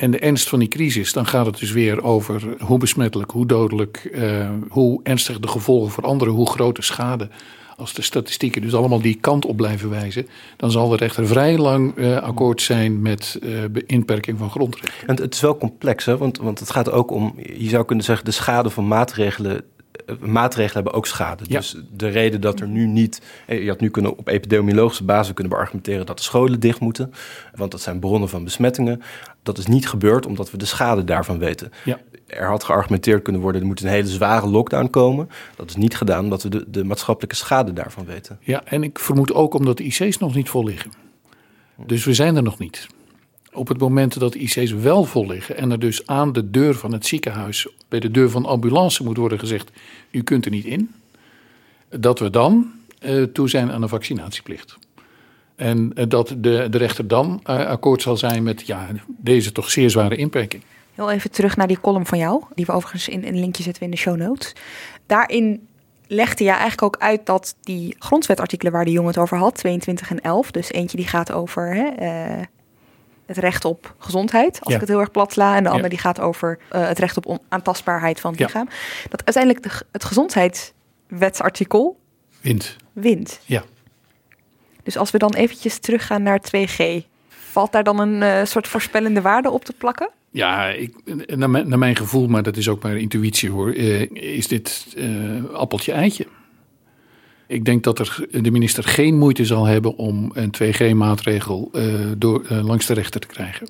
En 0.00 0.10
de 0.10 0.18
ernst 0.18 0.48
van 0.48 0.58
die 0.58 0.68
crisis, 0.68 1.12
dan 1.12 1.26
gaat 1.26 1.46
het 1.46 1.58
dus 1.58 1.72
weer 1.72 2.02
over 2.02 2.56
hoe 2.58 2.78
besmettelijk, 2.78 3.30
hoe 3.30 3.46
dodelijk, 3.46 3.96
eh, 3.96 4.50
hoe 4.68 5.00
ernstig 5.02 5.40
de 5.40 5.48
gevolgen 5.48 5.90
voor 5.90 6.04
anderen, 6.04 6.34
hoe 6.34 6.50
groot 6.50 6.76
de 6.76 6.82
schade. 6.82 7.28
Als 7.76 7.94
de 7.94 8.02
statistieken 8.02 8.62
dus 8.62 8.74
allemaal 8.74 9.00
die 9.00 9.18
kant 9.20 9.44
op 9.44 9.56
blijven 9.56 9.90
wijzen, 9.90 10.28
dan 10.56 10.70
zal 10.70 10.88
de 10.88 10.96
rechter 10.96 11.26
vrij 11.26 11.58
lang 11.58 11.96
eh, 11.96 12.16
akkoord 12.16 12.62
zijn 12.62 13.02
met 13.02 13.38
eh, 13.42 13.50
inperking 13.86 14.38
van 14.38 14.50
grondrechten. 14.50 15.08
En 15.08 15.16
het 15.16 15.34
is 15.34 15.40
wel 15.40 15.56
complex, 15.56 16.04
hè? 16.04 16.16
Want, 16.16 16.38
want 16.38 16.58
het 16.58 16.70
gaat 16.70 16.90
ook 16.90 17.10
om, 17.10 17.34
je 17.56 17.68
zou 17.68 17.84
kunnen 17.84 18.04
zeggen, 18.04 18.24
de 18.24 18.30
schade 18.30 18.70
van 18.70 18.88
maatregelen. 18.88 19.64
Eh, 20.06 20.14
Maatregelen 20.18 20.74
hebben 20.74 20.92
ook 20.92 21.06
schade. 21.06 21.44
Ja. 21.46 21.58
Dus 21.58 21.76
de 21.92 22.08
reden 22.08 22.40
dat 22.40 22.60
er 22.60 22.68
nu 22.68 22.86
niet. 22.86 23.22
eh, 23.46 23.62
Je 23.62 23.68
had 23.68 23.80
nu 23.80 23.90
kunnen 23.90 24.16
op 24.18 24.28
epidemiologische 24.28 25.04
basis 25.04 25.34
kunnen 25.34 25.52
beargumenteren 25.52 26.06
dat 26.06 26.16
de 26.16 26.22
scholen 26.22 26.60
dicht 26.60 26.80
moeten. 26.80 27.12
Want 27.54 27.70
dat 27.70 27.80
zijn 27.80 27.98
bronnen 27.98 28.28
van 28.28 28.44
besmettingen. 28.44 29.02
Dat 29.42 29.58
is 29.58 29.66
niet 29.66 29.88
gebeurd 29.88 30.26
omdat 30.26 30.50
we 30.50 30.56
de 30.56 30.64
schade 30.64 31.04
daarvan 31.04 31.38
weten. 31.38 31.72
Ja. 31.84 32.00
Er 32.26 32.48
had 32.48 32.64
geargumenteerd 32.64 33.22
kunnen 33.22 33.42
worden, 33.42 33.60
er 33.60 33.66
moet 33.66 33.80
een 33.80 33.88
hele 33.88 34.08
zware 34.08 34.46
lockdown 34.48 34.90
komen. 34.90 35.28
Dat 35.56 35.68
is 35.70 35.76
niet 35.76 35.96
gedaan 35.96 36.24
omdat 36.24 36.42
we 36.42 36.48
de, 36.48 36.64
de 36.70 36.84
maatschappelijke 36.84 37.36
schade 37.36 37.72
daarvan 37.72 38.04
weten. 38.04 38.38
Ja, 38.40 38.64
en 38.64 38.82
ik 38.82 38.98
vermoed 38.98 39.32
ook 39.32 39.54
omdat 39.54 39.76
de 39.76 39.84
IC's 39.84 40.18
nog 40.18 40.34
niet 40.34 40.48
vol 40.48 40.64
liggen. 40.64 40.90
Dus 41.86 42.04
we 42.04 42.14
zijn 42.14 42.36
er 42.36 42.42
nog 42.42 42.58
niet. 42.58 42.86
Op 43.52 43.68
het 43.68 43.78
moment 43.78 44.18
dat 44.20 44.34
IC's 44.34 44.72
wel 44.72 45.04
vol 45.04 45.26
liggen 45.26 45.56
en 45.56 45.70
er 45.70 45.78
dus 45.78 46.06
aan 46.06 46.32
de 46.32 46.50
deur 46.50 46.74
van 46.74 46.92
het 46.92 47.06
ziekenhuis, 47.06 47.68
bij 47.88 48.00
de 48.00 48.10
deur 48.10 48.30
van 48.30 48.42
de 48.42 48.48
ambulance 48.48 49.02
moet 49.04 49.16
worden 49.16 49.38
gezegd, 49.38 49.70
u 50.10 50.22
kunt 50.22 50.44
er 50.44 50.50
niet 50.50 50.64
in, 50.64 50.94
dat 51.88 52.18
we 52.18 52.30
dan 52.30 52.72
eh, 52.98 53.22
toe 53.22 53.48
zijn 53.48 53.70
aan 53.70 53.82
een 53.82 53.88
vaccinatieplicht. 53.88 54.78
En 55.56 55.92
eh, 55.94 56.04
dat 56.08 56.28
de, 56.28 56.66
de 56.70 56.78
rechter 56.78 57.08
dan 57.08 57.40
eh, 57.44 57.66
akkoord 57.66 58.02
zal 58.02 58.16
zijn 58.16 58.42
met 58.42 58.66
ja, 58.66 58.88
deze 59.06 59.52
toch 59.52 59.70
zeer 59.70 59.90
zware 59.90 60.16
inperking. 60.16 60.62
Heel 60.94 61.10
even 61.10 61.30
terug 61.30 61.56
naar 61.56 61.66
die 61.66 61.80
column 61.80 62.06
van 62.06 62.18
jou, 62.18 62.42
die 62.54 62.66
we 62.66 62.72
overigens 62.72 63.08
in 63.08 63.24
een 63.24 63.38
linkje 63.40 63.62
zetten 63.62 63.82
in 63.82 63.90
de 63.90 63.96
show 63.96 64.16
notes. 64.16 64.52
Daarin 65.06 65.68
legde 66.06 66.44
je 66.44 66.50
eigenlijk 66.50 66.82
ook 66.82 66.96
uit 66.96 67.26
dat 67.26 67.54
die 67.60 67.96
grondwetartikelen 67.98 68.72
waar 68.72 68.84
de 68.84 68.90
jongen 68.90 69.10
het 69.10 69.18
over 69.18 69.38
had, 69.38 69.54
22 69.54 70.10
en 70.10 70.20
11, 70.20 70.50
dus 70.50 70.70
eentje 70.70 70.96
die 70.96 71.06
gaat 71.06 71.32
over 71.32 71.74
hè, 71.74 71.84
het 73.30 73.38
recht 73.38 73.64
op 73.64 73.94
gezondheid, 73.98 74.58
als 74.60 74.68
Ja. 74.68 74.74
ik 74.74 74.80
het 74.80 74.88
heel 74.88 75.00
erg 75.00 75.10
plat 75.10 75.32
sla, 75.32 75.50
en 75.56 75.58
de 75.62 75.64
Ja. 75.64 75.70
andere 75.70 75.88
die 75.88 75.98
gaat 75.98 76.20
over 76.20 76.58
eh, 76.68 76.86
het 76.88 76.98
recht 76.98 77.16
op 77.16 77.26
onaantastbaarheid 77.26 78.20
van 78.20 78.30
het 78.30 78.40
Ja. 78.40 78.46
lichaam, 78.46 78.68
dat 79.08 79.24
uiteindelijk 79.24 79.64
de, 79.64 79.70
het 79.92 80.04
gezondheidswetsartikel 80.04 81.98
Wint. 82.40 82.76
wint. 82.92 83.40
Ja. 83.44 83.62
Dus 84.82 84.96
als 84.96 85.10
we 85.10 85.18
dan 85.18 85.34
eventjes 85.34 85.78
teruggaan 85.78 86.22
naar 86.22 86.40
2G, 86.40 87.02
valt 87.28 87.72
daar 87.72 87.84
dan 87.84 87.98
een 88.00 88.22
eh, 88.22 88.44
soort 88.44 88.68
voorspellende 88.68 89.20
waarde 89.20 89.50
op 89.50 89.64
te 89.64 89.72
plakken? 89.72 90.10
Ja, 90.30 90.68
ik, 90.68 90.94
naar, 91.36 91.50
mijn, 91.50 91.68
naar 91.68 91.78
mijn 91.78 91.96
gevoel, 91.96 92.26
maar 92.28 92.42
dat 92.42 92.56
is 92.56 92.68
ook 92.68 92.82
maar 92.82 92.96
intuïtie 92.96 93.50
hoor, 93.50 93.72
eh, 93.72 94.00
is 94.10 94.48
dit 94.48 94.86
eh, 94.96 95.44
appeltje 95.52 95.92
eitje. 95.92 96.26
Ik 97.50 97.64
denk 97.64 97.84
dat 97.84 97.98
er, 97.98 98.26
de 98.30 98.50
minister 98.50 98.84
geen 98.84 99.18
moeite 99.18 99.44
zal 99.44 99.64
hebben 99.64 99.96
om 99.96 100.30
een 100.34 100.54
2G-maatregel 100.62 101.68
eh, 101.72 101.84
door, 102.16 102.44
eh, 102.44 102.64
langs 102.64 102.86
de 102.86 102.94
rechter 102.94 103.20
te 103.20 103.26
krijgen. 103.26 103.68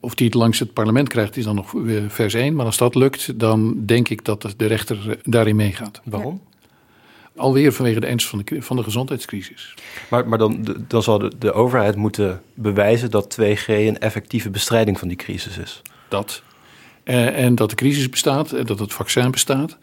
Of 0.00 0.14
die 0.14 0.26
het 0.26 0.34
langs 0.34 0.58
het 0.58 0.72
parlement 0.72 1.08
krijgt, 1.08 1.36
is 1.36 1.44
dan 1.44 1.54
nog 1.54 1.74
eh, 1.74 2.04
vers 2.08 2.34
1. 2.34 2.54
Maar 2.54 2.66
als 2.66 2.76
dat 2.76 2.94
lukt, 2.94 3.38
dan 3.38 3.86
denk 3.86 4.08
ik 4.08 4.24
dat 4.24 4.54
de 4.56 4.66
rechter 4.66 5.18
daarin 5.22 5.56
meegaat. 5.56 6.00
Waarom? 6.04 6.42
Alweer 7.36 7.72
vanwege 7.72 8.00
de 8.00 8.06
ernst 8.06 8.26
van 8.26 8.42
de, 8.44 8.62
van 8.62 8.76
de 8.76 8.82
gezondheidscrisis. 8.82 9.74
Maar, 10.08 10.28
maar 10.28 10.38
dan, 10.38 10.76
dan 10.88 11.02
zal 11.02 11.18
de, 11.18 11.32
de 11.38 11.52
overheid 11.52 11.96
moeten 11.96 12.42
bewijzen 12.54 13.10
dat 13.10 13.38
2G 13.40 13.66
een 13.66 13.98
effectieve 13.98 14.50
bestrijding 14.50 14.98
van 14.98 15.08
die 15.08 15.16
crisis 15.16 15.58
is. 15.58 15.82
Dat. 16.08 16.42
En 17.04 17.54
dat 17.54 17.70
de 17.70 17.76
crisis 17.76 18.08
bestaat, 18.08 18.52
en 18.52 18.66
dat 18.66 18.78
het 18.78 18.92
vaccin 18.92 19.30
bestaat, 19.30 19.78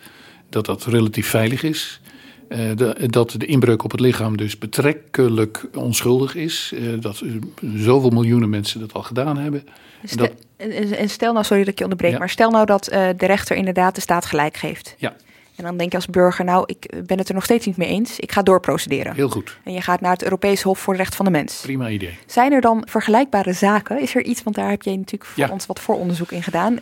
dat 0.50 0.66
dat 0.66 0.86
relatief 0.86 1.28
veilig 1.28 1.64
is. 1.64 2.00
Eh, 2.50 2.60
de- 2.76 2.96
dat 3.08 3.32
de 3.38 3.46
inbreuk 3.46 3.84
op 3.84 3.92
het 3.92 4.00
lichaam 4.00 4.38
dus 4.38 4.58
betrekkelijk 4.58 5.66
onschuldig 5.76 6.36
is. 6.36 6.72
eh, 6.76 6.82
dat 7.02 7.22
eh, 7.22 7.32
zoveel 7.76 8.10
miljoenen 8.10 8.50
mensen 8.50 8.80
dat 8.80 8.94
al 8.94 9.04
gedaan 9.04 9.38
hebben. 9.38 9.64
Stel, 10.04 10.28
Dat- 10.28 10.70
en- 10.98 11.10
stel 11.10 11.34
nou, 11.34 11.46
sorry 11.46 11.64
dat 11.64 11.72
ik 11.72 11.78
je 11.78 11.84
onderbreek, 11.84 12.12
Ja. 12.14 12.18
maar 12.20 12.30
stel 12.30 12.52
nou 12.52 12.66
dat 12.66 12.84
de 12.86 13.14
rechter 13.26 13.56
inderdaad 13.56 13.96
de 13.96 14.02
staat 14.02 14.26
gelijk 14.26 14.58
geeft. 14.58 14.96
Ja. 14.98 15.16
En 15.56 15.64
dan 15.64 15.78
denk 15.78 15.92
je 15.92 15.98
als 15.98 16.06
burger, 16.08 16.46
nou, 16.46 16.64
ik 16.66 16.92
ben 17.06 17.18
het 17.18 17.28
er 17.28 17.34
nog 17.34 17.44
steeds 17.44 17.66
niet 17.66 17.78
mee 17.78 17.88
eens. 17.88 18.20
Ik 18.20 18.32
ga 18.32 18.42
doorprocederen. 18.44 19.14
Heel 19.16 19.30
goed, 19.30 19.58
En 19.64 19.74
je 19.74 19.82
gaat 19.82 20.02
naar 20.02 20.12
het 20.12 20.24
Europees 20.24 20.62
Hof 20.62 20.80
voor 20.80 20.94
de 20.94 21.00
Recht 21.00 21.16
van 21.16 21.26
de 21.26 21.32
Mens. 21.32 21.62
prima 21.62 21.90
idee. 21.90 22.18
Zijn 22.26 22.52
er 22.52 22.62
dan 22.62 22.88
vergelijkbare 22.90 23.54
zaken? 23.54 24.02
Is 24.02 24.16
er 24.16 24.24
iets, 24.24 24.44
want 24.44 24.56
daar 24.56 24.70
heb 24.70 24.82
jij 24.82 24.96
natuurlijk 24.96 25.26
voor 25.32 25.44
Ja. 25.44 25.50
ons 25.52 25.66
wat 25.66 25.80
vooronderzoek 25.80 26.32
in 26.32 26.44
gedaan. 26.44 26.80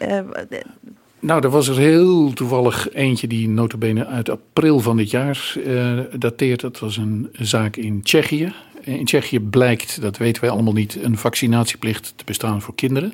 Eh, 1.25 1.31
eh, 1.31 1.41
Nou, 1.41 1.43
er 1.43 1.49
was 1.49 1.67
er 1.67 1.77
heel 1.77 2.33
toevallig 2.33 2.93
eentje 2.93 3.27
die 3.27 3.49
notabene 3.49 4.05
uit 4.05 4.29
april 4.29 4.79
van 4.79 4.97
dit 4.97 5.09
jaar 5.09 5.55
eh, 5.65 5.99
dateert. 6.17 6.61
Dat 6.61 6.79
was 6.79 6.97
een 6.97 7.29
zaak 7.31 7.75
in 7.75 8.01
Tsjechië. 8.01 8.53
In 8.81 9.05
Tsjechië 9.05 9.39
blijkt, 9.39 10.01
dat 10.01 10.17
weten 10.17 10.41
wij 10.41 10.51
allemaal 10.51 10.73
niet, 10.73 11.03
een 11.03 11.17
vaccinatieplicht 11.17 12.13
te 12.15 12.23
bestaan 12.25 12.61
voor 12.61 12.75
kinderen. 12.75 13.13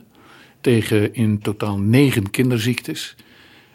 Tegen 0.62 1.14
in 1.14 1.40
totaal 1.40 1.78
negen 1.78 2.30
kinderziektes. 2.30 3.16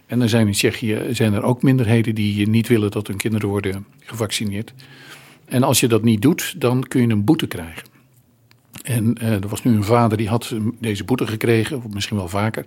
En 0.06 0.20
er 0.20 0.28
zijn 0.28 0.46
in 0.46 0.52
Tsjechië 0.52 0.98
zijn 1.10 1.32
er 1.32 1.42
ook 1.42 1.62
minderheden 1.62 2.14
die 2.14 2.48
niet 2.48 2.68
willen 2.68 2.90
dat 2.90 3.06
hun 3.06 3.16
kinderen 3.16 3.48
worden 3.48 3.86
gevaccineerd. 4.00 4.74
En 5.44 5.62
als 5.62 5.80
je 5.80 5.88
dat 5.88 6.02
niet 6.02 6.22
doet, 6.22 6.60
dan 6.60 6.82
kun 6.82 7.00
je 7.00 7.08
een 7.08 7.24
boete 7.24 7.46
krijgen. 7.46 7.88
En 8.82 9.14
eh, 9.14 9.32
er 9.32 9.48
was 9.48 9.62
nu 9.62 9.72
een 9.72 9.84
vader 9.84 10.18
die 10.18 10.28
had 10.28 10.54
deze 10.80 11.04
boete 11.04 11.26
gekregen, 11.26 11.76
of 11.76 11.92
misschien 11.92 12.16
wel 12.16 12.28
vaker. 12.28 12.64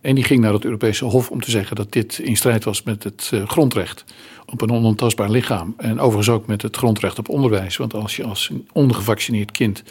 En 0.00 0.14
die 0.14 0.24
ging 0.24 0.40
naar 0.40 0.52
het 0.52 0.64
Europese 0.64 1.04
Hof 1.04 1.30
om 1.30 1.40
te 1.40 1.50
zeggen 1.50 1.76
dat 1.76 1.92
dit 1.92 2.18
in 2.18 2.36
strijd 2.36 2.64
was 2.64 2.82
met 2.82 3.04
het 3.04 3.30
eh, 3.32 3.48
grondrecht 3.48 4.04
op 4.46 4.60
een 4.60 4.70
onontastbaar 4.70 5.30
lichaam. 5.30 5.74
En 5.76 6.00
overigens 6.00 6.28
ook 6.28 6.46
met 6.46 6.62
het 6.62 6.76
grondrecht 6.76 7.18
op 7.18 7.28
onderwijs. 7.28 7.76
Want 7.76 7.94
als 7.94 8.16
je 8.16 8.24
als 8.24 8.48
een 8.48 8.68
ongevaccineerd 8.72 9.50
kind 9.50 9.82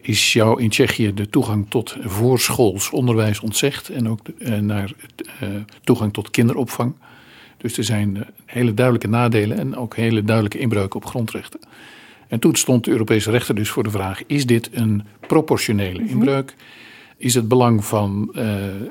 is 0.00 0.32
jou 0.32 0.62
in 0.62 0.68
Tsjechië 0.68 1.14
de 1.14 1.28
toegang 1.28 1.66
tot 1.68 1.96
voorschools 2.00 2.90
onderwijs 2.90 3.40
ontzegd. 3.40 3.88
En 3.88 4.08
ook 4.08 4.20
eh, 4.28 4.58
naar 4.58 4.92
eh, 5.40 5.48
toegang 5.84 6.12
tot 6.12 6.30
kinderopvang. 6.30 6.94
Dus 7.56 7.78
er 7.78 7.84
zijn 7.84 8.26
hele 8.46 8.74
duidelijke 8.74 9.08
nadelen 9.08 9.58
en 9.58 9.76
ook 9.76 9.96
hele 9.96 10.24
duidelijke 10.24 10.58
inbreuken 10.58 11.00
op 11.00 11.06
grondrechten. 11.06 11.60
En 12.28 12.38
toen 12.38 12.54
stond 12.54 12.84
de 12.84 12.90
Europese 12.90 13.30
rechter 13.30 13.54
dus 13.54 13.68
voor 13.68 13.82
de 13.82 13.90
vraag: 13.90 14.22
is 14.26 14.46
dit 14.46 14.68
een 14.72 15.02
proportionele 15.26 16.06
inbreuk? 16.06 16.54
Is 17.22 17.34
het 17.34 17.48
belang 17.48 17.84
van 17.84 18.30
eh, 18.34 18.44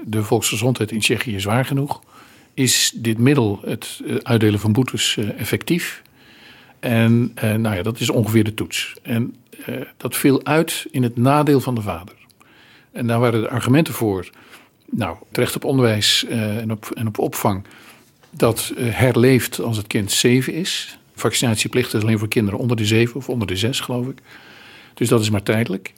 de 0.05 0.23
volksgezondheid 0.23 0.91
in 0.91 0.99
Tsjechië 0.99 1.39
zwaar 1.39 1.65
genoeg? 1.65 2.01
Is 2.53 2.91
dit 2.95 3.17
middel, 3.17 3.59
het 3.65 4.01
eh, 4.05 4.15
uitdelen 4.15 4.59
van 4.59 4.71
boetes, 4.71 5.17
eh, 5.17 5.39
effectief? 5.39 6.01
En 6.79 7.33
nou 7.35 7.75
ja, 7.75 7.81
dat 7.81 7.99
is 7.99 8.09
ongeveer 8.09 8.43
de 8.43 8.53
toets. 8.53 8.95
En 9.01 9.35
dat 9.97 10.17
viel 10.17 10.45
uit 10.45 10.87
in 10.91 11.03
het 11.03 11.17
nadeel 11.17 11.59
van 11.59 11.75
de 11.75 11.81
vader. 11.81 12.15
En 12.91 13.07
daar 13.07 13.19
waren 13.19 13.41
de 13.41 13.49
argumenten 13.49 13.93
voor. 13.93 14.29
Nou, 14.89 15.17
terecht 15.31 15.55
op 15.55 15.65
onderwijs 15.65 16.25
en, 16.25 16.71
op, 16.71 16.91
en 16.93 17.07
op 17.07 17.19
opvang. 17.19 17.65
Dat 18.29 18.73
herleeft 18.77 19.59
als 19.59 19.77
het 19.77 19.87
kind 19.87 20.11
zeven 20.11 20.53
is. 20.53 20.97
Vaccinatieplicht 21.15 21.93
is 21.93 22.01
alleen 22.01 22.19
voor 22.19 22.27
kinderen 22.27 22.59
onder 22.59 22.77
de 22.77 22.85
zeven 22.85 23.15
of 23.15 23.29
onder 23.29 23.47
de 23.47 23.55
zes, 23.55 23.79
geloof 23.79 24.07
ik. 24.07 24.19
Dus 24.93 25.07
dat 25.07 25.21
is 25.21 25.29
maar 25.29 25.43
tijdelijk. 25.43 25.93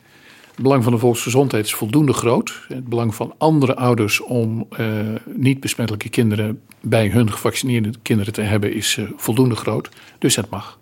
Het 0.53 0.61
belang 0.63 0.83
van 0.83 0.91
de 0.91 0.99
volksgezondheid 0.99 1.65
is 1.65 1.73
voldoende 1.73 2.13
groot. 2.13 2.65
Het 2.67 2.87
belang 2.87 3.15
van 3.15 3.33
andere 3.37 3.75
ouders 3.75 4.21
om 4.21 4.67
uh, 4.79 4.87
niet 5.25 5.59
besmettelijke 5.59 6.09
kinderen 6.09 6.61
bij 6.81 7.09
hun 7.09 7.31
gevaccineerde 7.31 7.91
kinderen 8.01 8.33
te 8.33 8.41
hebben 8.41 8.73
is 8.73 8.97
uh, 8.97 9.09
voldoende 9.15 9.55
groot. 9.55 9.89
Dus 10.17 10.35
het 10.35 10.49
mag. 10.49 10.79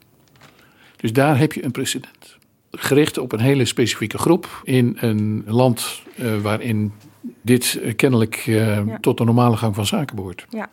Dus 0.98 1.14
daar 1.14 1.38
heb 1.38 1.54
je 1.54 1.64
een 1.64 1.72
precedent. 1.72 2.38
Gericht 2.72 3.18
op 3.18 3.32
een 3.32 3.40
hele 3.40 3.66
specifieke 3.66 4.18
groep 4.18 4.62
in 4.64 4.98
een 5.00 5.44
land 5.48 6.02
uh, 6.16 6.38
waarin 6.38 6.94
dit 7.42 7.80
kennelijk 7.96 8.36
ja. 8.36 8.98
tot 9.02 9.18
de 9.18 9.24
normale 9.24 9.58
gang 9.58 9.76
van 9.76 9.86
zaken 9.86 10.16
behoort. 10.16 10.46
Ja, 10.50 10.70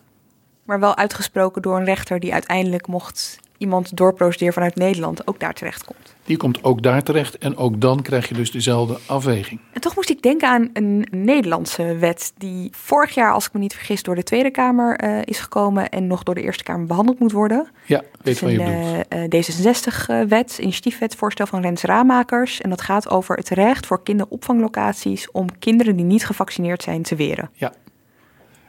maar 0.64 0.80
wel 0.80 0.96
uitgesproken 0.96 1.62
door 1.62 1.76
een 1.78 1.84
rechter 1.84 2.20
die 2.20 2.32
uiteindelijk 2.32 2.86
mocht 2.86 3.40
iemand 3.58 3.96
doorprocederen 3.96 4.52
vanuit 4.52 4.74
Nederland 4.74 5.26
ook 5.26 5.40
daar 5.40 5.54
terecht 5.54 5.84
komt. 5.84 6.16
Die 6.24 6.36
komt 6.36 6.64
ook 6.64 6.82
daar 6.82 7.02
terecht 7.02 7.38
en 7.38 7.56
ook 7.56 7.80
dan 7.80 8.02
krijg 8.02 8.28
je 8.28 8.34
dus 8.34 8.50
dezelfde 8.50 8.98
afweging. 9.06 9.60
En 9.72 9.80
toch 9.80 9.94
moest 9.94 10.10
ik 10.10 10.22
denken 10.22 10.48
aan 10.48 10.70
een 10.72 11.06
Nederlandse 11.10 11.96
wet 11.96 12.32
die 12.36 12.68
vorig 12.72 13.14
jaar, 13.14 13.32
als 13.32 13.46
ik 13.46 13.52
me 13.52 13.58
niet 13.58 13.74
vergis, 13.74 14.02
door 14.02 14.14
de 14.14 14.22
Tweede 14.22 14.50
Kamer 14.50 15.04
uh, 15.04 15.20
is 15.24 15.38
gekomen 15.38 15.88
en 15.88 16.06
nog 16.06 16.22
door 16.22 16.34
de 16.34 16.42
Eerste 16.42 16.62
Kamer 16.62 16.86
behandeld 16.86 17.18
moet 17.18 17.32
worden. 17.32 17.68
Ja, 17.84 18.02
weet 18.22 18.40
wat 18.40 18.50
je 18.50 18.56
bedoelt. 18.56 19.34
Uh, 19.34 19.42
D66-wet, 19.42 20.58
initiatiefwet, 20.58 21.14
voorstel 21.14 21.46
van 21.46 21.60
Rens 21.60 21.82
Raamakers. 21.82 22.60
En 22.60 22.70
dat 22.70 22.80
gaat 22.80 23.08
over 23.08 23.36
het 23.36 23.48
recht 23.48 23.86
voor 23.86 24.02
kinderopvanglocaties 24.02 25.30
om 25.30 25.58
kinderen 25.58 25.96
die 25.96 26.04
niet 26.04 26.26
gevaccineerd 26.26 26.82
zijn 26.82 27.02
te 27.02 27.16
weren. 27.16 27.50
Ja, 27.52 27.72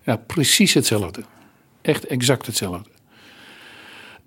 ja 0.04 0.16
precies 0.16 0.74
hetzelfde. 0.74 1.24
Echt 1.82 2.06
exact 2.06 2.46
hetzelfde. 2.46 2.90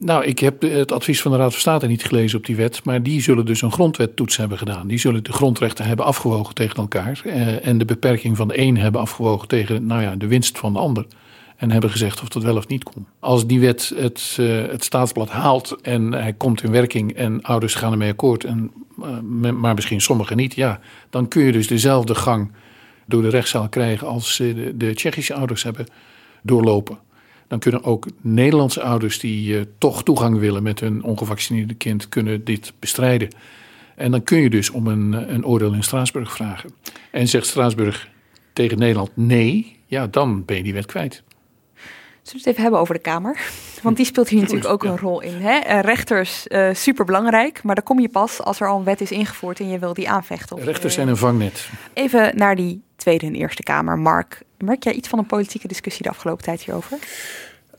Nou, 0.05 0.25
ik 0.25 0.39
heb 0.39 0.63
het 0.63 0.93
advies 0.93 1.23
van 1.23 1.31
de 1.31 1.37
Raad 1.37 1.51
van 1.51 1.61
State 1.61 1.87
niet 1.87 2.05
gelezen 2.05 2.39
op 2.39 2.47
die 2.47 2.57
wet. 2.57 2.85
Maar 2.85 3.03
die 3.03 3.23
zullen 3.23 3.47
dus 3.47 3.63
een 3.63 3.73
grondwettoets 3.73 4.37
hebben 4.37 4.59
gedaan. 4.59 4.87
Die 4.87 4.99
zullen 4.99 5.25
de 5.25 5.33
grondrechten 5.33 5.85
hebben 5.85 6.05
afgewogen 6.05 6.55
tegen 6.55 6.77
elkaar. 6.77 7.21
Eh, 7.25 7.67
en 7.67 7.79
de 7.79 7.85
beperking 7.85 8.37
van 8.37 8.49
de 8.49 8.59
een 8.59 8.77
hebben 8.77 9.01
afgewogen 9.01 9.49
tegen 9.49 9.87
nou 9.87 10.03
ja, 10.03 10.17
de 10.17 10.27
winst 10.27 10.59
van 10.59 10.73
de 10.73 10.79
ander. 10.79 11.07
En 11.57 11.71
hebben 11.71 11.91
gezegd 11.91 12.23
of 12.23 12.29
dat 12.29 12.43
wel 12.43 12.57
of 12.57 12.67
niet 12.69 12.85
kon. 12.85 13.07
Als 13.19 13.47
die 13.47 13.61
wet 13.61 13.93
het, 13.97 14.37
uh, 14.41 14.67
het 14.67 14.85
staatsblad 14.85 15.31
haalt 15.31 15.77
en 15.83 16.13
hij 16.13 16.33
komt 16.33 16.63
in 16.63 16.71
werking 16.71 17.13
en 17.13 17.43
ouders 17.43 17.75
gaan 17.75 17.93
ermee 17.93 18.11
akkoord, 18.11 18.45
en, 18.45 18.73
uh, 19.01 19.51
maar 19.51 19.75
misschien 19.75 20.01
sommigen 20.01 20.37
niet, 20.37 20.55
ja, 20.55 20.81
dan 21.11 21.29
kun 21.29 21.43
je 21.43 21.53
dus 21.53 21.67
dezelfde 21.67 22.15
gang 22.15 22.53
door 23.07 23.23
de 23.23 23.29
rechtszaal 23.29 23.69
krijgen 23.69 24.07
als 24.07 24.37
de, 24.37 24.73
de 24.77 24.95
Tsjechische 24.95 25.35
ouders 25.35 25.63
hebben 25.63 25.87
doorlopen 26.43 26.99
dan 27.53 27.61
kunnen 27.61 27.85
ook 27.85 28.07
Nederlandse 28.21 28.83
ouders 28.83 29.19
die 29.19 29.55
uh, 29.55 29.61
toch 29.79 30.03
toegang 30.03 30.39
willen 30.39 30.63
met 30.63 30.81
hun 30.81 31.03
ongevaccineerde 31.03 31.75
kind, 31.75 32.09
kunnen 32.09 32.45
dit 32.45 32.73
bestrijden. 32.79 33.29
En 33.97 34.11
dan 34.11 34.23
kun 34.23 34.39
je 34.39 34.51
dus 34.51 34.71
om 34.71 34.87
een, 34.87 35.35
een 35.35 35.47
oordeel 35.47 35.73
in 35.73 35.83
Straatsburg 35.83 36.33
vragen. 36.33 36.71
En 37.11 37.29
zegt 37.29 37.47
Straatsburg 37.47 38.09
tegen 38.53 38.79
Nederland 38.79 39.11
nee, 39.15 39.79
ja, 39.87 40.07
dan 40.07 40.45
ben 40.45 40.57
je 40.57 40.63
die 40.63 40.73
wet 40.73 40.87
kwijt. 40.87 41.23
Zullen 42.23 42.23
we 42.23 42.39
het 42.39 42.47
even 42.47 42.63
hebben 42.63 42.81
over 42.81 42.95
de 42.95 43.01
Kamer? 43.01 43.41
Want 43.83 43.97
die 43.97 44.07
speelt 44.07 44.29
hier 44.29 44.41
natuurlijk 44.41 44.69
ook 44.69 44.85
een 44.85 44.99
rol 44.99 45.21
in. 45.21 45.41
Hè? 45.41 45.81
Rechters, 45.81 46.47
uh, 46.49 46.75
super 46.75 47.05
belangrijk, 47.05 47.63
maar 47.63 47.75
daar 47.75 47.85
kom 47.85 48.01
je 48.01 48.09
pas 48.09 48.43
als 48.43 48.61
er 48.61 48.69
al 48.69 48.79
een 48.79 48.85
wet 48.85 49.01
is 49.01 49.11
ingevoerd 49.11 49.61
en 49.61 49.69
je 49.69 49.79
wil 49.79 49.95
die 49.95 50.11
aanvechten. 50.11 50.57
Of, 50.57 50.65
Rechters 50.65 50.95
zijn 50.95 51.09
een 51.09 51.17
vangnet. 51.17 51.69
Even 51.95 52.37
naar 52.37 52.57
die 52.57 52.83
Tweede 53.03 53.27
en 53.27 53.35
Eerste 53.35 53.63
Kamer. 53.63 53.99
Mark, 53.99 54.43
merk 54.59 54.85
jij 54.85 54.93
iets 54.93 55.09
van 55.09 55.19
een 55.19 55.27
politieke 55.27 55.69
discussie 55.69 56.03
de 56.03 56.09
afgelopen 56.09 56.45
tijd 56.45 56.63
hierover? 56.63 56.99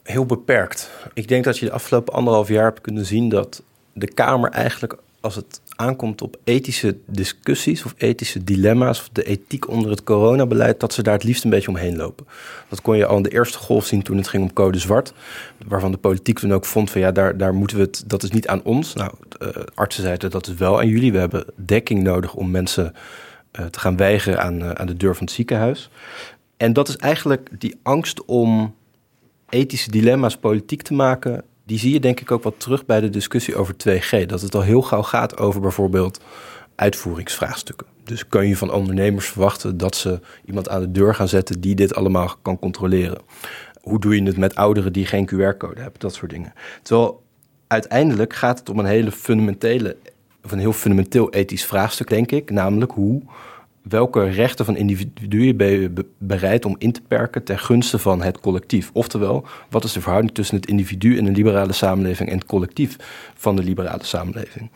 Heel 0.03 0.25
beperkt. 0.25 0.89
Ik 1.13 1.27
denk 1.27 1.43
dat 1.43 1.57
je 1.57 1.65
de 1.65 1.71
afgelopen 1.71 2.13
anderhalf 2.13 2.47
jaar 2.47 2.63
hebt 2.63 2.81
kunnen 2.81 3.05
zien 3.05 3.29
dat 3.29 3.63
de 3.93 4.13
Kamer 4.13 4.49
eigenlijk, 4.49 4.95
als 5.19 5.35
het 5.35 5.61
aankomt 5.75 6.21
op 6.21 6.37
ethische 6.43 6.97
discussies 7.05 7.85
of 7.85 7.93
ethische 7.97 8.43
dilemma's 8.43 8.99
of 8.99 9.09
de 9.11 9.23
ethiek 9.23 9.67
onder 9.67 9.91
het 9.91 10.03
coronabeleid, 10.03 10.79
dat 10.79 10.93
ze 10.93 11.03
daar 11.03 11.13
het 11.13 11.23
liefst 11.23 11.43
een 11.43 11.49
beetje 11.49 11.69
omheen 11.69 11.95
lopen. 11.95 12.25
Dat 12.69 12.81
kon 12.81 12.97
je 12.97 13.05
al 13.05 13.17
in 13.17 13.23
de 13.23 13.33
eerste 13.33 13.57
golf 13.57 13.85
zien 13.85 14.01
toen 14.01 14.17
het 14.17 14.27
ging 14.27 14.43
om 14.43 14.53
code 14.53 14.79
zwart, 14.79 15.13
waarvan 15.67 15.91
de 15.91 15.97
politiek 15.97 16.39
toen 16.39 16.53
ook 16.53 16.65
vond 16.65 16.91
van 16.91 17.01
ja, 17.01 17.11
daar, 17.11 17.37
daar 17.37 17.53
moeten 17.53 17.77
we 17.77 17.83
het, 17.83 18.03
dat 18.07 18.23
is 18.23 18.31
niet 18.31 18.47
aan 18.47 18.63
ons. 18.63 18.93
Nou, 18.93 19.11
uh, 19.41 19.49
artsen 19.73 20.03
zeiden 20.03 20.29
dat 20.29 20.47
is 20.47 20.53
wel 20.53 20.79
aan 20.79 20.87
jullie. 20.87 21.11
We 21.11 21.19
hebben 21.19 21.45
dekking 21.55 22.03
nodig 22.03 22.33
om 22.33 22.51
mensen 22.51 22.93
te 23.69 23.79
gaan 23.79 23.97
weigeren 23.97 24.41
aan, 24.41 24.61
uh, 24.61 24.71
aan 24.71 24.87
de 24.87 24.97
deur 24.97 25.15
van 25.15 25.25
het 25.25 25.35
ziekenhuis. 25.35 25.89
En 26.57 26.73
dat 26.73 26.87
is 26.87 26.97
eigenlijk 26.97 27.49
die 27.59 27.79
angst 27.83 28.25
om 28.25 28.75
ethische 29.49 29.91
dilemma's 29.91 30.37
politiek 30.37 30.81
te 30.81 30.93
maken, 30.93 31.43
die 31.65 31.79
zie 31.79 31.93
je 31.93 31.99
denk 31.99 32.19
ik 32.19 32.31
ook 32.31 32.43
wat 32.43 32.59
terug 32.59 32.85
bij 32.85 33.01
de 33.01 33.09
discussie 33.09 33.55
over 33.55 33.73
2G. 33.73 34.25
Dat 34.25 34.41
het 34.41 34.55
al 34.55 34.61
heel 34.61 34.81
gauw 34.81 35.03
gaat 35.03 35.37
over 35.37 35.61
bijvoorbeeld 35.61 36.19
uitvoeringsvraagstukken. 36.75 37.87
Dus 38.03 38.27
kun 38.27 38.47
je 38.47 38.57
van 38.57 38.71
ondernemers 38.71 39.27
verwachten 39.27 39.77
dat 39.77 39.95
ze 39.95 40.19
iemand 40.45 40.69
aan 40.69 40.81
de 40.81 40.91
deur 40.91 41.15
gaan 41.15 41.27
zetten 41.27 41.61
die 41.61 41.75
dit 41.75 41.95
allemaal 41.95 42.35
kan 42.41 42.59
controleren? 42.59 43.21
Hoe 43.81 43.99
doe 43.99 44.15
je 44.15 44.23
het 44.23 44.37
met 44.37 44.55
ouderen 44.55 44.93
die 44.93 45.05
geen 45.05 45.25
QR-code 45.25 45.81
hebben? 45.81 45.99
Dat 45.99 46.13
soort 46.13 46.31
dingen. 46.31 46.53
Terwijl 46.81 47.23
uiteindelijk 47.67 48.33
gaat 48.33 48.59
het 48.59 48.69
om 48.69 48.79
een 48.79 48.85
hele 48.85 49.11
fundamentele, 49.11 49.97
of 50.43 50.51
een 50.51 50.59
heel 50.59 50.73
fundamenteel 50.73 51.31
ethisch 51.31 51.65
vraagstuk, 51.65 52.09
denk 52.09 52.31
ik. 52.31 52.49
Namelijk 52.51 52.91
hoe 52.91 53.21
welke 53.83 54.23
rechten 54.23 54.65
van 54.65 54.75
individuen 54.75 55.57
ben 55.57 55.67
je 55.67 55.91
bereid 56.17 56.65
om 56.65 56.75
in 56.77 56.91
te 56.91 57.01
perken 57.07 57.43
ten 57.43 57.59
gunste 57.59 57.99
van 57.99 58.21
het 58.21 58.39
collectief? 58.39 58.89
Oftewel, 58.93 59.45
wat 59.69 59.83
is 59.83 59.93
de 59.93 60.01
verhouding 60.01 60.33
tussen 60.33 60.55
het 60.55 60.65
individu 60.65 61.17
in 61.17 61.25
een 61.27 61.33
liberale 61.33 61.73
samenleving 61.73 62.29
en 62.29 62.37
het 62.37 62.45
collectief 62.45 62.95
van 63.35 63.55
de 63.55 63.63
liberale 63.63 64.03
samenleving? 64.03 64.69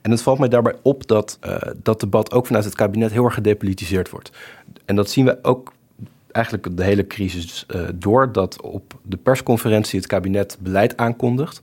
En 0.00 0.10
het 0.10 0.22
valt 0.22 0.38
mij 0.38 0.48
daarbij 0.48 0.74
op 0.82 1.06
dat 1.06 1.38
uh, 1.46 1.56
dat 1.82 2.00
debat 2.00 2.32
ook 2.32 2.46
vanuit 2.46 2.64
het 2.64 2.74
kabinet 2.74 3.12
heel 3.12 3.24
erg 3.24 3.34
gedepolitiseerd 3.34 4.10
wordt. 4.10 4.30
En 4.84 4.96
dat 4.96 5.10
zien 5.10 5.24
we 5.24 5.38
ook 5.42 5.72
eigenlijk 6.34 6.76
de 6.76 6.84
hele 6.84 7.06
crisis 7.06 7.66
uh, 7.74 7.88
door, 7.94 8.32
dat 8.32 8.60
op 8.60 8.94
de 9.02 9.16
persconferentie 9.16 9.98
het 9.98 10.08
kabinet 10.08 10.56
beleid 10.60 10.96
aankondigt, 10.96 11.60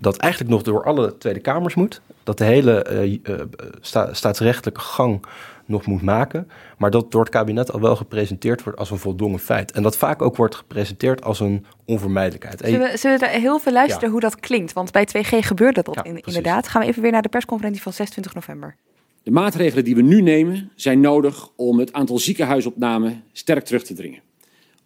dat 0.00 0.16
eigenlijk 0.16 0.52
nog 0.52 0.62
door 0.62 0.84
alle 0.84 1.18
Tweede 1.18 1.40
Kamers 1.40 1.74
moet, 1.74 2.00
dat 2.22 2.38
de 2.38 2.44
hele 2.44 2.86
uh, 3.28 3.40
sta 3.80 4.14
staatsrechtelijke 4.14 4.80
gang 4.80 5.26
nog 5.64 5.86
moet 5.86 6.02
maken. 6.02 6.50
Maar 6.78 6.90
dat 6.90 7.10
door 7.10 7.20
het 7.20 7.30
kabinet 7.30 7.72
al 7.72 7.80
wel 7.80 7.96
gepresenteerd 7.96 8.62
wordt 8.62 8.78
als 8.78 8.90
een 8.90 8.98
voldongen 8.98 9.38
feit. 9.38 9.72
En 9.72 9.82
dat 9.82 9.96
vaak 9.96 10.22
ook 10.22 10.36
wordt 10.36 10.54
gepresenteerd 10.54 11.24
als 11.24 11.40
een 11.40 11.66
onvermijdelijkheid. 11.84 12.60
Zullen 12.64 12.90
we, 12.90 12.96
zullen 12.96 13.18
we 13.18 13.28
heel 13.28 13.58
veel 13.58 13.72
luisteren 13.72 14.06
ja. 14.06 14.10
hoe 14.10 14.20
dat 14.20 14.40
klinkt? 14.40 14.72
Want 14.72 14.92
bij 14.92 15.08
2G 15.08 15.28
gebeurde 15.28 15.82
dat 15.82 15.94
ja, 15.94 16.04
in, 16.04 16.20
inderdaad. 16.20 16.68
Gaan 16.68 16.82
we 16.82 16.88
even 16.88 17.02
weer 17.02 17.12
naar 17.12 17.22
de 17.22 17.28
persconferentie 17.28 17.82
van 17.82 17.92
26 17.92 18.34
november. 18.34 18.76
De 19.24 19.30
maatregelen 19.30 19.84
die 19.84 19.94
we 19.94 20.02
nu 20.02 20.22
nemen 20.22 20.70
zijn 20.74 21.00
nodig 21.00 21.50
om 21.56 21.78
het 21.78 21.92
aantal 21.92 22.18
ziekenhuisopnamen 22.18 23.24
sterk 23.32 23.64
terug 23.64 23.84
te 23.84 23.94
dringen. 23.94 24.20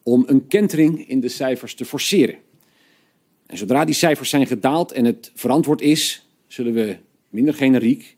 Om 0.03 0.25
een 0.27 0.47
kentering 0.47 1.09
in 1.09 1.21
de 1.21 1.29
cijfers 1.29 1.75
te 1.75 1.85
forceren. 1.85 2.37
En 3.47 3.57
zodra 3.57 3.85
die 3.85 3.95
cijfers 3.95 4.31
zijn 4.31 4.47
gedaald 4.47 4.93
en 4.93 5.05
het 5.05 5.33
verantwoord 5.35 5.81
is, 5.81 6.29
zullen 6.47 6.73
we 6.73 6.97
minder 7.29 7.55
generiek 7.55 8.17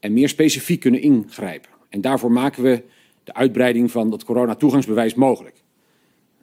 en 0.00 0.12
meer 0.12 0.28
specifiek 0.28 0.80
kunnen 0.80 1.02
ingrijpen. 1.02 1.70
En 1.88 2.00
daarvoor 2.00 2.32
maken 2.32 2.62
we 2.62 2.82
de 3.24 3.34
uitbreiding 3.34 3.90
van 3.90 4.10
dat 4.10 4.24
coronatoegangsbewijs 4.24 5.14
mogelijk. 5.14 5.62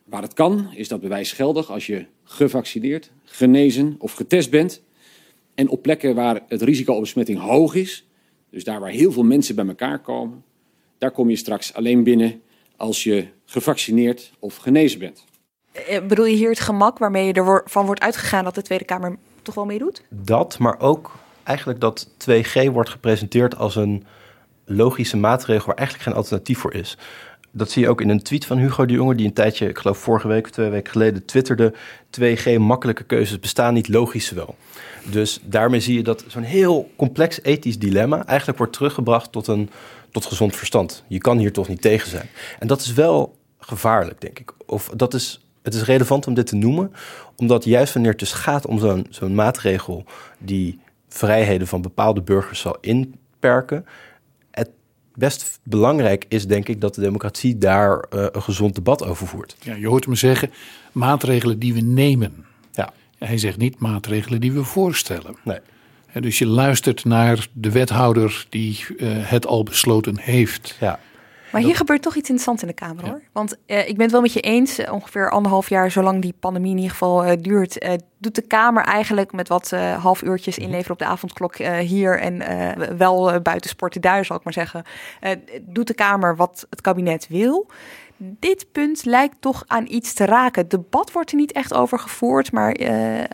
Waar 0.04 0.22
het 0.22 0.34
kan, 0.34 0.74
is 0.74 0.88
dat 0.88 1.02
bewijs 1.02 1.32
geldig 1.32 1.72
als 1.72 1.86
je 1.86 2.06
gevaccineerd, 2.24 3.12
genezen 3.24 3.96
of 3.98 4.14
getest 4.14 4.50
bent. 4.50 4.82
En 5.56 5.70
op 5.70 5.82
plekken 5.82 6.16
waar 6.16 6.44
het 6.48 6.62
risico 6.62 6.94
op 6.94 7.02
besmetting 7.02 7.40
hoog 7.40 7.76
is, 7.76 8.06
dus 8.52 8.64
daar 8.64 8.80
waar 8.80 8.90
heel 8.90 9.12
veel 9.12 9.24
mensen 9.24 9.56
bij 9.56 9.68
elkaar 9.68 10.00
komen, 10.00 10.44
daar 10.98 11.12
kom 11.12 11.30
je 11.30 11.36
straks 11.36 11.74
alleen 11.74 12.04
binnen 12.04 12.42
als 12.78 13.04
je 13.04 13.28
gevaccineerd 13.46 14.32
of 14.40 14.56
genezen 14.56 15.00
bent. 15.00 15.26
Eh, 15.72 16.06
bedoel 16.06 16.26
je 16.26 16.36
hier 16.36 16.50
het 16.50 16.60
gemak 16.60 16.98
waarmee 16.98 17.26
je 17.26 17.34
ervan 17.34 17.86
wordt 17.86 18.02
uitgegaan 18.02 18.44
dat 18.44 18.56
de 18.56 18.62
Tweede 18.62 18.86
Kamer 18.86 19.18
toch 19.42 19.56
wel 19.56 19.66
meedoet? 19.66 20.04
Dat, 20.10 20.60
maar 20.60 20.80
ook 20.80 21.12
eigenlijk 21.44 21.80
dat 21.80 22.08
2G 22.18 22.72
wordt 22.72 22.90
gepresenteerd 22.90 23.56
als 23.56 23.76
een 23.76 24.06
logische 24.66 25.18
maatregel 25.18 25.66
waar 25.66 25.76
eigenlijk 25.76 26.08
geen 26.08 26.18
alternatief 26.18 26.60
voor 26.60 26.74
is. 26.74 26.98
Dat 27.52 27.72
zie 27.72 27.82
je 27.82 27.90
ook 27.90 28.02
in 28.02 28.10
een 28.10 28.22
tweet 28.22 28.46
van 28.46 28.58
Hugo 28.58 28.86
de 28.86 28.94
Jonge, 28.94 29.16
die 29.16 29.26
een 29.26 29.34
tijdje, 29.34 29.70
ik 29.70 29.78
geloof 29.78 29.98
vorige 29.98 30.28
week 30.28 30.44
of 30.44 30.52
twee 30.52 30.70
weken 30.70 30.92
geleden, 30.92 31.26
twitterde: 31.26 31.74
2G 32.20 32.58
makkelijke 32.58 33.04
keuzes 33.04 33.40
bestaan 33.40 33.74
niet, 33.74 33.88
logisch 33.88 34.30
wel. 34.32 34.56
Dus 35.04 35.40
daarmee 35.44 35.80
zie 35.80 35.96
je 35.96 36.04
dat 36.04 36.24
zo'n 36.28 36.44
heel 36.44 36.92
complex 36.96 37.42
ethisch 37.42 37.80
dilemma 37.80 38.26
eigenlijk 38.26 38.58
wordt 38.58 38.74
teruggebracht 38.74 39.32
tot 39.32 39.48
een 39.48 39.70
tot 40.12 40.26
gezond 40.26 40.56
verstand. 40.56 41.04
Je 41.08 41.18
kan 41.18 41.38
hier 41.38 41.54
toch 41.54 41.68
niet 41.68 41.82
tegen 41.82 42.10
zijn. 42.10 42.30
En 42.60 42.68
dat 42.68 42.82
is 42.82 42.94
wel 42.94 43.38
gevaarlijk, 43.60 44.22
denk 44.22 44.40
ik. 44.40 44.54
Of 44.66 44.90
dat 44.96 45.14
is, 45.14 45.46
het 45.62 45.74
is 45.74 45.84
relevant 45.84 46.28
om 46.28 46.34
dit 46.34 46.48
te 46.48 46.56
noemen, 46.56 46.94
omdat 47.36 47.64
juist 47.64 47.94
wanneer 47.94 48.12
het 48.12 48.20
dus 48.20 48.32
gaat 48.32 48.66
om 48.66 48.80
zo'n 48.80 49.06
zo'n 49.10 49.36
maatregel 49.36 50.06
die 50.38 50.80
vrijheden 51.10 51.68
van 51.68 51.82
bepaalde 51.82 52.22
burgers 52.22 52.60
zal 52.60 52.78
in 52.82 53.16
beperken. 53.32 53.78
Het 53.78 53.86
best 55.22 55.60
belangrijk 55.64 56.26
is, 56.28 56.48
denk 56.48 56.68
ik, 56.68 56.82
dat 56.82 56.96
de 56.96 57.02
democratie 57.02 57.58
daar 57.58 58.06
uh, 58.14 58.26
een 58.32 58.42
gezond 58.42 58.76
debat 58.76 59.06
over 59.06 59.28
voert. 59.28 59.56
Ja, 59.64 59.76
je 59.76 59.88
hoort 59.88 60.08
me 60.08 60.16
zeggen, 60.16 60.52
maatregelen 60.92 61.60
die 61.60 61.74
we 61.74 61.80
nemen. 61.80 62.46
Ja. 62.72 62.94
Hij 63.18 63.38
zegt 63.38 63.58
niet 63.58 63.80
maatregelen 63.80 64.42
die 64.42 64.52
we 64.52 64.64
voorstellen. 64.64 65.36
Nee. 65.44 65.60
dus 66.14 66.38
je 66.38 66.46
luistert 66.46 67.06
naar 67.06 67.48
de 67.54 67.72
wethouder 67.72 68.46
die 68.50 68.86
uh, 68.98 69.10
het 69.12 69.46
al 69.46 69.64
besloten 69.64 70.20
heeft. 70.20 70.78
Ja. 70.80 71.00
Maar 71.52 71.62
hier 71.62 71.76
gebeurt 71.76 72.02
toch 72.02 72.16
iets 72.16 72.30
interessants 72.30 72.62
in 72.62 72.68
de 72.68 72.74
Kamer 72.74 73.06
hoor. 73.06 73.22
Want 73.32 73.58
uh, 73.68 73.88
ik 73.88 73.94
ben 73.94 74.02
het 74.02 74.12
wel 74.12 74.22
met 74.22 74.34
je 74.34 74.40
eens, 74.40 74.80
uh, 74.80 74.94
ongeveer 74.94 75.30
anderhalf 75.30 75.70
jaar, 75.70 75.92
zolang 75.92 76.22
die 76.22 76.34
pandemie 76.40 76.72
in 76.72 76.78
ieder 76.78 76.92
geval 76.92 77.26
uh, 77.26 77.32
duurt, 77.40 77.86
doet 78.18 78.36
de 78.36 78.42
Kamer 78.42 78.84
eigenlijk 78.84 79.32
met 79.32 79.48
wat 79.48 79.72
half 80.00 80.22
uurtjes 80.22 80.58
Mhm. 80.58 80.66
inleveren 80.66 80.92
op 80.94 81.00
de 81.00 81.06
avondklok 81.06 81.56
hier 81.80 82.20
en 82.20 82.44
wel 82.98 83.42
buiten 83.42 83.70
sporten 83.70 84.02
daar, 84.02 84.26
zal 84.26 84.38
ik 84.38 84.44
maar 84.44 84.54
zeggen, 84.54 84.84
doet 85.62 85.88
de 85.88 85.94
Kamer 85.94 86.36
wat 86.36 86.66
het 86.70 86.82
kabinet 86.82 87.28
wil. 87.28 87.68
Dit 88.24 88.66
punt 88.72 89.06
lijkt 89.06 89.36
toch 89.40 89.64
aan 89.68 89.86
iets 89.88 90.14
te 90.14 90.26
raken. 90.26 90.62
Het 90.62 90.72
debat 90.72 91.12
wordt 91.12 91.32
er 91.32 91.38
niet 91.38 91.52
echt 91.52 91.74
over 91.74 92.00
gevoerd, 92.00 92.52
maar 92.52 92.76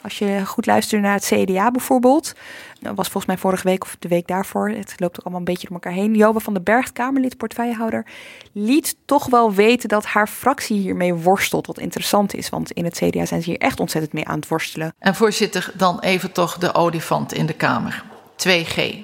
als 0.04 0.18
je 0.18 0.46
goed 0.46 0.66
luistert 0.66 1.02
naar 1.02 1.14
het 1.14 1.26
CDA 1.26 1.72
bijvoorbeeld, 1.72 2.34
dat 2.82 2.96
was 2.96 3.10
volgens 3.10 3.26
mij 3.26 3.38
vorige 3.38 3.68
week 3.68 3.84
of 3.84 3.96
de 4.00 4.08
week 4.08 4.28
daarvoor. 4.28 4.70
Het 4.70 4.96
loopt 4.98 5.18
ook 5.18 5.24
allemaal 5.24 5.40
een 5.40 5.46
beetje 5.54 5.68
door 5.68 5.76
elkaar 5.76 5.92
heen. 5.92 6.16
Jobe 6.16 6.40
van 6.40 6.54
den 6.54 6.64
Berg, 6.64 6.92
Kamerlid, 6.92 7.38
portefeuillehouder, 7.38 8.06
liet 8.52 8.96
toch 9.06 9.26
wel 9.26 9.54
weten 9.54 9.90
dat 9.90 10.06
haar 10.06 10.28
fractie 10.28 10.80
hiermee 10.80 11.14
worstelt. 11.14 11.68
Wat 11.68 11.80
interessant 11.80 12.34
is, 12.34 12.50
want 12.50 12.72
in 12.72 12.84
het 12.84 12.98
CDA 12.98 13.26
zijn 13.26 13.42
ze 13.42 13.50
hier 13.50 13.60
echt 13.60 13.80
ontzettend 13.80 14.14
mee 14.14 14.28
aan 14.28 14.40
het 14.40 14.48
worstelen. 14.48 14.94
En 15.00 15.16
voorzitter, 15.16 15.72
dan 15.78 16.00
even 16.00 16.32
toch 16.32 16.58
de 16.58 16.74
olifant 16.74 17.34
in 17.34 17.46
de 17.46 17.54
Kamer. 17.54 18.04
2G. 18.48 18.96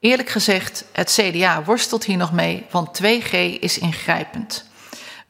Eerlijk 0.00 0.28
gezegd, 0.28 0.84
het 0.92 1.18
CDA 1.20 1.64
worstelt 1.64 2.04
hier 2.04 2.16
nog 2.16 2.32
mee, 2.32 2.66
want 2.70 3.02
2G 3.02 3.30
is 3.60 3.78
ingrijpend. 3.78 4.72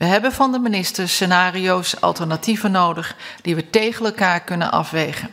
We 0.05 0.11
hebben 0.11 0.33
van 0.33 0.53
de 0.53 0.59
minister 0.59 1.09
scenario's, 1.09 2.01
alternatieven 2.01 2.71
nodig 2.71 3.17
die 3.43 3.55
we 3.55 3.71
tegen 3.71 4.05
elkaar 4.05 4.41
kunnen 4.41 4.71
afwegen. 4.71 5.31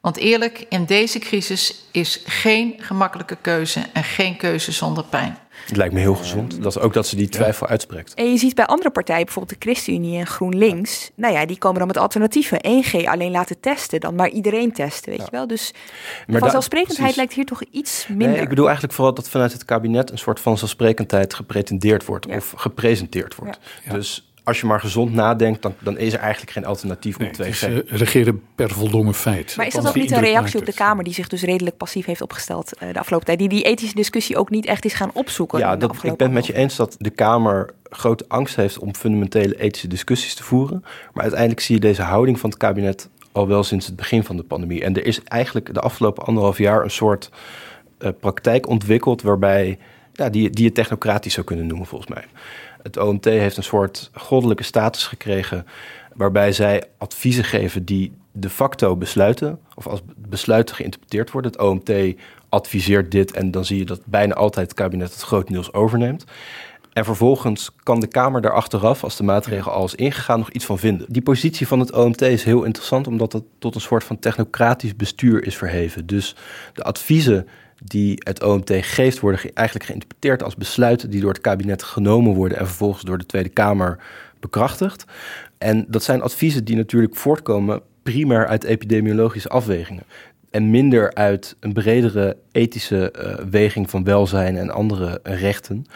Want 0.00 0.16
eerlijk, 0.16 0.66
in 0.68 0.84
deze 0.84 1.18
crisis 1.18 1.84
is 1.90 2.20
geen 2.24 2.74
gemakkelijke 2.78 3.36
keuze 3.40 3.80
en 3.92 4.04
geen 4.04 4.36
keuze 4.36 4.72
zonder 4.72 5.04
pijn. 5.04 5.38
Het 5.68 5.76
lijkt 5.76 5.94
me 5.94 6.00
heel 6.00 6.14
gezond. 6.14 6.62
Dat 6.62 6.76
is 6.76 6.82
ook 6.82 6.92
dat 6.92 7.06
ze 7.06 7.16
die 7.16 7.28
twijfel 7.28 7.66
ja. 7.66 7.72
uitspreekt. 7.72 8.14
En 8.14 8.30
je 8.30 8.38
ziet 8.38 8.54
bij 8.54 8.66
andere 8.66 8.90
partijen, 8.90 9.24
bijvoorbeeld 9.24 9.60
de 9.60 9.66
ChristenUnie 9.66 10.18
en 10.18 10.26
GroenLinks, 10.26 11.10
nou 11.14 11.34
ja, 11.34 11.46
die 11.46 11.58
komen 11.58 11.78
dan 11.78 11.86
met 11.86 11.96
alternatieven. 11.96 12.84
1G 12.84 13.04
alleen 13.04 13.30
laten 13.30 13.60
testen, 13.60 14.00
dan 14.00 14.14
maar 14.14 14.28
iedereen 14.28 14.72
testen, 14.72 15.10
weet 15.10 15.18
ja. 15.18 15.24
je 15.24 15.30
wel. 15.30 15.46
Dus 15.46 15.74
maar 16.26 16.40
vanzelfsprekendheid 16.40 17.16
lijkt 17.16 17.32
hier 17.32 17.44
toch 17.44 17.62
iets 17.70 18.06
minder. 18.08 18.28
Nee, 18.28 18.40
ik 18.40 18.48
bedoel 18.48 18.64
eigenlijk 18.64 18.94
vooral 18.94 19.14
dat 19.14 19.28
vanuit 19.28 19.52
het 19.52 19.64
kabinet 19.64 20.10
een 20.10 20.18
soort 20.18 20.40
van 20.40 20.46
vanzelfsprekendheid 20.52 21.34
gepretendeerd 21.34 22.04
wordt 22.04 22.26
ja. 22.28 22.36
of 22.36 22.52
gepresenteerd 22.56 23.34
wordt. 23.34 23.58
Dus 23.90 24.27
als 24.48 24.60
je 24.60 24.66
maar 24.66 24.80
gezond 24.80 25.12
nadenkt, 25.12 25.62
dan, 25.62 25.74
dan 25.78 25.98
is 25.98 26.12
er 26.12 26.18
eigenlijk 26.18 26.52
geen 26.52 26.64
alternatief 26.64 27.18
nee, 27.18 27.28
op 27.28 27.34
2G. 27.34 27.38
Het 27.38 27.48
is, 27.48 27.62
uh, 27.62 27.78
regeren 27.86 28.42
per 28.54 28.70
voldongen 28.70 29.14
feit. 29.14 29.56
Maar 29.56 29.66
is 29.66 29.72
dat 29.72 29.88
ook 29.88 29.94
niet 29.94 30.10
een 30.10 30.20
reactie 30.20 30.60
op 30.60 30.66
de 30.66 30.72
Kamer 30.72 31.04
die 31.04 31.14
zich 31.14 31.28
dus 31.28 31.42
redelijk 31.42 31.76
passief 31.76 32.06
heeft 32.06 32.20
opgesteld 32.20 32.72
uh, 32.82 32.92
de 32.92 32.98
afgelopen 32.98 33.26
tijd? 33.26 33.38
Die 33.38 33.48
die 33.48 33.62
ethische 33.62 33.94
discussie 33.94 34.36
ook 34.36 34.50
niet 34.50 34.66
echt 34.66 34.84
is 34.84 34.94
gaan 34.94 35.10
opzoeken? 35.12 35.58
Ja, 35.58 35.76
dat, 35.76 35.94
ik 35.94 36.00
ben 36.00 36.26
het 36.26 36.32
met 36.32 36.46
je 36.46 36.54
eens 36.54 36.76
dat 36.76 36.96
de 36.98 37.10
Kamer 37.10 37.70
grote 37.82 38.24
angst 38.28 38.56
heeft 38.56 38.78
om 38.78 38.94
fundamentele 38.94 39.60
ethische 39.60 39.88
discussies 39.88 40.34
te 40.34 40.42
voeren. 40.42 40.80
Maar 41.12 41.22
uiteindelijk 41.22 41.60
zie 41.60 41.74
je 41.74 41.80
deze 41.80 42.02
houding 42.02 42.40
van 42.40 42.50
het 42.50 42.58
kabinet 42.58 43.08
al 43.32 43.48
wel 43.48 43.62
sinds 43.62 43.86
het 43.86 43.96
begin 43.96 44.24
van 44.24 44.36
de 44.36 44.42
pandemie. 44.42 44.84
En 44.84 44.96
er 44.96 45.06
is 45.06 45.22
eigenlijk 45.22 45.74
de 45.74 45.80
afgelopen 45.80 46.24
anderhalf 46.24 46.58
jaar 46.58 46.84
een 46.84 46.90
soort 46.90 47.30
uh, 47.98 48.08
praktijk 48.20 48.68
ontwikkeld 48.68 49.22
waarbij, 49.22 49.78
ja, 50.12 50.28
die, 50.28 50.50
die 50.50 50.64
je 50.64 50.72
technocratisch 50.72 51.34
zou 51.34 51.46
kunnen 51.46 51.66
noemen 51.66 51.86
volgens 51.86 52.10
mij. 52.10 52.24
Het 52.82 52.96
OMT 52.96 53.24
heeft 53.24 53.56
een 53.56 53.62
soort 53.62 54.10
goddelijke 54.14 54.62
status 54.62 55.06
gekregen, 55.06 55.66
waarbij 56.14 56.52
zij 56.52 56.84
adviezen 56.98 57.44
geven 57.44 57.84
die 57.84 58.12
de 58.32 58.50
facto 58.50 58.96
besluiten, 58.96 59.58
of 59.74 59.86
als 59.86 60.00
besluiten 60.16 60.74
geïnterpreteerd 60.74 61.30
worden. 61.30 61.50
Het 61.50 61.60
OMT 61.60 61.92
adviseert 62.48 63.10
dit 63.10 63.32
en 63.32 63.50
dan 63.50 63.64
zie 63.64 63.78
je 63.78 63.84
dat 63.84 64.00
bijna 64.04 64.34
altijd 64.34 64.66
het 64.66 64.76
kabinet 64.76 65.12
het 65.12 65.22
grotendeels 65.22 65.72
overneemt. 65.72 66.24
En 66.92 67.04
vervolgens 67.04 67.70
kan 67.82 68.00
de 68.00 68.06
Kamer 68.06 68.40
daar 68.40 68.52
achteraf, 68.52 69.04
als 69.04 69.16
de 69.16 69.22
maatregel 69.22 69.72
al 69.72 69.84
is 69.84 69.94
ingegaan, 69.94 70.38
nog 70.38 70.50
iets 70.50 70.64
van 70.64 70.78
vinden. 70.78 71.06
Die 71.12 71.22
positie 71.22 71.66
van 71.66 71.80
het 71.80 71.92
OMT 71.92 72.22
is 72.22 72.44
heel 72.44 72.62
interessant, 72.62 73.06
omdat 73.06 73.32
het 73.32 73.44
tot 73.58 73.74
een 73.74 73.80
soort 73.80 74.04
van 74.04 74.18
technocratisch 74.18 74.96
bestuur 74.96 75.46
is 75.46 75.56
verheven. 75.56 76.06
Dus 76.06 76.36
de 76.72 76.82
adviezen 76.82 77.48
die 77.84 78.20
het 78.24 78.42
OMT 78.42 78.72
geeft, 78.80 79.20
worden 79.20 79.54
eigenlijk 79.54 79.86
geïnterpreteerd 79.86 80.42
als 80.42 80.56
besluiten 80.56 81.10
die 81.10 81.20
door 81.20 81.32
het 81.32 81.40
kabinet 81.40 81.82
genomen 81.82 82.34
worden 82.34 82.58
en 82.58 82.66
vervolgens 82.66 83.04
door 83.04 83.18
de 83.18 83.26
Tweede 83.26 83.48
Kamer 83.48 83.98
bekrachtigd. 84.40 85.04
En 85.58 85.84
dat 85.88 86.02
zijn 86.02 86.22
adviezen 86.22 86.64
die 86.64 86.76
natuurlijk 86.76 87.16
voortkomen 87.16 87.82
primair 88.02 88.46
uit 88.46 88.64
epidemiologische 88.64 89.48
afwegingen. 89.48 90.02
En 90.50 90.70
minder 90.70 91.14
uit 91.14 91.56
een 91.60 91.72
bredere 91.72 92.36
ethische 92.52 93.14
uh, 93.16 93.44
weging 93.50 93.90
van 93.90 94.04
welzijn 94.04 94.56
en 94.56 94.70
andere 94.70 95.20
rechten. 95.22 95.86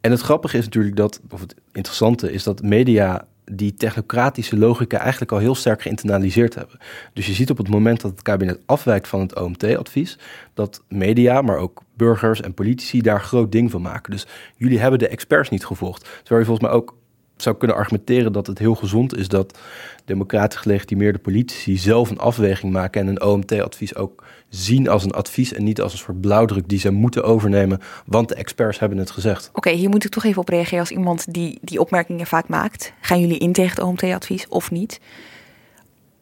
En 0.00 0.10
het 0.10 0.20
grappige 0.20 0.58
is 0.58 0.64
natuurlijk 0.64 0.96
dat, 0.96 1.20
of 1.30 1.40
het 1.40 1.54
interessante 1.72 2.32
is 2.32 2.42
dat 2.42 2.62
media 2.62 3.26
die 3.50 3.74
technocratische 3.74 4.58
logica 4.58 4.98
eigenlijk 4.98 5.32
al 5.32 5.38
heel 5.38 5.54
sterk 5.54 5.82
geïnternaliseerd 5.82 6.54
hebben. 6.54 6.78
Dus 7.12 7.26
je 7.26 7.32
ziet 7.32 7.50
op 7.50 7.58
het 7.58 7.68
moment 7.68 8.00
dat 8.00 8.10
het 8.10 8.22
kabinet 8.22 8.60
afwijkt 8.66 9.08
van 9.08 9.20
het 9.20 9.34
OMT-advies, 9.40 10.18
dat 10.54 10.82
media, 10.88 11.42
maar 11.42 11.56
ook 11.56 11.82
burgers 11.96 12.40
en 12.40 12.54
politici 12.54 13.00
daar 13.00 13.20
groot 13.20 13.52
ding 13.52 13.70
van 13.70 13.82
maken. 13.82 14.10
Dus 14.10 14.26
jullie 14.56 14.78
hebben 14.78 14.98
de 14.98 15.08
experts 15.08 15.48
niet 15.48 15.66
gevolgd. 15.66 16.02
Terwijl 16.02 16.40
je 16.40 16.46
volgens 16.46 16.68
mij 16.68 16.76
ook 16.76 16.94
zou 17.42 17.56
kunnen 17.56 17.76
argumenteren 17.76 18.32
dat 18.32 18.46
het 18.46 18.58
heel 18.58 18.74
gezond 18.74 19.16
is 19.16 19.28
dat 19.28 19.58
democratisch 20.04 20.58
gelegitimeerde 20.58 21.18
politici 21.18 21.76
zelf 21.76 22.10
een 22.10 22.18
afweging 22.18 22.72
maken 22.72 23.00
en 23.00 23.06
een 23.06 23.22
OMT-advies 23.22 23.94
ook 23.94 24.24
zien 24.48 24.88
als 24.88 25.04
een 25.04 25.12
advies 25.12 25.52
en 25.52 25.64
niet 25.64 25.80
als 25.80 25.92
een 25.92 25.98
soort 25.98 26.20
blauwdruk 26.20 26.68
die 26.68 26.78
ze 26.78 26.90
moeten 26.90 27.24
overnemen, 27.24 27.80
want 28.06 28.28
de 28.28 28.34
experts 28.34 28.78
hebben 28.78 28.98
het 28.98 29.10
gezegd. 29.10 29.50
Oké, 29.52 29.70
hier 29.70 29.88
moet 29.88 30.04
ik 30.04 30.10
toch 30.10 30.24
even 30.24 30.40
op 30.40 30.48
reageren 30.48 30.80
als 30.80 30.90
iemand 30.90 31.34
die 31.34 31.58
die 31.62 31.80
opmerkingen 31.80 32.26
vaak 32.26 32.48
maakt. 32.48 32.92
Gaan 33.00 33.20
jullie 33.20 33.38
in 33.38 33.52
tegen 33.52 33.70
het 33.70 33.80
OMT-advies 33.82 34.48
of 34.48 34.70
niet? 34.70 35.00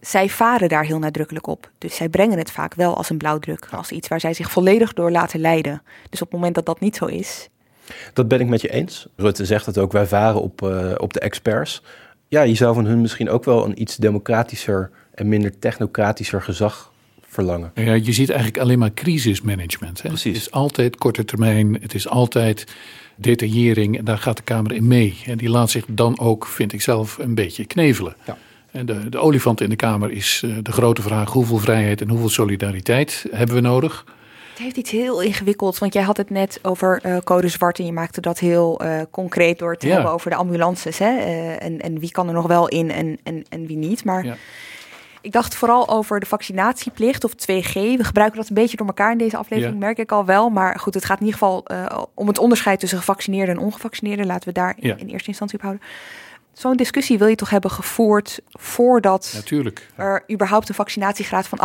Zij 0.01 0.29
varen 0.29 0.69
daar 0.69 0.85
heel 0.85 0.99
nadrukkelijk 0.99 1.47
op. 1.47 1.71
Dus 1.79 1.97
zij 1.97 2.09
brengen 2.09 2.39
het 2.39 2.51
vaak 2.51 2.75
wel 2.75 2.97
als 2.97 3.11
een 3.11 3.19
blauwdruk, 3.19 3.69
als 3.71 3.91
iets 3.91 4.09
waar 4.09 4.21
zij 4.21 4.35
zich 4.35 4.51
volledig 4.51 4.93
door 4.93 5.11
laten 5.11 5.41
leiden. 5.41 5.83
Dus 6.11 6.23
op 6.23 6.27
het 6.27 6.37
moment 6.37 6.55
dat 6.55 6.67
dat 6.67 6.81
niet 6.81 6.97
zo 6.97 7.05
is, 7.05 7.49
dat 8.12 8.28
ben 8.28 8.41
ik 8.41 8.49
met 8.49 8.61
je 8.61 8.70
eens. 8.70 9.07
Rutte 9.16 9.45
zegt 9.45 9.66
het 9.66 9.78
ook, 9.78 9.93
wij 9.93 10.07
varen 10.07 10.43
op, 10.43 10.62
uh, 10.62 10.93
op 10.97 11.12
de 11.12 11.20
experts. 11.20 11.82
Ja, 12.28 12.43
je 12.43 12.55
zou 12.55 12.74
van 12.74 12.87
hun 12.87 13.01
misschien 13.01 13.30
ook 13.30 13.45
wel 13.45 13.64
een 13.64 13.80
iets 13.80 13.97
democratischer 13.97 14.91
en 15.14 15.28
minder 15.28 15.59
technocratischer 15.59 16.43
gezag 16.43 16.93
verlangen. 17.28 17.70
Ja, 17.74 17.93
je 17.93 18.12
ziet 18.12 18.28
eigenlijk 18.28 18.61
alleen 18.61 18.78
maar 18.78 18.95
crisismanagement. 18.95 20.03
Hè? 20.03 20.09
Precies. 20.09 20.32
Het 20.32 20.47
is 20.47 20.51
altijd 20.51 20.97
korte 20.97 21.24
termijn, 21.24 21.78
het 21.80 21.95
is 21.95 22.09
altijd 22.09 22.66
detaillering 23.16 23.99
en 23.99 24.05
daar 24.05 24.18
gaat 24.18 24.37
de 24.37 24.43
Kamer 24.43 24.72
in 24.72 24.87
mee. 24.87 25.18
En 25.26 25.37
die 25.39 25.49
laat 25.49 25.70
zich 25.70 25.84
dan 25.89 26.18
ook, 26.18 26.47
vind 26.47 26.72
ik 26.72 26.82
zelf, 26.82 27.18
een 27.18 27.34
beetje 27.34 27.64
knevelen. 27.64 28.16
Ja. 28.26 28.37
En 28.70 28.87
de, 28.87 29.09
de 29.09 29.18
olifant 29.18 29.61
in 29.61 29.68
de 29.68 29.76
Kamer 29.76 30.11
is 30.11 30.43
uh, 30.45 30.57
de 30.62 30.72
grote 30.72 31.03
vraag: 31.03 31.32
hoeveel 31.32 31.59
vrijheid 31.59 32.01
en 32.01 32.09
hoeveel 32.09 32.28
solidariteit 32.28 33.26
hebben 33.30 33.55
we 33.55 33.61
nodig? 33.61 34.05
Het 34.57 34.65
heeft 34.65 34.77
iets 34.77 34.91
heel 34.91 35.21
ingewikkelds, 35.23 35.79
want 35.79 35.93
jij 35.93 36.03
had 36.03 36.17
het 36.17 36.31
net 36.31 36.59
over 36.63 37.01
uh, 37.07 37.17
code 37.25 37.49
zwart 37.49 37.79
en 37.79 37.87
je 37.87 37.93
maakte 37.93 38.21
dat 38.21 38.39
heel 38.39 38.85
uh, 38.85 39.01
concreet 39.11 39.59
door 39.59 39.77
te 39.77 39.87
Ja. 39.87 39.93
hebben 39.95 40.13
over 40.13 40.31
de 40.31 40.37
ambulances. 40.37 40.99
Hè? 40.99 41.17
Uh, 41.17 41.63
en, 41.63 41.81
en 41.81 41.99
wie 41.99 42.11
kan 42.11 42.29
er 42.29 42.35
nog 42.35 42.47
wel 42.47 42.69
in 42.69 42.91
en, 42.91 43.19
en, 43.23 43.45
en 43.49 43.67
wie 43.67 43.77
niet. 43.77 44.05
Maar 44.05 44.25
Ja. 44.25 44.35
ik 45.21 45.33
dacht 45.33 45.55
vooral 45.55 45.89
over 45.89 46.21
de 46.21 46.27
vaccinatieplicht 46.27 47.25
of 47.25 47.33
2G. 47.33 47.73
We 47.73 48.05
gebruiken 48.05 48.39
dat 48.39 48.49
een 48.49 48.55
beetje 48.55 48.77
door 48.77 48.87
elkaar 48.87 49.13
in 49.13 49.19
deze 49.19 49.37
aflevering, 49.37 49.75
Ja. 49.81 49.85
merk 49.87 49.99
ik 49.99 50.13
al 50.13 50.25
wel. 50.25 50.51
Maar 50.51 50.79
goed, 50.79 50.95
het 50.95 51.05
gaat 51.05 51.21
in 51.21 51.27
ieder 51.27 51.39
geval 51.41 51.65
eh, 51.67 52.03
om 52.15 52.27
het 52.27 52.39
onderscheid 52.39 52.81
tussen 52.81 52.99
gevaccineerden 52.99 53.57
en 53.57 53.61
ongevaccineerden. 53.63 54.27
Laten 54.27 54.49
we 54.49 54.55
daar 54.55 54.75
in, 54.79 54.99
in 54.99 55.09
eerste 55.09 55.29
instantie 55.29 55.57
op 55.57 55.63
houden. 55.65 55.85
Zo'n 56.59 56.77
discussie 56.77 57.19
wil 57.19 57.27
je 57.27 57.35
toch 57.35 57.51
hebben 57.51 57.71
gevoerd 57.71 58.41
voordat 58.51 59.33
Natuurlijk. 59.35 59.89
er 59.97 60.25
überhaupt 60.33 60.69
een 60.69 60.75
vaccinatiegraad 60.75 61.49
van 61.49 61.59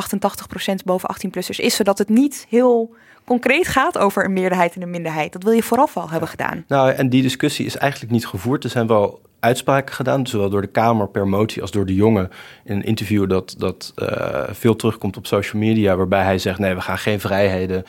88% 0.73 0.75
boven 0.85 1.15
18-plussers 1.15 1.59
is, 1.59 1.75
zodat 1.75 1.97
het 1.97 2.09
niet 2.09 2.45
heel 2.49 2.95
concreet 3.25 3.67
gaat 3.67 3.97
over 3.97 4.25
een 4.25 4.33
meerderheid 4.33 4.75
en 4.75 4.81
een 4.81 4.89
minderheid. 4.89 5.33
Dat 5.33 5.43
wil 5.43 5.51
je 5.51 5.63
vooraf 5.63 5.97
al 5.97 6.09
hebben 6.09 6.29
gedaan. 6.29 6.63
Nou, 6.67 6.91
en 6.91 7.09
die 7.09 7.21
discussie 7.21 7.65
is 7.65 7.77
eigenlijk 7.77 8.11
niet 8.11 8.27
gevoerd. 8.27 8.63
Er 8.63 8.69
zijn 8.69 8.87
wel 8.87 9.21
uitspraken 9.41 9.95
gedaan, 9.95 10.27
zowel 10.27 10.49
door 10.49 10.61
de 10.61 10.67
Kamer 10.67 11.09
per 11.09 11.27
motie 11.27 11.61
als 11.61 11.71
door 11.71 11.85
de 11.85 11.95
jongen 11.95 12.29
in 12.63 12.75
een 12.75 12.83
interview 12.83 13.29
dat, 13.29 13.55
dat 13.57 13.93
uh, 13.95 14.43
veel 14.49 14.75
terugkomt 14.75 15.17
op 15.17 15.27
social 15.27 15.61
media, 15.61 15.95
waarbij 15.95 16.23
hij 16.23 16.37
zegt: 16.37 16.59
nee, 16.59 16.73
we 16.73 16.81
gaan 16.81 16.97
geen 16.97 17.19
vrijheden 17.19 17.83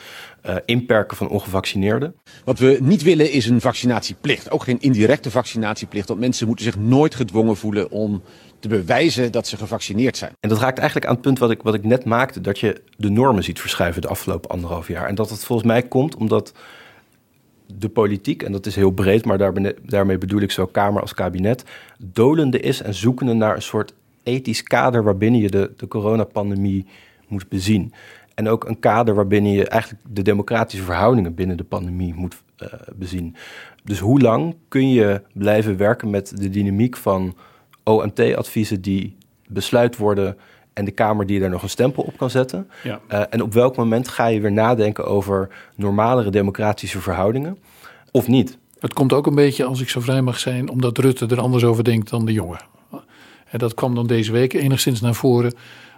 uh, 0.45 0.55
inperken 0.65 1.17
van 1.17 1.29
ongevaccineerden. 1.29 2.15
Wat 2.45 2.59
we 2.59 2.77
niet 2.81 3.03
willen 3.03 3.31
is 3.31 3.45
een 3.45 3.61
vaccinatieplicht, 3.61 4.51
ook 4.51 4.63
geen 4.63 4.81
indirecte 4.81 5.31
vaccinatieplicht, 5.31 6.07
want 6.07 6.19
mensen 6.19 6.47
moeten 6.47 6.65
zich 6.65 6.77
nooit 6.77 7.15
gedwongen 7.15 7.57
voelen 7.57 7.91
om 7.91 8.21
te 8.59 8.67
bewijzen 8.67 9.31
dat 9.31 9.47
ze 9.47 9.57
gevaccineerd 9.57 10.17
zijn. 10.17 10.31
En 10.39 10.49
dat 10.49 10.59
raakt 10.59 10.77
eigenlijk 10.77 11.07
aan 11.07 11.13
het 11.13 11.23
punt 11.23 11.39
wat 11.39 11.51
ik, 11.51 11.61
wat 11.61 11.73
ik 11.73 11.83
net 11.83 12.05
maakte, 12.05 12.41
dat 12.41 12.59
je 12.59 12.81
de 12.97 13.09
normen 13.09 13.43
ziet 13.43 13.59
verschuiven 13.59 14.01
de 14.01 14.07
afgelopen 14.07 14.49
anderhalf 14.49 14.87
jaar. 14.87 15.07
En 15.07 15.15
dat 15.15 15.29
het 15.29 15.43
volgens 15.43 15.67
mij 15.67 15.81
komt 15.81 16.15
omdat 16.15 16.53
de 17.77 17.89
politiek, 17.89 18.43
en 18.43 18.51
dat 18.51 18.65
is 18.65 18.75
heel 18.75 18.91
breed, 18.91 19.25
maar 19.25 19.53
daarmee 19.85 20.17
bedoel 20.17 20.41
ik 20.41 20.51
zo 20.51 20.65
Kamer 20.65 21.01
als 21.01 21.13
kabinet, 21.13 21.63
dolende 21.97 22.59
is 22.59 22.81
en 22.81 22.93
zoekende 22.93 23.33
naar 23.33 23.55
een 23.55 23.61
soort 23.61 23.93
ethisch 24.23 24.63
kader 24.63 25.03
waarbinnen 25.03 25.41
je 25.41 25.49
de, 25.49 25.71
de 25.77 25.87
coronapandemie 25.87 26.85
moet 27.27 27.49
bezien. 27.49 27.93
En 28.35 28.47
ook 28.47 28.65
een 28.65 28.79
kader 28.79 29.15
waarbinnen 29.15 29.51
je 29.51 29.67
eigenlijk 29.67 30.03
de 30.09 30.21
democratische 30.21 30.85
verhoudingen 30.85 31.35
binnen 31.35 31.57
de 31.57 31.63
pandemie 31.63 32.13
moet 32.13 32.41
uh, 32.63 32.69
bezien. 32.95 33.35
Dus 33.83 33.99
hoe 33.99 34.19
lang 34.19 34.55
kun 34.67 34.89
je 34.89 35.21
blijven 35.33 35.77
werken 35.77 36.09
met 36.09 36.37
de 36.37 36.49
dynamiek 36.49 36.97
van 36.97 37.35
OMT-adviezen 37.83 38.81
die 38.81 39.15
besluit 39.47 39.97
worden 39.97 40.37
en 40.73 40.85
de 40.85 40.91
Kamer 40.91 41.25
die 41.25 41.39
daar 41.39 41.49
nog 41.49 41.63
een 41.63 41.69
stempel 41.69 42.03
op 42.03 42.17
kan 42.17 42.29
zetten. 42.29 42.69
Ja. 42.83 42.99
Uh, 43.11 43.21
en 43.29 43.41
op 43.41 43.53
welk 43.53 43.75
moment 43.75 44.07
ga 44.07 44.27
je 44.27 44.39
weer 44.39 44.51
nadenken 44.51 45.05
over 45.05 45.49
normalere 45.75 46.29
democratische 46.29 47.01
verhoudingen 47.01 47.57
of 48.11 48.27
niet? 48.27 48.57
Het 48.79 48.93
komt 48.93 49.13
ook 49.13 49.27
een 49.27 49.35
beetje, 49.35 49.65
als 49.65 49.81
ik 49.81 49.89
zo 49.89 49.99
vrij 49.99 50.21
mag 50.21 50.39
zijn, 50.39 50.69
omdat 50.69 50.97
Rutte 50.97 51.27
er 51.27 51.39
anders 51.39 51.63
over 51.63 51.83
denkt 51.83 52.09
dan 52.09 52.25
de 52.25 52.33
jongen. 52.33 52.59
En 53.49 53.59
dat 53.59 53.73
kwam 53.73 53.95
dan 53.95 54.07
deze 54.07 54.31
week 54.31 54.53
enigszins 54.53 55.01
naar 55.01 55.15
voren. 55.15 55.53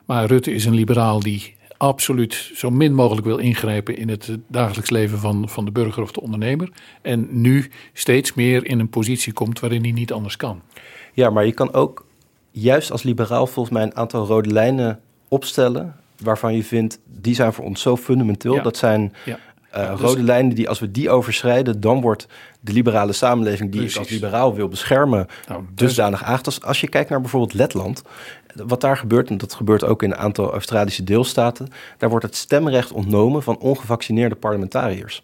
Maar 0.05 0.25
Rutte 0.25 0.51
is 0.53 0.65
een 0.65 0.73
liberaal 0.73 1.19
die 1.19 1.55
absoluut 1.77 2.51
zo 2.55 2.69
min 2.69 2.93
mogelijk 2.93 3.25
wil 3.25 3.37
ingrijpen 3.37 3.97
in 3.97 4.09
het 4.09 4.37
dagelijks 4.47 4.89
leven 4.89 5.17
van, 5.17 5.49
van 5.49 5.65
de 5.65 5.71
burger 5.71 6.03
of 6.03 6.11
de 6.11 6.21
ondernemer. 6.21 6.69
En 7.01 7.27
nu 7.41 7.69
steeds 7.93 8.33
meer 8.33 8.65
in 8.65 8.79
een 8.79 8.89
positie 8.89 9.33
komt 9.33 9.59
waarin 9.59 9.81
hij 9.81 9.91
niet 9.91 10.13
anders 10.13 10.37
kan. 10.37 10.61
Ja, 11.13 11.29
maar 11.29 11.45
je 11.45 11.53
kan 11.53 11.73
ook 11.73 12.05
juist 12.55 12.91
als 12.91 13.03
liberaal 13.03 13.47
volgens 13.47 13.75
mij 13.75 13.83
een 13.83 13.95
aantal 13.95 14.25
rode 14.25 14.49
lijnen 14.49 14.99
opstellen. 15.27 15.95
Waarvan 16.17 16.55
je 16.55 16.63
vindt, 16.63 16.99
die 17.05 17.35
zijn 17.35 17.53
voor 17.53 17.65
ons 17.65 17.81
zo 17.81 17.97
fundamenteel. 17.97 18.61
Dat 18.61 18.77
zijn 18.77 19.13
ja. 19.25 19.39
Uh, 19.77 19.91
dus... 19.91 19.99
rode 19.99 20.23
lijnen 20.23 20.55
die 20.55 20.69
als 20.69 20.79
we 20.79 20.91
die 20.91 21.09
overschrijden, 21.09 21.81
dan 21.81 22.01
wordt 22.01 22.27
de 22.59 22.73
liberale 22.73 23.13
samenleving 23.13 23.71
die 23.71 23.83
ik 23.83 23.95
als 23.95 24.09
liberaal 24.09 24.55
wil 24.55 24.67
beschermen, 24.67 25.27
nou, 25.47 25.61
dus... 25.61 25.87
dusdanig 25.87 26.23
aangetast. 26.23 26.65
Als 26.65 26.81
je 26.81 26.87
kijkt 26.87 27.09
naar 27.09 27.21
bijvoorbeeld 27.21 27.53
Letland, 27.53 28.01
wat 28.53 28.81
daar 28.81 28.97
gebeurt, 28.97 29.29
en 29.29 29.37
dat 29.37 29.53
gebeurt 29.53 29.83
ook 29.83 30.03
in 30.03 30.11
een 30.11 30.17
aantal 30.17 30.51
Australische 30.51 31.03
deelstaten, 31.03 31.67
daar 31.97 32.09
wordt 32.09 32.25
het 32.25 32.35
stemrecht 32.35 32.91
ontnomen 32.91 33.43
van 33.43 33.57
ongevaccineerde 33.57 34.35
parlementariërs. 34.35 35.23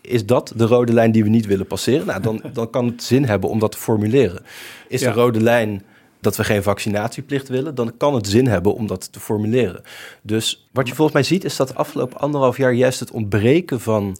Is 0.00 0.26
dat 0.26 0.52
de 0.56 0.66
rode 0.66 0.92
lijn 0.92 1.12
die 1.12 1.22
we 1.22 1.28
niet 1.28 1.46
willen 1.46 1.66
passeren? 1.66 2.06
Nou, 2.06 2.22
dan, 2.22 2.42
dan 2.52 2.70
kan 2.70 2.86
het 2.86 3.02
zin 3.02 3.24
hebben 3.24 3.50
om 3.50 3.58
dat 3.58 3.72
te 3.72 3.78
formuleren. 3.78 4.42
Is 4.88 5.00
de 5.00 5.12
rode 5.12 5.40
lijn 5.40 5.82
dat 6.24 6.36
we 6.36 6.44
geen 6.44 6.62
vaccinatieplicht 6.62 7.48
willen, 7.48 7.74
dan 7.74 7.96
kan 7.96 8.14
het 8.14 8.26
zin 8.26 8.46
hebben 8.46 8.74
om 8.74 8.86
dat 8.86 9.12
te 9.12 9.20
formuleren. 9.20 9.82
Dus 10.22 10.68
wat 10.72 10.88
je 10.88 10.94
volgens 10.94 11.16
mij 11.16 11.26
ziet, 11.26 11.44
is 11.44 11.56
dat 11.56 11.68
de 11.68 11.74
afgelopen 11.74 12.18
anderhalf 12.18 12.56
jaar 12.56 12.72
juist 12.72 13.00
het 13.00 13.10
ontbreken 13.10 13.80
van 13.80 14.18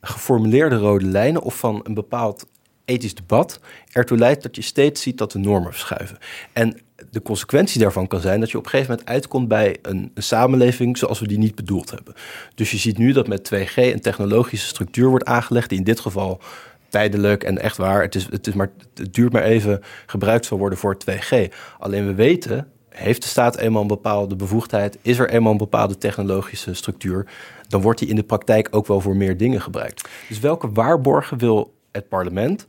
geformuleerde 0.00 0.76
rode 0.76 1.04
lijnen 1.04 1.42
of 1.42 1.58
van 1.58 1.80
een 1.84 1.94
bepaald 1.94 2.46
ethisch 2.84 3.14
debat 3.14 3.60
ertoe 3.92 4.18
leidt 4.18 4.42
dat 4.42 4.56
je 4.56 4.62
steeds 4.62 5.02
ziet 5.02 5.18
dat 5.18 5.32
de 5.32 5.38
normen 5.38 5.70
verschuiven. 5.72 6.18
En 6.52 6.80
de 7.10 7.22
consequentie 7.22 7.80
daarvan 7.80 8.06
kan 8.06 8.20
zijn 8.20 8.40
dat 8.40 8.50
je 8.50 8.58
op 8.58 8.64
een 8.64 8.70
gegeven 8.70 8.90
moment 8.90 9.08
uitkomt 9.08 9.48
bij 9.48 9.78
een, 9.82 10.10
een, 10.14 10.22
samenleving 10.22 10.98
zoals 10.98 11.20
we 11.20 11.26
die 11.26 11.38
niet 11.38 11.54
bedoeld 11.54 11.90
hebben. 11.90 12.14
Dus 12.54 12.70
je 12.70 12.76
ziet 12.76 12.98
nu 12.98 13.12
dat 13.12 13.28
met 13.28 13.50
2G 13.54 13.74
een 13.74 14.00
technologische 14.00 14.66
structuur 14.66 15.08
wordt 15.08 15.24
aangelegd 15.24 15.68
die 15.68 15.78
in 15.78 15.84
dit 15.84 16.00
geval 16.00 16.40
tijdelijk 16.88 17.44
en 17.44 17.58
echt 17.58 17.76
waar, 17.76 18.02
het, 18.02 18.14
is, 18.14 18.26
het, 18.30 18.46
is 18.46 18.54
maar, 18.54 18.70
het 18.94 19.14
duurt 19.14 19.32
maar 19.32 19.42
even, 19.42 19.80
gebruikt 20.06 20.46
zal 20.46 20.58
worden 20.58 20.78
voor 20.78 20.96
2G. 21.10 21.52
Alleen 21.78 22.06
we 22.06 22.14
weten, 22.14 22.68
heeft 22.88 23.22
de 23.22 23.28
staat 23.28 23.56
eenmaal 23.56 23.82
een 23.82 23.88
bepaalde 23.88 24.36
bevoegdheid, 24.36 24.98
is 25.02 25.18
er 25.18 25.30
eenmaal 25.30 25.52
een 25.52 25.58
bepaalde 25.58 25.98
technologische 25.98 26.74
structuur, 26.74 27.26
dan 27.68 27.80
wordt 27.80 27.98
die 27.98 28.08
in 28.08 28.16
de 28.16 28.22
praktijk 28.22 28.68
ook 28.70 28.86
wel 28.86 29.00
voor 29.00 29.16
meer 29.16 29.36
dingen 29.36 29.60
gebruikt. 29.60 30.08
Dus 30.28 30.40
welke 30.40 30.72
waarborgen 30.72 31.38
wil 31.38 31.74
het 31.92 32.08
parlement 32.08 32.64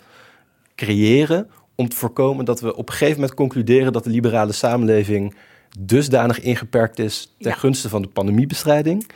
creëren 0.76 1.50
om 1.76 1.90
te 1.90 1.96
voorkomen 1.96 2.46
dat 2.46 2.60
we 2.62 2.76
op 2.76 2.88
een 2.88 2.94
gegeven 2.94 3.20
moment 3.20 3.34
concluderen 3.34 3.94
dat 3.94 4.04
de 4.04 4.10
liberale 4.10 4.52
samenleving 4.52 5.36
dusdanig 5.80 6.40
ingeperkt 6.42 7.00
is 7.00 7.36
ten 7.40 7.54
gunste 7.54 7.90
van 7.90 8.02
de 8.02 8.08
pandemiebestrijding? 8.08 9.08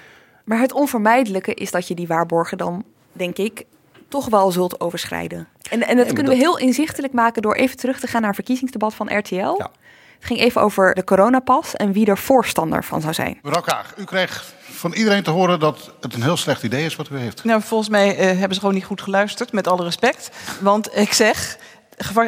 Maar 0.45 0.59
het 0.59 0.73
onvermijdelijke 0.73 1.53
is 1.53 1.71
dat 1.71 1.87
je 1.87 1.95
die 1.95 2.07
waarborgen 2.07 2.57
dan, 2.57 2.83
denk 3.11 3.37
ik, 3.37 3.65
toch 4.13 4.29
wel 4.29 4.51
zult 4.51 4.79
overschrijden. 4.79 5.47
En, 5.69 5.87
en 5.87 5.97
dat 5.97 6.13
kunnen 6.13 6.31
we 6.31 6.37
heel 6.37 6.57
inzichtelijk 6.57 7.13
maken 7.13 7.41
door 7.41 7.55
even 7.55 7.77
terug 7.77 7.99
te 7.99 8.07
gaan 8.07 8.19
naar 8.19 8.29
het 8.29 8.39
verkiezingsdebat 8.39 8.93
van 8.93 9.17
RTL. 9.17 9.35
Ja. 9.35 9.71
Het 10.15 10.31
ging 10.31 10.39
even 10.39 10.61
over 10.61 10.93
de 10.93 11.03
coronapas 11.03 11.75
en 11.75 11.91
wie 11.91 12.05
er 12.05 12.17
voorstander 12.17 12.83
van 12.83 13.01
zou 13.01 13.13
zijn. 13.13 13.39
Mevrouw 13.41 13.61
Kaag, 13.61 13.93
u 13.97 14.03
kreeg 14.03 14.53
van 14.61 14.93
iedereen 14.93 15.23
te 15.23 15.29
horen 15.29 15.59
dat 15.59 15.93
het 16.01 16.13
een 16.13 16.23
heel 16.23 16.37
slecht 16.37 16.63
idee 16.63 16.85
is 16.85 16.95
wat 16.95 17.09
u 17.09 17.17
heeft. 17.17 17.43
Nou, 17.43 17.61
volgens 17.61 17.89
mij 17.89 18.19
uh, 18.19 18.25
hebben 18.25 18.53
ze 18.53 18.59
gewoon 18.59 18.75
niet 18.75 18.85
goed 18.85 19.01
geluisterd, 19.01 19.51
met 19.51 19.67
alle 19.67 19.83
respect. 19.83 20.29
Want 20.59 20.97
ik 20.97 21.13
zeg, 21.13 21.57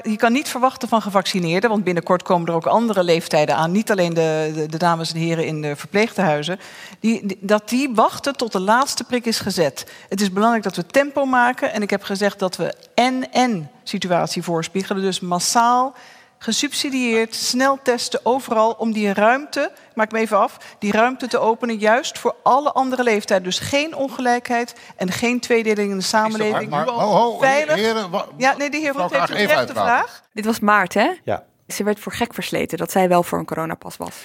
je 0.01 0.15
kan 0.15 0.31
niet 0.31 0.49
verwachten 0.49 0.87
van 0.87 1.01
gevaccineerden, 1.01 1.69
want 1.69 1.83
binnenkort 1.83 2.23
komen 2.23 2.47
er 2.47 2.53
ook 2.53 2.65
andere 2.65 3.03
leeftijden 3.03 3.55
aan. 3.55 3.71
Niet 3.71 3.91
alleen 3.91 4.13
de, 4.13 4.65
de, 4.69 4.77
dames 4.77 5.13
en 5.13 5.19
heren 5.19 5.45
in 5.45 5.61
de 5.61 5.75
verpleegtehuizen. 5.75 6.59
Die, 6.99 7.37
dat 7.39 7.69
die 7.69 7.89
wachten 7.93 8.35
tot 8.35 8.51
de 8.51 8.59
laatste 8.59 9.03
prik 9.03 9.25
is 9.25 9.39
gezet. 9.39 9.91
Het 10.09 10.21
is 10.21 10.31
belangrijk 10.31 10.63
dat 10.63 10.75
we 10.75 10.85
tempo 10.85 11.25
maken. 11.25 11.73
En 11.73 11.81
ik 11.81 11.89
heb 11.89 12.03
gezegd 12.03 12.39
dat 12.39 12.55
we 12.55 12.73
en-en 12.93 13.69
situatie 13.83 14.43
voorspiegelen. 14.43 15.01
Dus 15.01 15.19
massaal 15.19 15.95
gesubsidieerd, 16.37 17.35
snel 17.35 17.79
testen 17.83 18.19
overal 18.23 18.71
om 18.71 18.91
die 18.91 19.13
ruimte, 19.13 19.71
maak 19.93 20.11
me 20.11 20.19
even 20.19 20.37
af, 20.37 20.57
die 20.79 20.91
ruimte 20.91 21.27
te 21.27 21.39
openen 21.39 21.77
juist 21.77 22.19
voor 22.19 22.35
alle 22.43 22.71
andere 22.71 23.03
leeftijden. 23.03 23.45
Dus 23.45 23.59
geen 23.59 23.95
ongelijkheid 23.95 24.75
en 24.95 25.11
geen 25.11 25.39
tweedeling 25.39 25.91
in 25.91 25.97
de 25.97 26.03
samenleving. 26.03 26.69
Maar, 26.69 26.85
maar, 26.85 26.95
ho, 26.95 26.99
ho, 26.99 27.37
veilig. 27.37 27.75
Heren, 27.75 28.09
ja, 28.37 28.57
nee, 28.57 28.69
de 28.69 28.77
heer 28.77 28.93
Rot 28.93 29.11
heeft 29.11 29.29
een 29.29 29.45
rechte 29.45 29.73
vraag. 29.73 30.23
Dit 30.33 30.45
was 30.45 30.59
Maart, 30.59 30.93
hè? 30.93 31.11
Ja. 31.23 31.43
Ze 31.67 31.83
werd 31.83 31.99
voor 31.99 32.11
gek 32.11 32.33
versleten 32.33 32.77
dat 32.77 32.91
zij 32.91 33.09
wel 33.09 33.23
voor 33.23 33.39
een 33.39 33.45
coronapas 33.45 33.97
was. 33.97 34.15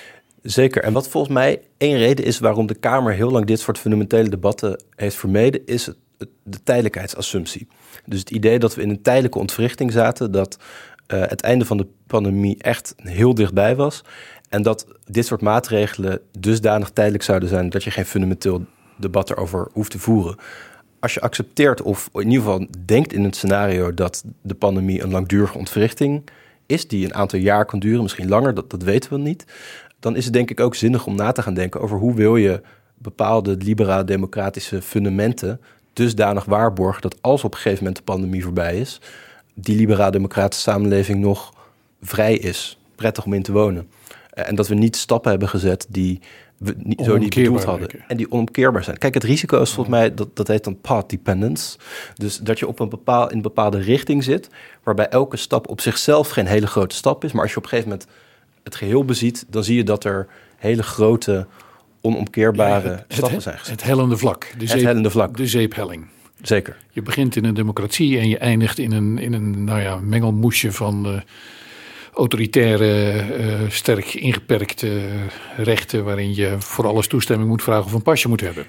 Zeker. 0.43 0.83
En 0.83 0.93
wat 0.93 1.09
volgens 1.09 1.33
mij 1.33 1.63
één 1.77 1.97
reden 1.97 2.25
is 2.25 2.39
waarom 2.39 2.67
de 2.67 2.75
Kamer 2.75 3.13
heel 3.13 3.31
lang 3.31 3.47
dit 3.47 3.61
soort 3.61 3.79
fundamentele 3.79 4.29
debatten 4.29 4.83
heeft 4.97 5.17
vermeden, 5.17 5.67
is 5.67 5.91
de 6.43 6.63
tijdelijkheidsassumptie. 6.63 7.69
Dus 8.05 8.19
het 8.19 8.31
idee 8.31 8.59
dat 8.59 8.75
we 8.75 8.83
in 8.83 8.91
een 8.91 9.03
tijdelijke 9.03 9.39
ontwrichting 9.39 9.93
zaten, 9.93 10.33
dat 10.33 10.59
uh, 11.13 11.21
het 11.21 11.41
einde 11.41 11.65
van 11.65 11.77
de 11.77 11.87
pandemie 12.07 12.57
echt 12.59 12.95
heel 12.97 13.35
dichtbij 13.35 13.77
was. 13.77 14.05
En 14.49 14.63
dat 14.63 14.87
dit 15.07 15.27
soort 15.27 15.41
maatregelen 15.41 16.21
dusdanig 16.39 16.91
tijdelijk 16.91 17.23
zouden 17.23 17.49
zijn 17.49 17.71
dat 17.71 17.85
je 17.85 17.91
geen 17.91 18.05
fundamenteel 18.07 18.65
debat 18.97 19.31
erover 19.31 19.69
hoeft 19.73 19.91
te 19.91 19.99
voeren. 19.99 20.37
Als 21.01 21.15
je 21.15 21.21
accepteert, 21.21 21.83
of 21.83 22.09
in 22.13 22.31
ieder 22.31 22.43
geval 22.43 22.67
denkt 22.85 23.13
in 23.13 23.25
het 23.25 23.37
scenario 23.37 23.95
dat 23.95 24.25
de 24.43 24.55
pandemie 24.55 25.03
een 25.03 25.11
langdurige 25.11 25.59
ontwrichting 25.59 26.23
is, 26.67 26.89
die 26.89 27.05
een 27.05 27.15
aantal 27.15 27.39
jaar 27.39 27.65
kan 27.65 27.79
duren, 27.79 28.03
misschien 28.03 28.29
langer, 28.29 28.55
dat, 28.55 28.71
dat 28.71 28.83
weten 28.83 29.13
we 29.13 29.19
niet. 29.19 29.45
Dan 30.01 30.17
is 30.17 30.25
het 30.25 30.33
denk 30.33 30.51
ik 30.51 30.61
ook 30.61 30.75
zinnig 30.75 31.07
om 31.07 31.15
na 31.15 31.33
te 31.33 31.43
gaan 31.43 31.55
denken 31.55 31.81
over 31.81 31.99
hoe 31.99 32.15
wil 32.15 32.37
je 32.37 32.61
bepaalde 32.99 33.57
liberale 33.57 34.05
democratische 34.05 34.83
fundamenten 34.83 35.61
dusdanig 35.93 36.45
waarborgen 36.45 37.03
dat 37.03 37.23
als 37.23 37.45
op 37.45 37.53
een 37.53 37.61
gegeven 37.61 37.79
moment 37.79 37.97
de 37.97 38.13
pandemie 38.13 38.43
voorbij 38.43 38.79
is, 38.79 39.01
die 39.61 39.77
liberaal-democratische 39.77 40.71
samenleving 40.71 41.21
nog 41.21 41.55
vrij 42.03 42.35
is, 42.35 42.79
prettig 42.95 43.25
om 43.25 43.33
in 43.33 43.43
te 43.43 43.53
wonen. 43.53 43.89
Eh, 44.31 44.49
en 44.49 44.55
dat 44.55 44.69
we 44.69 44.75
niet 44.75 44.97
stappen 44.97 45.31
hebben 45.31 45.49
gezet 45.49 45.87
die 45.89 46.21
we 46.57 46.75
niet, 46.79 47.01
zo 47.05 47.17
niet 47.17 47.35
bedoeld 47.35 47.65
hadden. 47.65 47.89
En 48.09 48.17
die 48.17 48.33
onomkeerbaar 48.33 48.85
zijn. 48.85 48.99
Kijk, 48.99 49.15
het 49.15 49.25
risico 49.25 49.61
is 49.63 49.73
volgens 49.73 49.97
mij, 49.97 50.15
dat, 50.15 50.37
dat 50.37 50.49
heet 50.49 50.65
dan 50.65 50.81
path 50.81 51.11
dependence. 51.11 51.79
Dus 52.15 52.39
dat 52.39 52.59
je 52.59 52.67
op 52.67 52.81
een 52.81 52.89
bepaal, 52.89 53.31
in 53.31 53.37
een 53.37 53.43
bepaalde 53.43 53.79
richting 53.79 54.25
zit, 54.25 54.49
waarbij 54.83 55.09
elke 55.09 55.37
stap 55.37 55.69
op 55.69 55.81
zichzelf 55.81 56.29
geen 56.29 56.47
hele 56.47 56.67
grote 56.67 56.95
stap 56.95 57.25
is. 57.25 57.33
Maar 57.33 57.43
als 57.43 57.51
je 57.51 57.57
op 57.57 57.63
een 57.63 57.69
gegeven 57.69 57.91
moment 57.91 58.09
het 58.63 58.75
geheel 58.75 59.05
beziet, 59.05 59.45
dan 59.49 59.65
zie 59.65 59.77
je 59.77 59.85
dat 59.85 60.05
er 60.05 60.27
hele 60.57 60.83
grote, 60.83 61.47
onomkeerbare 62.01 63.05
stappen 63.09 63.43
zijn 63.43 63.59
gezet. 63.59 63.73
Het 63.73 63.83
hellende 63.83 64.17
vlak. 64.17 64.55
De 64.59 64.67
het 64.67 64.83
hellende 64.83 65.11
vlak. 65.11 65.37
De 65.37 65.47
zeephelling. 65.47 66.07
Zeker. 66.43 66.76
Je 66.91 67.03
begint 67.03 67.36
in 67.36 67.45
een 67.45 67.55
democratie 67.55 68.18
en 68.18 68.28
je 68.28 68.38
eindigt 68.38 68.78
in 68.78 68.93
een, 68.93 69.18
in 69.18 69.32
een 69.32 69.64
nou 69.64 69.80
ja, 69.80 69.97
mengelmoesje 69.97 70.72
van 70.72 71.07
uh, 71.07 71.20
autoritaire, 72.14 73.24
uh, 73.38 73.70
sterk 73.70 74.14
ingeperkte 74.14 75.01
rechten. 75.57 76.05
waarin 76.05 76.34
je 76.34 76.57
voor 76.59 76.86
alles 76.86 77.07
toestemming 77.07 77.49
moet 77.49 77.62
vragen 77.62 77.84
of 77.84 77.93
een 77.93 78.03
pasje 78.03 78.28
moet 78.28 78.41
hebben. 78.41 78.66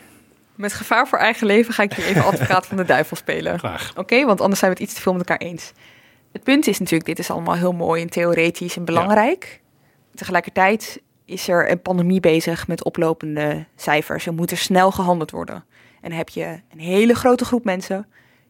Met 0.55 0.73
gevaar 0.73 1.07
voor 1.07 1.17
eigen 1.17 1.47
leven 1.47 1.73
ga 1.73 1.83
ik 1.83 1.93
hier 1.93 2.05
even 2.05 2.23
advocaat 2.31 2.67
van 2.67 2.77
de 2.77 2.85
duivel 2.85 3.17
spelen. 3.17 3.59
Graag. 3.59 3.93
Oké, 3.95 4.25
want 4.25 4.41
anders 4.41 4.59
zijn 4.59 4.71
we 4.71 4.77
het 4.77 4.87
iets 4.87 4.95
te 4.95 5.01
veel 5.01 5.13
met 5.13 5.29
elkaar 5.29 5.47
eens. 5.47 5.71
Het 6.31 6.43
punt 6.43 6.67
is 6.67 6.79
natuurlijk, 6.79 7.05
dit 7.05 7.19
is 7.19 7.29
allemaal 7.29 7.55
heel 7.55 7.71
mooi 7.71 8.01
en 8.01 8.09
theoretisch 8.09 8.77
en 8.77 8.85
belangrijk. 8.85 9.61
Tegelijkertijd 10.15 11.01
is 11.25 11.47
er 11.47 11.71
een 11.71 11.81
pandemie 11.81 12.19
bezig 12.19 12.67
met 12.67 12.83
oplopende 12.83 13.65
cijfers. 13.75 14.25
Er 14.25 14.33
moet 14.33 14.51
er 14.51 14.57
snel 14.57 14.91
gehandeld 14.91 15.31
worden. 15.31 15.63
En 16.01 16.11
heb 16.11 16.29
je 16.29 16.59
een 16.71 16.79
hele 16.79 17.13
grote 17.13 17.45
groep 17.45 17.63
mensen 17.63 18.07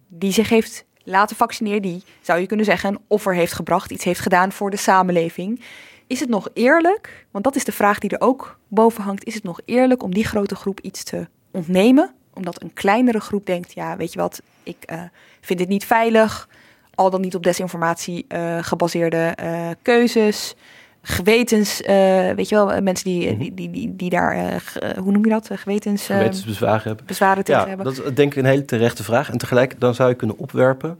die 0.08 0.32
zich 0.32 0.50
heeft 0.50 0.86
laten 1.04 1.36
vaccineren, 1.36 1.82
die 1.82 2.04
zou 2.22 2.40
je 2.40 2.46
kunnen 2.46 2.66
zeggen 2.66 2.90
een 2.90 3.02
offer 3.08 3.36
heeft 3.36 3.54
gebracht, 3.54 3.92
iets 3.92 4.04
heeft 4.04 4.20
gedaan 4.20 4.52
voor 4.52 4.70
de 4.70 4.78
samenleving. 4.78 5.62
Is 6.08 6.20
het 6.20 6.30
nog 6.30 6.50
eerlijk, 6.54 7.26
want 7.32 7.44
dat 7.44 7.56
is 7.56 7.64
de 7.64 7.72
vraag 7.72 8.00
die 8.00 8.10
er 8.10 8.22
ook 8.22 8.60
boven 8.68 9.04
hangt, 9.04 9.24
is 9.24 9.34
het 9.34 9.44
nog 9.44 9.60
eerlijk 9.66 10.04
om 10.04 10.14
die 10.14 10.26
grote 10.26 10.56
groep 10.56 10.80
iets 10.80 11.04
te 11.04 11.28
ontnemen? 11.52 12.14
Omdat 12.34 12.62
een 12.62 12.74
kleinere 12.74 13.20
groep 13.20 13.46
denkt, 13.46 13.74
ja, 13.74 13.98
weet 13.98 14.14
je 14.14 14.20
wat, 14.20 14.42
ik 14.64 14.92
uh, 14.92 15.02
vind 15.42 15.60
dit 15.60 15.68
niet 15.68 15.86
veilig, 15.86 16.50
al 16.96 17.10
dan 17.10 17.22
niet 17.22 17.36
op 17.36 17.44
desinformatie 17.44 18.26
uh, 18.30 18.58
gebaseerde 18.62 19.38
uh, 19.44 19.70
keuzes 19.82 20.56
gewetens, 21.02 21.82
uh, 21.82 21.88
weet 22.32 22.50
je 22.50 22.56
wel, 22.56 22.82
mensen 22.82 23.06
die, 23.06 23.38
die, 23.38 23.54
die, 23.54 23.72
die, 23.72 23.96
die 23.96 24.10
daar, 24.10 24.36
uh, 24.36 24.90
hoe 24.98 25.12
noem 25.12 25.24
je 25.24 25.30
dat, 25.30 25.50
gewetens... 25.54 26.10
Uh, 26.10 26.18
Gewetensbezwaren 26.18 26.84
hebben. 26.84 27.06
Bezwaren 27.06 27.44
tegen 27.44 27.62
ja, 27.62 27.68
hebben. 27.68 27.86
Dat 27.86 28.06
is 28.06 28.14
denk 28.14 28.32
ik 28.32 28.38
een 28.38 28.50
hele 28.50 28.66
terechte 28.66 29.04
vraag. 29.04 29.30
En 29.30 29.38
tegelijk 29.38 29.80
dan 29.80 29.96
zou 29.96 30.10
je 30.10 30.16
kunnen 30.16 30.38
opwerpen, 30.38 31.00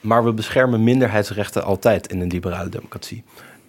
maar 0.00 0.24
we 0.24 0.32
beschermen 0.32 0.84
minderheidsrechten 0.84 1.64
altijd 1.64 2.06
in 2.06 2.20
een 2.20 2.28
liberale 2.28 2.68
democratie. 2.68 3.24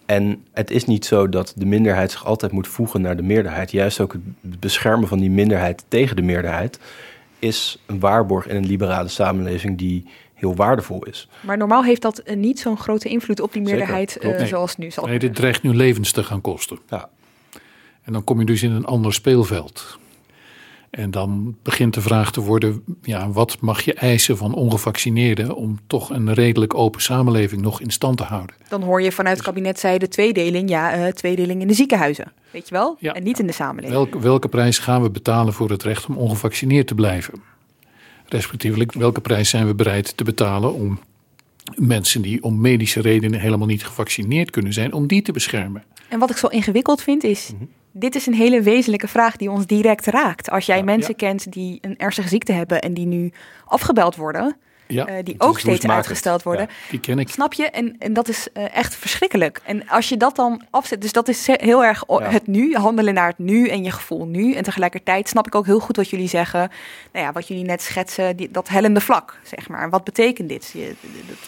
En 0.06 0.44
het 0.52 0.70
is 0.70 0.84
niet 0.84 1.04
zo 1.04 1.28
dat 1.28 1.52
de 1.56 1.66
minderheid 1.66 2.10
zich 2.10 2.24
altijd 2.24 2.52
moet 2.52 2.68
voegen 2.68 3.00
naar 3.00 3.16
de 3.16 3.22
meerderheid. 3.22 3.70
Juist 3.70 4.00
ook 4.00 4.12
het 4.12 4.60
beschermen 4.60 5.08
van 5.08 5.18
die 5.18 5.30
minderheid 5.30 5.84
tegen 5.88 6.16
de 6.16 6.22
meerderheid 6.22 6.78
is 7.38 7.82
een 7.86 8.00
waarborg 8.00 8.46
in 8.46 8.56
een 8.56 8.66
liberale 8.66 9.08
samenleving 9.08 9.78
die 9.78 10.06
heel 10.44 10.54
waardevol 10.54 11.04
is. 11.04 11.28
Maar 11.40 11.56
normaal 11.56 11.84
heeft 11.84 12.02
dat 12.02 12.22
uh, 12.24 12.36
niet 12.36 12.60
zo'n 12.60 12.78
grote 12.78 13.08
invloed 13.08 13.40
op 13.40 13.52
die 13.52 13.62
meerderheid 13.62 14.18
uh, 14.20 14.36
nee. 14.38 14.46
zoals 14.46 14.76
nu 14.76 14.90
zal. 14.90 15.06
Nee, 15.06 15.18
dit 15.18 15.34
dreigt 15.34 15.62
nu 15.62 15.74
levens 15.74 16.12
te 16.12 16.24
gaan 16.24 16.40
kosten. 16.40 16.78
Ja. 16.88 17.08
En 18.02 18.12
dan 18.12 18.24
kom 18.24 18.38
je 18.38 18.46
dus 18.46 18.62
in 18.62 18.70
een 18.70 18.84
ander 18.84 19.12
speelveld. 19.12 19.98
En 20.90 21.10
dan 21.10 21.56
begint 21.62 21.94
de 21.94 22.00
vraag 22.00 22.32
te 22.32 22.40
worden: 22.40 22.84
ja, 23.02 23.30
wat 23.30 23.60
mag 23.60 23.82
je 23.82 23.94
eisen 23.94 24.36
van 24.36 24.54
ongevaccineerden 24.54 25.54
om 25.54 25.78
toch 25.86 26.10
een 26.10 26.34
redelijk 26.34 26.74
open 26.74 27.02
samenleving 27.02 27.62
nog 27.62 27.80
in 27.80 27.90
stand 27.90 28.16
te 28.16 28.22
houden? 28.22 28.56
Dan 28.68 28.82
hoor 28.82 29.02
je 29.02 29.12
vanuit 29.12 29.36
het 29.36 29.46
kabinet 29.46 29.80
de 29.80 30.08
tweedeling, 30.08 30.68
ja, 30.68 30.98
uh, 30.98 31.06
tweedeling 31.06 31.60
in 31.60 31.66
de 31.66 31.74
ziekenhuizen, 31.74 32.32
weet 32.50 32.68
je 32.68 32.74
wel? 32.74 32.96
Ja. 32.98 33.12
En 33.12 33.22
niet 33.22 33.38
in 33.38 33.46
de 33.46 33.52
samenleving. 33.52 33.92
Welke, 33.92 34.20
welke 34.20 34.48
prijs 34.48 34.78
gaan 34.78 35.02
we 35.02 35.10
betalen 35.10 35.52
voor 35.52 35.70
het 35.70 35.82
recht 35.82 36.06
om 36.06 36.16
ongevaccineerd 36.16 36.86
te 36.86 36.94
blijven? 36.94 37.53
Respectievelijk, 38.34 38.92
welke 38.92 39.20
prijs 39.20 39.50
zijn 39.50 39.66
we 39.66 39.74
bereid 39.74 40.16
te 40.16 40.24
betalen 40.24 40.72
om 40.72 40.98
mensen 41.74 42.22
die 42.22 42.42
om 42.42 42.60
medische 42.60 43.00
redenen 43.00 43.40
helemaal 43.40 43.66
niet 43.66 43.84
gevaccineerd 43.84 44.50
kunnen 44.50 44.72
zijn, 44.72 44.92
om 44.92 45.06
die 45.06 45.22
te 45.22 45.32
beschermen? 45.32 45.84
En 46.08 46.18
wat 46.18 46.30
ik 46.30 46.36
zo 46.36 46.46
ingewikkeld 46.46 47.02
vind 47.02 47.24
is, 47.24 47.50
mm 47.52 47.58
-hmm. 47.58 47.68
dit 47.92 48.14
is 48.14 48.26
een 48.26 48.34
hele 48.34 48.62
wezenlijke 48.62 49.08
vraag 49.08 49.36
die 49.36 49.50
ons 49.50 49.66
direct 49.66 50.06
raakt. 50.06 50.50
Als 50.50 50.66
jij 50.66 50.76
ja, 50.76 50.84
mensen 50.84 51.14
ja. 51.16 51.26
kent 51.28 51.52
die 51.52 51.78
een 51.80 51.96
ernstige 51.96 52.28
ziekte 52.28 52.52
hebben 52.52 52.82
en 52.82 52.94
die 52.94 53.06
nu 53.06 53.32
afgebeld 53.64 54.16
worden, 54.16 54.56
ja, 54.86 55.08
uh, 55.08 55.14
die 55.22 55.34
ook 55.38 55.58
steeds 55.58 55.86
uitgesteld 55.86 56.42
worden. 56.42 56.66
Ja, 56.68 56.90
die 56.90 57.00
ken 57.00 57.18
ik. 57.18 57.28
Snap 57.28 57.52
je? 57.52 57.70
En, 57.70 57.96
en 57.98 58.12
dat 58.12 58.28
is 58.28 58.48
uh, 58.54 58.76
echt 58.76 58.94
verschrikkelijk. 58.96 59.60
En 59.64 59.88
als 59.88 60.08
je 60.08 60.16
dat 60.16 60.36
dan 60.36 60.62
afzet, 60.70 61.00
dus 61.00 61.12
dat 61.12 61.28
is 61.28 61.46
heel 61.46 61.84
erg 61.84 62.04
ja. 62.06 62.22
het 62.22 62.46
nu, 62.46 62.74
handelen 62.74 63.14
naar 63.14 63.28
het 63.28 63.38
nu 63.38 63.68
en 63.68 63.84
je 63.84 63.90
gevoel 63.90 64.26
nu. 64.26 64.54
En 64.54 64.62
tegelijkertijd 64.62 65.28
snap 65.28 65.46
ik 65.46 65.54
ook 65.54 65.66
heel 65.66 65.80
goed 65.80 65.96
wat 65.96 66.10
jullie 66.10 66.28
zeggen. 66.28 66.70
Nou 67.12 67.26
ja, 67.26 67.32
wat 67.32 67.48
jullie 67.48 67.64
net 67.64 67.82
schetsen, 67.82 68.36
die, 68.36 68.50
dat 68.50 68.68
hellende 68.68 69.00
vlak, 69.00 69.38
zeg 69.42 69.68
maar. 69.68 69.90
Wat 69.90 70.04
betekent 70.04 70.48
dit? 70.48 70.70
Je, 70.72 70.94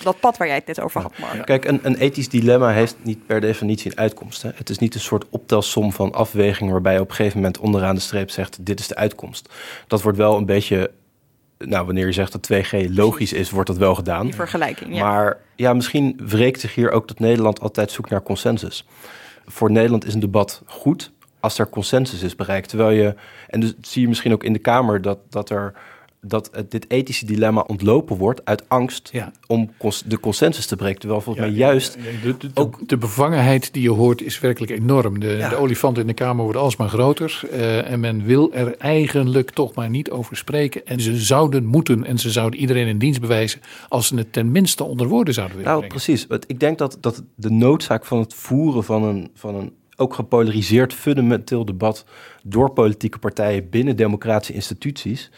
dat 0.03 0.20
pad 0.20 0.37
waar 0.37 0.47
jij 0.47 0.57
het 0.57 0.66
net 0.66 0.80
over 0.80 1.01
had, 1.01 1.18
Mark. 1.18 1.47
Kijk, 1.47 1.64
een, 1.64 1.80
een 1.82 1.97
ethisch 1.97 2.28
dilemma 2.28 2.70
heeft 2.70 2.97
niet 3.03 3.26
per 3.26 3.41
definitie 3.41 3.91
een 3.91 3.99
uitkomst. 3.99 4.43
Hè. 4.43 4.51
Het 4.55 4.70
is 4.70 4.78
niet 4.78 4.95
een 4.95 5.01
soort 5.01 5.24
optelsom 5.30 5.93
van 5.93 6.12
afweging 6.12 6.70
waarbij 6.70 6.93
je 6.93 7.01
op 7.01 7.09
een 7.09 7.14
gegeven 7.14 7.37
moment 7.39 7.59
onderaan 7.59 7.95
de 7.95 8.01
streep 8.01 8.30
zegt, 8.30 8.66
dit 8.66 8.80
is 8.80 8.89
de 8.89 8.95
uitkomst. 8.95 9.49
Dat 9.87 10.03
wordt 10.03 10.18
wel 10.18 10.37
een 10.37 10.47
beetje 10.47 10.91
nou, 11.59 11.86
wanneer 11.86 12.07
je 12.07 12.12
zegt 12.12 12.32
dat 12.32 12.50
2G 12.52 12.90
logisch 12.90 13.32
is, 13.32 13.50
wordt 13.50 13.68
dat 13.68 13.78
wel 13.78 13.94
gedaan. 13.94 14.24
Die 14.24 14.34
vergelijking, 14.34 14.94
ja. 14.94 15.04
Maar 15.04 15.38
ja, 15.54 15.72
misschien 15.72 16.20
wreekt 16.26 16.61
zich 16.61 16.74
hier 16.74 16.90
ook 16.90 17.09
dat 17.09 17.18
Nederland 17.18 17.61
altijd 17.61 17.90
zoekt 17.90 18.11
naar 18.11 18.22
consensus. 18.22 18.86
Voor 19.46 19.70
Nederland 19.70 20.04
is 20.04 20.14
een 20.14 20.20
debat 20.20 20.62
goed 20.66 21.12
als 21.40 21.59
er 21.59 21.68
consensus 21.68 22.22
is 22.22 22.36
bereikt. 22.36 22.68
Terwijl 22.68 22.90
je, 22.90 23.14
en 23.48 23.61
dus 23.61 23.74
zie 23.80 24.02
je 24.02 24.09
misschien 24.09 24.32
ook 24.32 24.44
in 24.44 24.52
de 24.52 24.59
Kamer 24.59 25.02
dat, 25.02 25.18
dat 25.30 25.50
er 25.50 25.72
dat 26.20 26.50
dit 26.68 26.90
ethische 26.90 27.26
dilemma 27.26 27.60
ontlopen 27.60 28.16
wordt 28.16 28.44
uit 28.44 28.68
angst 28.68 29.08
ja. 29.12 29.32
om 29.46 29.70
cons 29.78 30.02
de 30.06 30.20
consensus 30.20 30.66
te 30.66 30.76
breken. 30.76 31.00
Terwijl 31.00 31.20
volgens 31.20 31.46
ja, 31.46 31.50
mij 31.50 31.60
juist 31.60 31.98
de, 32.22 32.36
de, 32.36 32.50
ook... 32.54 32.88
de 32.88 32.96
bevangenheid 32.96 33.72
die 33.72 33.82
je 33.82 33.90
hoort 33.90 34.22
is 34.22 34.40
werkelijk 34.40 34.72
enorm. 34.72 35.20
De, 35.20 35.46
de 35.50 35.56
olifant 35.56 35.98
in 35.98 36.06
de 36.06 36.14
Kamer 36.14 36.44
wordt 36.44 36.58
alsmaar 36.58 36.88
groter. 36.88 37.40
Uh, 37.52 37.90
en 37.90 38.00
men 38.00 38.24
wil 38.24 38.52
er 38.52 38.76
eigenlijk 38.76 39.50
toch 39.50 39.74
maar 39.74 39.90
niet 39.90 40.10
over 40.10 40.36
spreken. 40.36 40.86
En 40.86 41.00
ze 41.00 41.16
zouden 41.16 41.64
moeten 41.64 42.04
en 42.04 42.18
ze 42.18 42.30
zouden 42.30 42.60
iedereen 42.60 42.86
in 42.86 42.98
dienst 42.98 43.20
bewijzen... 43.20 43.60
als 43.88 44.06
ze 44.06 44.16
het 44.16 44.32
tenminste 44.32 44.84
onder 44.84 45.08
woorden 45.08 45.34
zouden 45.34 45.56
willen 45.56 45.72
Nou, 45.72 45.86
brengen. 45.86 46.04
precies. 46.04 46.26
Ik 46.46 46.60
denk 46.60 46.78
dat, 46.78 46.98
dat 47.00 47.22
de 47.34 47.50
noodzaak 47.50 48.04
van 48.04 48.18
het 48.18 48.34
voeren 48.34 48.84
van 48.84 49.02
een... 49.02 49.30
Van 49.34 49.54
een 49.54 49.72
ook 49.98 50.14
gepolariseerd 50.14 50.94
fundamenteel 50.94 51.64
debat 51.64 52.04
door 52.42 52.70
politieke 52.70 53.18
partijen 53.18 53.70
binnen 53.70 53.96
democratische 53.96 54.54
instituties 54.54 55.30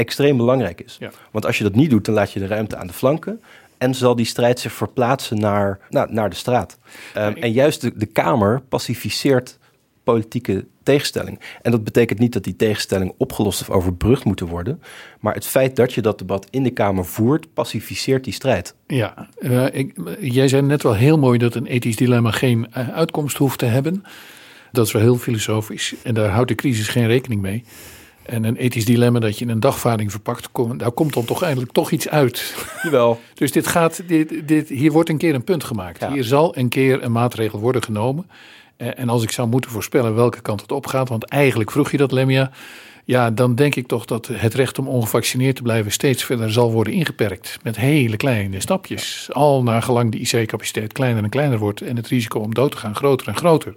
extreem 0.00 0.36
belangrijk 0.36 0.80
is. 0.80 0.96
Ja. 1.00 1.10
Want 1.30 1.46
als 1.46 1.58
je 1.58 1.64
dat 1.64 1.74
niet 1.74 1.90
doet, 1.90 2.04
dan 2.04 2.14
laat 2.14 2.32
je 2.32 2.40
de 2.40 2.46
ruimte 2.46 2.76
aan 2.76 2.86
de 2.86 2.92
flanken. 2.92 3.40
En 3.78 3.94
zal 3.94 4.16
die 4.16 4.26
strijd 4.26 4.60
zich 4.60 4.72
verplaatsen 4.72 5.40
naar, 5.40 5.78
nou, 5.90 6.12
naar 6.12 6.30
de 6.30 6.36
straat. 6.36 6.78
Um, 7.16 7.36
en 7.36 7.52
juist 7.52 7.80
de, 7.80 7.92
de 7.96 8.06
Kamer 8.06 8.62
pacificeert 8.68 9.58
politieke 10.04 10.64
tegenstelling. 10.82 11.40
En 11.62 11.70
dat 11.70 11.84
betekent 11.84 12.18
niet 12.18 12.32
dat 12.32 12.44
die 12.44 12.56
tegenstelling 12.56 13.12
opgelost 13.16 13.60
of 13.60 13.70
overbrugd 13.70 14.24
moeten 14.24 14.46
worden. 14.46 14.82
Maar 15.20 15.34
het 15.34 15.46
feit 15.46 15.76
dat 15.76 15.92
je 15.92 16.02
dat 16.02 16.18
debat 16.18 16.46
in 16.50 16.62
de 16.62 16.70
Kamer 16.70 17.04
voert, 17.04 17.54
pacificeert 17.54 18.24
die 18.24 18.32
strijd. 18.32 18.74
Ja, 18.86 19.28
uh, 19.38 19.66
ik, 19.72 19.92
jij 20.20 20.48
zei 20.48 20.62
net 20.62 20.82
wel 20.82 20.94
heel 20.94 21.18
mooi 21.18 21.38
dat 21.38 21.54
een 21.54 21.66
ethisch 21.66 21.96
dilemma 21.96 22.30
geen 22.30 22.66
uh, 22.76 22.88
uitkomst 22.88 23.36
hoeft 23.36 23.58
te 23.58 23.66
hebben. 23.66 24.04
Dat 24.72 24.86
is 24.86 24.92
wel 24.92 25.02
heel 25.02 25.16
filosofisch. 25.16 25.94
En 26.02 26.14
daar 26.14 26.28
houdt 26.28 26.48
de 26.48 26.54
crisis 26.54 26.88
geen 26.88 27.06
rekening 27.06 27.40
mee. 27.40 27.64
En 28.30 28.44
een 28.44 28.56
ethisch 28.56 28.84
dilemma 28.84 29.18
dat 29.18 29.38
je 29.38 29.44
in 29.44 29.50
een 29.50 29.60
dagvaarding 29.60 30.10
verpakt, 30.10 30.52
kom, 30.52 30.78
daar 30.78 30.90
komt 30.90 31.14
dan 31.14 31.24
toch 31.24 31.42
eindelijk 31.42 31.72
toch 31.72 31.90
iets 31.90 32.08
uit. 32.08 32.54
Jawel. 32.82 33.20
dus 33.34 33.52
dit 33.52 33.66
gaat, 33.66 34.02
dit, 34.06 34.48
dit, 34.48 34.68
hier 34.68 34.92
wordt 34.92 35.08
een 35.08 35.18
keer 35.18 35.34
een 35.34 35.44
punt 35.44 35.64
gemaakt. 35.64 36.00
Ja. 36.00 36.12
Hier 36.12 36.24
zal 36.24 36.56
een 36.56 36.68
keer 36.68 37.02
een 37.02 37.12
maatregel 37.12 37.58
worden 37.58 37.82
genomen. 37.82 38.26
En 38.76 39.08
als 39.08 39.22
ik 39.22 39.30
zou 39.30 39.48
moeten 39.48 39.70
voorspellen 39.70 40.14
welke 40.14 40.40
kant 40.40 40.60
het 40.60 40.72
opgaat, 40.72 41.08
want 41.08 41.24
eigenlijk 41.24 41.70
vroeg 41.70 41.90
je 41.90 41.96
dat, 41.96 42.12
Lemia. 42.12 42.50
Ja, 43.04 43.30
dan 43.30 43.54
denk 43.54 43.74
ik 43.74 43.86
toch 43.86 44.04
dat 44.04 44.26
het 44.32 44.54
recht 44.54 44.78
om 44.78 44.88
ongevaccineerd 44.88 45.56
te 45.56 45.62
blijven 45.62 45.92
steeds 45.92 46.24
verder 46.24 46.52
zal 46.52 46.72
worden 46.72 46.92
ingeperkt. 46.92 47.58
Met 47.62 47.76
hele 47.76 48.16
kleine 48.16 48.60
stapjes. 48.60 49.28
Al 49.32 49.62
naar 49.62 49.82
gelang 49.82 50.12
de 50.12 50.18
IC-capaciteit 50.18 50.92
kleiner 50.92 51.22
en 51.22 51.30
kleiner 51.30 51.58
wordt 51.58 51.80
en 51.80 51.96
het 51.96 52.08
risico 52.08 52.40
om 52.40 52.54
dood 52.54 52.70
te 52.70 52.76
gaan 52.76 52.94
groter 52.94 53.28
en 53.28 53.36
groter. 53.36 53.74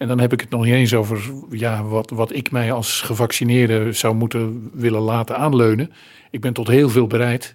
En 0.00 0.08
dan 0.08 0.20
heb 0.20 0.32
ik 0.32 0.40
het 0.40 0.50
nog 0.50 0.64
niet 0.64 0.74
eens 0.74 0.94
over 0.94 1.30
ja, 1.50 1.82
wat, 1.82 2.10
wat 2.10 2.34
ik 2.34 2.50
mij 2.50 2.72
als 2.72 3.00
gevaccineerde 3.00 3.92
zou 3.92 4.14
moeten 4.14 4.70
willen 4.72 5.00
laten 5.00 5.36
aanleunen. 5.36 5.92
Ik 6.30 6.40
ben 6.40 6.52
tot 6.52 6.68
heel 6.68 6.88
veel 6.88 7.06
bereid. 7.06 7.54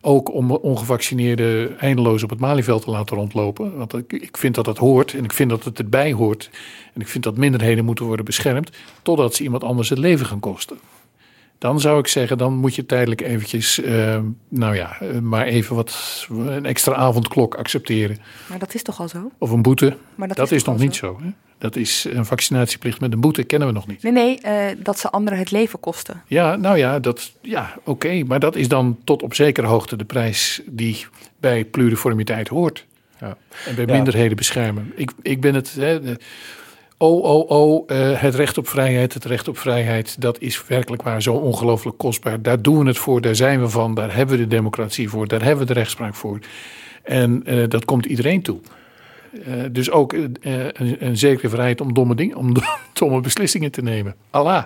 Ook 0.00 0.32
om 0.32 0.50
ongevaccineerden 0.50 1.78
eindeloos 1.78 2.22
op 2.22 2.30
het 2.30 2.38
Malieveld 2.38 2.82
te 2.82 2.90
laten 2.90 3.16
rondlopen. 3.16 3.76
Want 3.76 3.94
ik, 3.94 4.12
ik 4.12 4.36
vind 4.36 4.54
dat 4.54 4.64
dat 4.64 4.78
hoort 4.78 5.14
en 5.14 5.24
ik 5.24 5.32
vind 5.32 5.50
dat 5.50 5.64
het 5.64 5.78
erbij 5.78 6.12
hoort. 6.12 6.50
En 6.94 7.00
ik 7.00 7.08
vind 7.08 7.24
dat 7.24 7.36
minderheden 7.36 7.84
moeten 7.84 8.04
worden 8.04 8.24
beschermd. 8.24 8.70
Totdat 9.02 9.34
ze 9.34 9.42
iemand 9.42 9.64
anders 9.64 9.88
het 9.88 9.98
leven 9.98 10.26
gaan 10.26 10.40
kosten. 10.40 10.78
Dan 11.58 11.80
zou 11.80 11.98
ik 11.98 12.06
zeggen, 12.06 12.38
dan 12.38 12.54
moet 12.54 12.74
je 12.74 12.86
tijdelijk 12.86 13.20
eventjes, 13.20 13.78
uh, 13.78 14.18
nou 14.48 14.74
ja, 14.74 14.98
maar 15.22 15.46
even 15.46 15.76
wat, 15.76 16.26
een 16.30 16.66
extra 16.66 16.94
avondklok 16.94 17.54
accepteren. 17.54 18.18
Maar 18.48 18.58
dat 18.58 18.74
is 18.74 18.82
toch 18.82 19.00
al 19.00 19.08
zo? 19.08 19.30
Of 19.38 19.50
een 19.50 19.62
boete. 19.62 19.96
Maar 20.14 20.28
dat, 20.28 20.36
dat 20.36 20.50
is, 20.50 20.56
is 20.56 20.64
nog 20.64 20.78
niet 20.78 20.94
zo. 20.94 21.18
hè? 21.22 21.28
Dat 21.58 21.76
is 21.76 22.06
een 22.10 22.24
vaccinatieplicht 22.24 23.00
met 23.00 23.12
een 23.12 23.20
boete, 23.20 23.42
kennen 23.42 23.68
we 23.68 23.74
nog 23.74 23.86
niet. 23.86 24.02
Nee, 24.02 24.12
nee, 24.12 24.38
uh, 24.44 24.82
dat 24.82 24.98
ze 24.98 25.10
anderen 25.10 25.38
het 25.38 25.50
leven 25.50 25.80
kosten. 25.80 26.22
Ja, 26.26 26.56
nou 26.56 26.78
ja, 26.78 26.98
dat, 26.98 27.32
ja 27.40 27.72
oké. 27.78 27.90
Okay, 27.90 28.22
maar 28.22 28.40
dat 28.40 28.56
is 28.56 28.68
dan 28.68 28.98
tot 29.04 29.22
op 29.22 29.34
zekere 29.34 29.66
hoogte 29.66 29.96
de 29.96 30.04
prijs 30.04 30.62
die 30.66 31.06
bij 31.40 31.64
pluriformiteit 31.64 32.48
hoort. 32.48 32.86
Ja. 33.20 33.36
En 33.66 33.74
bij 33.74 33.86
ja. 33.86 33.92
minderheden 33.92 34.36
beschermen. 34.36 34.92
Ik, 34.94 35.10
ik 35.22 35.40
ben 35.40 35.54
het... 35.54 35.74
Hè, 35.74 36.00
de, 36.00 36.16
Oh, 36.98 37.22
oh, 37.22 37.50
oh, 37.50 37.90
uh, 37.90 38.20
het 38.20 38.34
recht 38.34 38.58
op 38.58 38.68
vrijheid, 38.68 39.14
het 39.14 39.24
recht 39.24 39.48
op 39.48 39.58
vrijheid, 39.58 40.20
dat 40.20 40.40
is 40.40 40.66
werkelijk 40.66 41.02
waar 41.02 41.22
zo 41.22 41.34
ongelooflijk 41.34 41.98
kostbaar. 41.98 42.42
Daar 42.42 42.62
doen 42.62 42.78
we 42.78 42.86
het 42.86 42.98
voor, 42.98 43.20
daar 43.20 43.34
zijn 43.34 43.60
we 43.60 43.68
van, 43.68 43.94
daar 43.94 44.14
hebben 44.14 44.36
we 44.36 44.42
de 44.42 44.48
democratie 44.48 45.08
voor, 45.08 45.28
daar 45.28 45.42
hebben 45.42 45.66
we 45.66 45.72
de 45.72 45.78
rechtspraak 45.78 46.14
voor. 46.14 46.38
En 47.02 47.42
uh, 47.44 47.68
dat 47.68 47.84
komt 47.84 48.06
iedereen 48.06 48.42
toe. 48.42 48.58
Uh, 49.32 49.64
dus 49.72 49.90
ook 49.90 50.12
een, 50.12 50.36
een, 50.98 51.16
zekere 51.16 51.48
vrijheid 51.48 51.80
om 51.80 51.94
domme, 51.94 52.14
dingen, 52.14 52.36
om 52.36 52.54
domme 52.92 53.20
beslissingen 53.20 53.70
te 53.70 53.82
nemen. 53.82 54.14
Allah. 54.30 54.64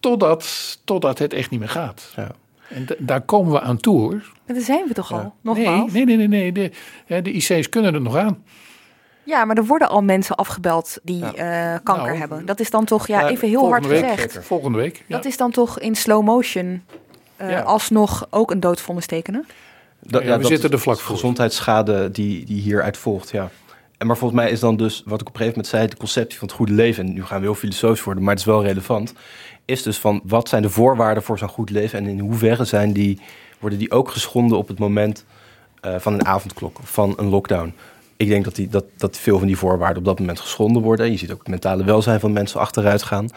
Totdat, 0.00 0.78
totdat 0.84 1.18
het 1.18 1.32
echt 1.32 1.50
niet 1.50 1.60
meer 1.60 1.68
gaat. 1.68 2.12
Ja. 2.16 2.30
En 2.68 2.86
daar 2.98 3.20
komen 3.20 3.52
we 3.52 3.60
aan 3.60 3.76
toe 3.76 4.00
hoor. 4.00 4.32
Maar 4.46 4.56
daar 4.56 4.64
zijn 4.64 4.84
we 4.88 4.94
toch 4.94 5.12
al, 5.12 5.18
Nee, 5.18 5.30
nogmaals? 5.40 5.92
nee, 5.92 6.04
nee, 6.04 6.16
nee. 6.16 6.28
nee. 6.28 6.52
De, 6.52 6.70
hè, 7.06 7.22
de 7.22 7.32
IC's 7.32 7.68
kunnen 7.68 7.94
het 7.94 8.02
nog 8.02 8.16
aan. 8.16 8.42
Ja, 9.24 9.44
maar 9.44 9.56
er 9.56 9.64
worden 9.64 9.88
al 9.88 10.02
mensen 10.02 10.36
afgebeld 10.36 10.98
die 11.02 11.18
Ja. 11.18 11.34
eh, 11.74 11.78
kanker 11.82 12.06
Nou, 12.06 12.18
hebben. 12.18 12.46
Dat 12.46 12.60
is 12.60 12.70
dan 12.70 12.84
toch, 12.84 13.06
ja, 13.06 13.20
ja, 13.20 13.28
even 13.28 13.48
heel 13.48 13.68
hard 13.68 13.86
volgende 13.86 14.06
week, 14.06 14.20
gezegd. 14.20 14.46
Volgende 14.46 14.78
week. 14.78 15.04
Ja. 15.06 15.16
Dat 15.16 15.24
is 15.24 15.36
dan 15.36 15.50
toch 15.50 15.78
in 15.78 15.94
slow 15.94 16.24
motion 16.24 16.82
eh, 17.36 17.50
Ja. 17.50 17.60
alsnog 17.60 18.26
ook 18.30 18.50
een 18.50 18.60
doodvonnis 18.60 19.06
tekenen? 19.06 19.46
Dat, 20.00 20.22
Ja, 20.22 20.32
we 20.36 20.38
dat 20.42 20.50
zitten 20.50 20.70
er 20.70 20.78
vlak 20.78 20.98
voor. 21.00 21.14
Gezondheidsschade 21.14 22.10
die, 22.10 22.44
die 22.44 22.60
hieruit 22.60 22.96
volgt, 22.96 23.30
ja. 23.30 23.50
En 23.98 24.06
maar 24.06 24.16
volgens 24.16 24.40
mij 24.40 24.50
is 24.50 24.60
dan 24.60 24.76
dus, 24.76 25.02
wat 25.06 25.20
ik 25.20 25.28
op 25.28 25.32
een 25.34 25.40
gegeven 25.40 25.48
moment 25.62 25.66
zei, 25.66 25.88
de 25.88 25.96
conceptie 25.96 26.38
van 26.38 26.48
het 26.48 26.56
goede 26.56 26.72
leven, 26.72 27.06
en 27.06 27.12
nu 27.12 27.24
gaan 27.24 27.38
we 27.38 27.44
heel 27.44 27.54
filosofisch 27.54 28.04
worden, 28.04 28.22
maar 28.22 28.32
het 28.32 28.40
is 28.42 28.46
wel 28.48 28.62
relevant, 28.64 29.12
is 29.64 29.82
dus 29.82 29.98
van 29.98 30.20
wat 30.24 30.48
zijn 30.48 30.62
de 30.62 30.70
voorwaarden 30.70 31.22
voor 31.22 31.38
zo'n 31.38 31.48
goed 31.48 31.70
leven 31.70 31.98
en 31.98 32.06
in 32.06 32.18
hoeverre 32.18 32.64
zijn 32.64 32.92
die, 32.92 33.20
worden 33.58 33.78
die 33.78 33.90
ook 33.90 34.10
geschonden 34.10 34.58
op 34.58 34.68
het 34.68 34.78
moment 34.78 35.24
eh, 35.80 35.94
van 35.98 36.12
een 36.12 36.26
avondklok 36.26 36.78
of 36.78 36.90
van 36.90 37.14
een 37.16 37.28
lockdown. 37.28 37.74
Ik 38.22 38.28
denk 38.28 38.44
dat, 38.44 38.54
die, 38.54 38.68
dat, 38.68 38.84
dat 38.96 39.18
veel 39.18 39.38
van 39.38 39.46
die 39.46 39.56
voorwaarden 39.56 39.98
op 39.98 40.04
dat 40.04 40.18
moment 40.18 40.40
geschonden 40.40 40.82
worden. 40.82 41.10
Je 41.10 41.16
ziet 41.16 41.32
ook 41.32 41.38
het 41.38 41.48
mentale 41.48 41.84
welzijn 41.84 42.20
van 42.20 42.32
mensen 42.32 42.60
achteruit 42.60 43.02
gaan. 43.02 43.28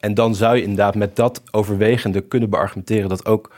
En 0.00 0.14
dan 0.14 0.34
zou 0.34 0.56
je 0.56 0.62
inderdaad 0.62 0.94
met 0.94 1.16
dat 1.16 1.42
overwegende 1.50 2.20
kunnen 2.20 2.50
beargumenteren 2.50 3.08
dat 3.08 3.26
ook 3.26 3.50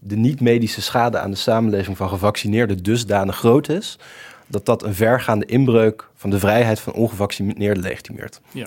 de 0.00 0.16
niet-medische 0.16 0.82
schade 0.82 1.18
aan 1.18 1.30
de 1.30 1.36
samenleving 1.36 1.96
van 1.96 2.08
gevaccineerden 2.08 2.76
dusdanig 2.82 3.36
groot 3.36 3.68
is, 3.68 3.98
dat 4.46 4.66
dat 4.66 4.82
een 4.82 4.94
vergaande 4.94 5.46
inbreuk 5.46 6.08
van 6.14 6.30
de 6.30 6.38
vrijheid 6.38 6.80
van 6.80 6.92
ongevaccineerden 6.92 7.82
legitimeert. 7.82 8.40
Ja. 8.52 8.66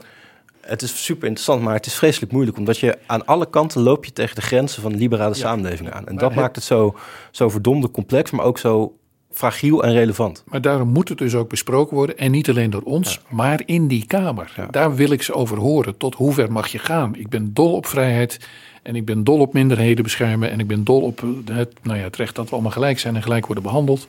Het 0.61 0.81
is 0.81 1.03
super 1.03 1.23
interessant, 1.27 1.61
maar 1.61 1.73
het 1.73 1.85
is 1.85 1.95
vreselijk 1.95 2.31
moeilijk, 2.31 2.57
omdat 2.57 2.77
je 2.77 2.97
aan 3.05 3.25
alle 3.25 3.49
kanten 3.49 3.81
loop 3.81 4.05
je 4.05 4.13
tegen 4.13 4.35
de 4.35 4.41
grenzen 4.41 4.81
van 4.81 4.91
de 4.91 4.97
liberale 4.97 5.33
Ja. 5.35 5.39
samenleving 5.39 5.91
aan. 5.91 5.97
En 6.07 6.13
Maar 6.13 6.23
dat 6.23 6.31
het- 6.31 6.39
maakt 6.39 6.55
het 6.55 6.65
zo, 6.65 6.95
zo 7.31 7.49
verdomde 7.49 7.91
complex, 7.91 8.31
maar 8.31 8.45
ook 8.45 8.57
zo 8.57 8.96
fragiel 9.37 9.83
en 9.83 9.93
relevant. 9.93 10.43
Maar 10.47 10.61
daarom 10.61 10.87
moet 10.87 11.09
het 11.09 11.17
dus 11.17 11.35
ook 11.35 11.49
besproken 11.49 11.95
worden. 11.95 12.17
En 12.17 12.31
niet 12.31 12.49
alleen 12.49 12.69
door 12.69 12.81
ons, 12.81 13.21
maar 13.29 13.61
in 13.65 13.87
die 13.87 14.05
Kamer. 14.05 14.53
Ja. 14.55 14.65
Daar 14.71 14.95
wil 14.95 15.11
ik 15.11 15.23
ze 15.23 15.33
over 15.33 15.57
horen. 15.57 15.97
Tot 15.97 16.15
hoe 16.15 16.33
ver 16.33 16.51
mag 16.51 16.67
je 16.67 16.79
gaan? 16.79 17.15
Ik 17.15 17.29
ben 17.29 17.53
dol 17.53 17.73
op 17.73 17.85
vrijheid. 17.85 18.39
En 18.83 18.95
ik 18.95 19.05
ben 19.05 19.23
dol 19.23 19.39
op 19.39 19.53
minderheden 19.53 20.03
beschermen. 20.03 20.51
En 20.51 20.59
ik 20.59 20.67
ben 20.67 20.83
dol 20.83 21.01
op 21.01 21.23
het, 21.45 21.73
nou 21.83 21.97
ja, 21.97 22.03
het 22.03 22.15
recht 22.15 22.35
dat 22.35 22.45
we 22.45 22.51
allemaal 22.51 22.71
gelijk 22.71 22.99
zijn 22.99 23.15
en 23.15 23.23
gelijk 23.23 23.45
worden 23.45 23.63
behandeld. 23.63 24.07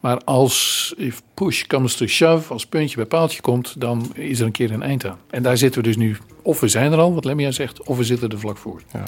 Maar 0.00 0.18
als 0.24 0.94
if 0.96 1.22
push 1.34 1.62
comes 1.62 1.96
to 1.96 2.06
shove, 2.06 2.52
als 2.52 2.66
puntje 2.66 2.96
bij 2.96 3.04
paaltje 3.04 3.40
komt, 3.40 3.80
dan 3.80 4.10
is 4.14 4.40
er 4.40 4.46
een 4.46 4.52
keer 4.52 4.72
een 4.72 4.82
eind 4.82 5.06
aan. 5.06 5.18
En 5.30 5.42
daar 5.42 5.56
zitten 5.56 5.82
we 5.82 5.86
dus 5.86 5.96
nu, 5.96 6.16
of 6.42 6.60
we 6.60 6.68
zijn 6.68 6.92
er 6.92 6.98
al, 6.98 7.14
wat 7.14 7.24
Lemia 7.24 7.50
zegt, 7.50 7.82
of 7.82 7.96
we 7.96 8.04
zitten 8.04 8.28
er 8.28 8.38
vlak 8.38 8.56
voor. 8.56 8.82
We 8.92 8.98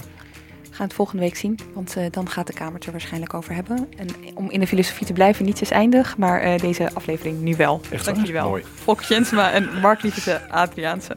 gaan 0.80 0.88
het 0.88 0.98
volgende 0.98 1.22
week 1.22 1.36
zien, 1.36 1.58
want 1.72 1.96
eh, 1.96 2.04
dan 2.10 2.28
gaat 2.28 2.46
de 2.46 2.52
Kamer 2.52 2.74
het 2.74 2.86
er 2.86 2.90
waarschijnlijk 2.90 3.34
over 3.34 3.54
hebben. 3.54 3.88
En 3.96 4.08
om 4.34 4.50
in 4.50 4.60
de 4.60 4.66
filosofie 4.66 5.06
te 5.06 5.12
blijven, 5.12 5.44
niets 5.44 5.60
is 5.60 5.70
eindig, 5.70 6.16
maar 6.16 6.40
eh, 6.40 6.58
deze 6.58 6.90
aflevering 6.94 7.40
nu 7.40 7.56
wel. 7.56 7.80
Echt 7.90 8.04
Dank 8.04 8.16
jullie 8.16 8.32
wel. 8.32 8.48
Mooi. 8.48 8.64
Jensma 9.08 9.52
en 9.52 9.80
Mark 9.80 10.02
Lievese 10.02 10.40
Adriaanse. 10.50 11.16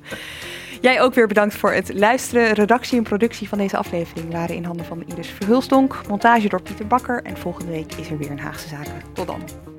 Jij 0.81 1.01
ook 1.01 1.13
weer 1.13 1.27
bedankt 1.27 1.55
voor 1.55 1.71
het 1.73 1.93
luisteren. 1.93 2.53
Redactie 2.53 2.97
en 2.97 3.03
productie 3.03 3.49
van 3.49 3.57
deze 3.57 3.77
aflevering 3.77 4.31
waren 4.31 4.55
in 4.55 4.63
handen 4.63 4.85
van 4.85 5.03
Iris 5.07 5.29
Verhulstonk. 5.29 6.01
Montage 6.07 6.49
door 6.49 6.61
Pieter 6.61 6.87
Bakker. 6.87 7.23
En 7.23 7.37
volgende 7.37 7.71
week 7.71 7.93
is 7.93 8.09
er 8.09 8.17
weer 8.17 8.31
een 8.31 8.39
Haagse 8.39 8.67
Zaken. 8.67 9.01
Tot 9.13 9.27
dan. 9.27 9.72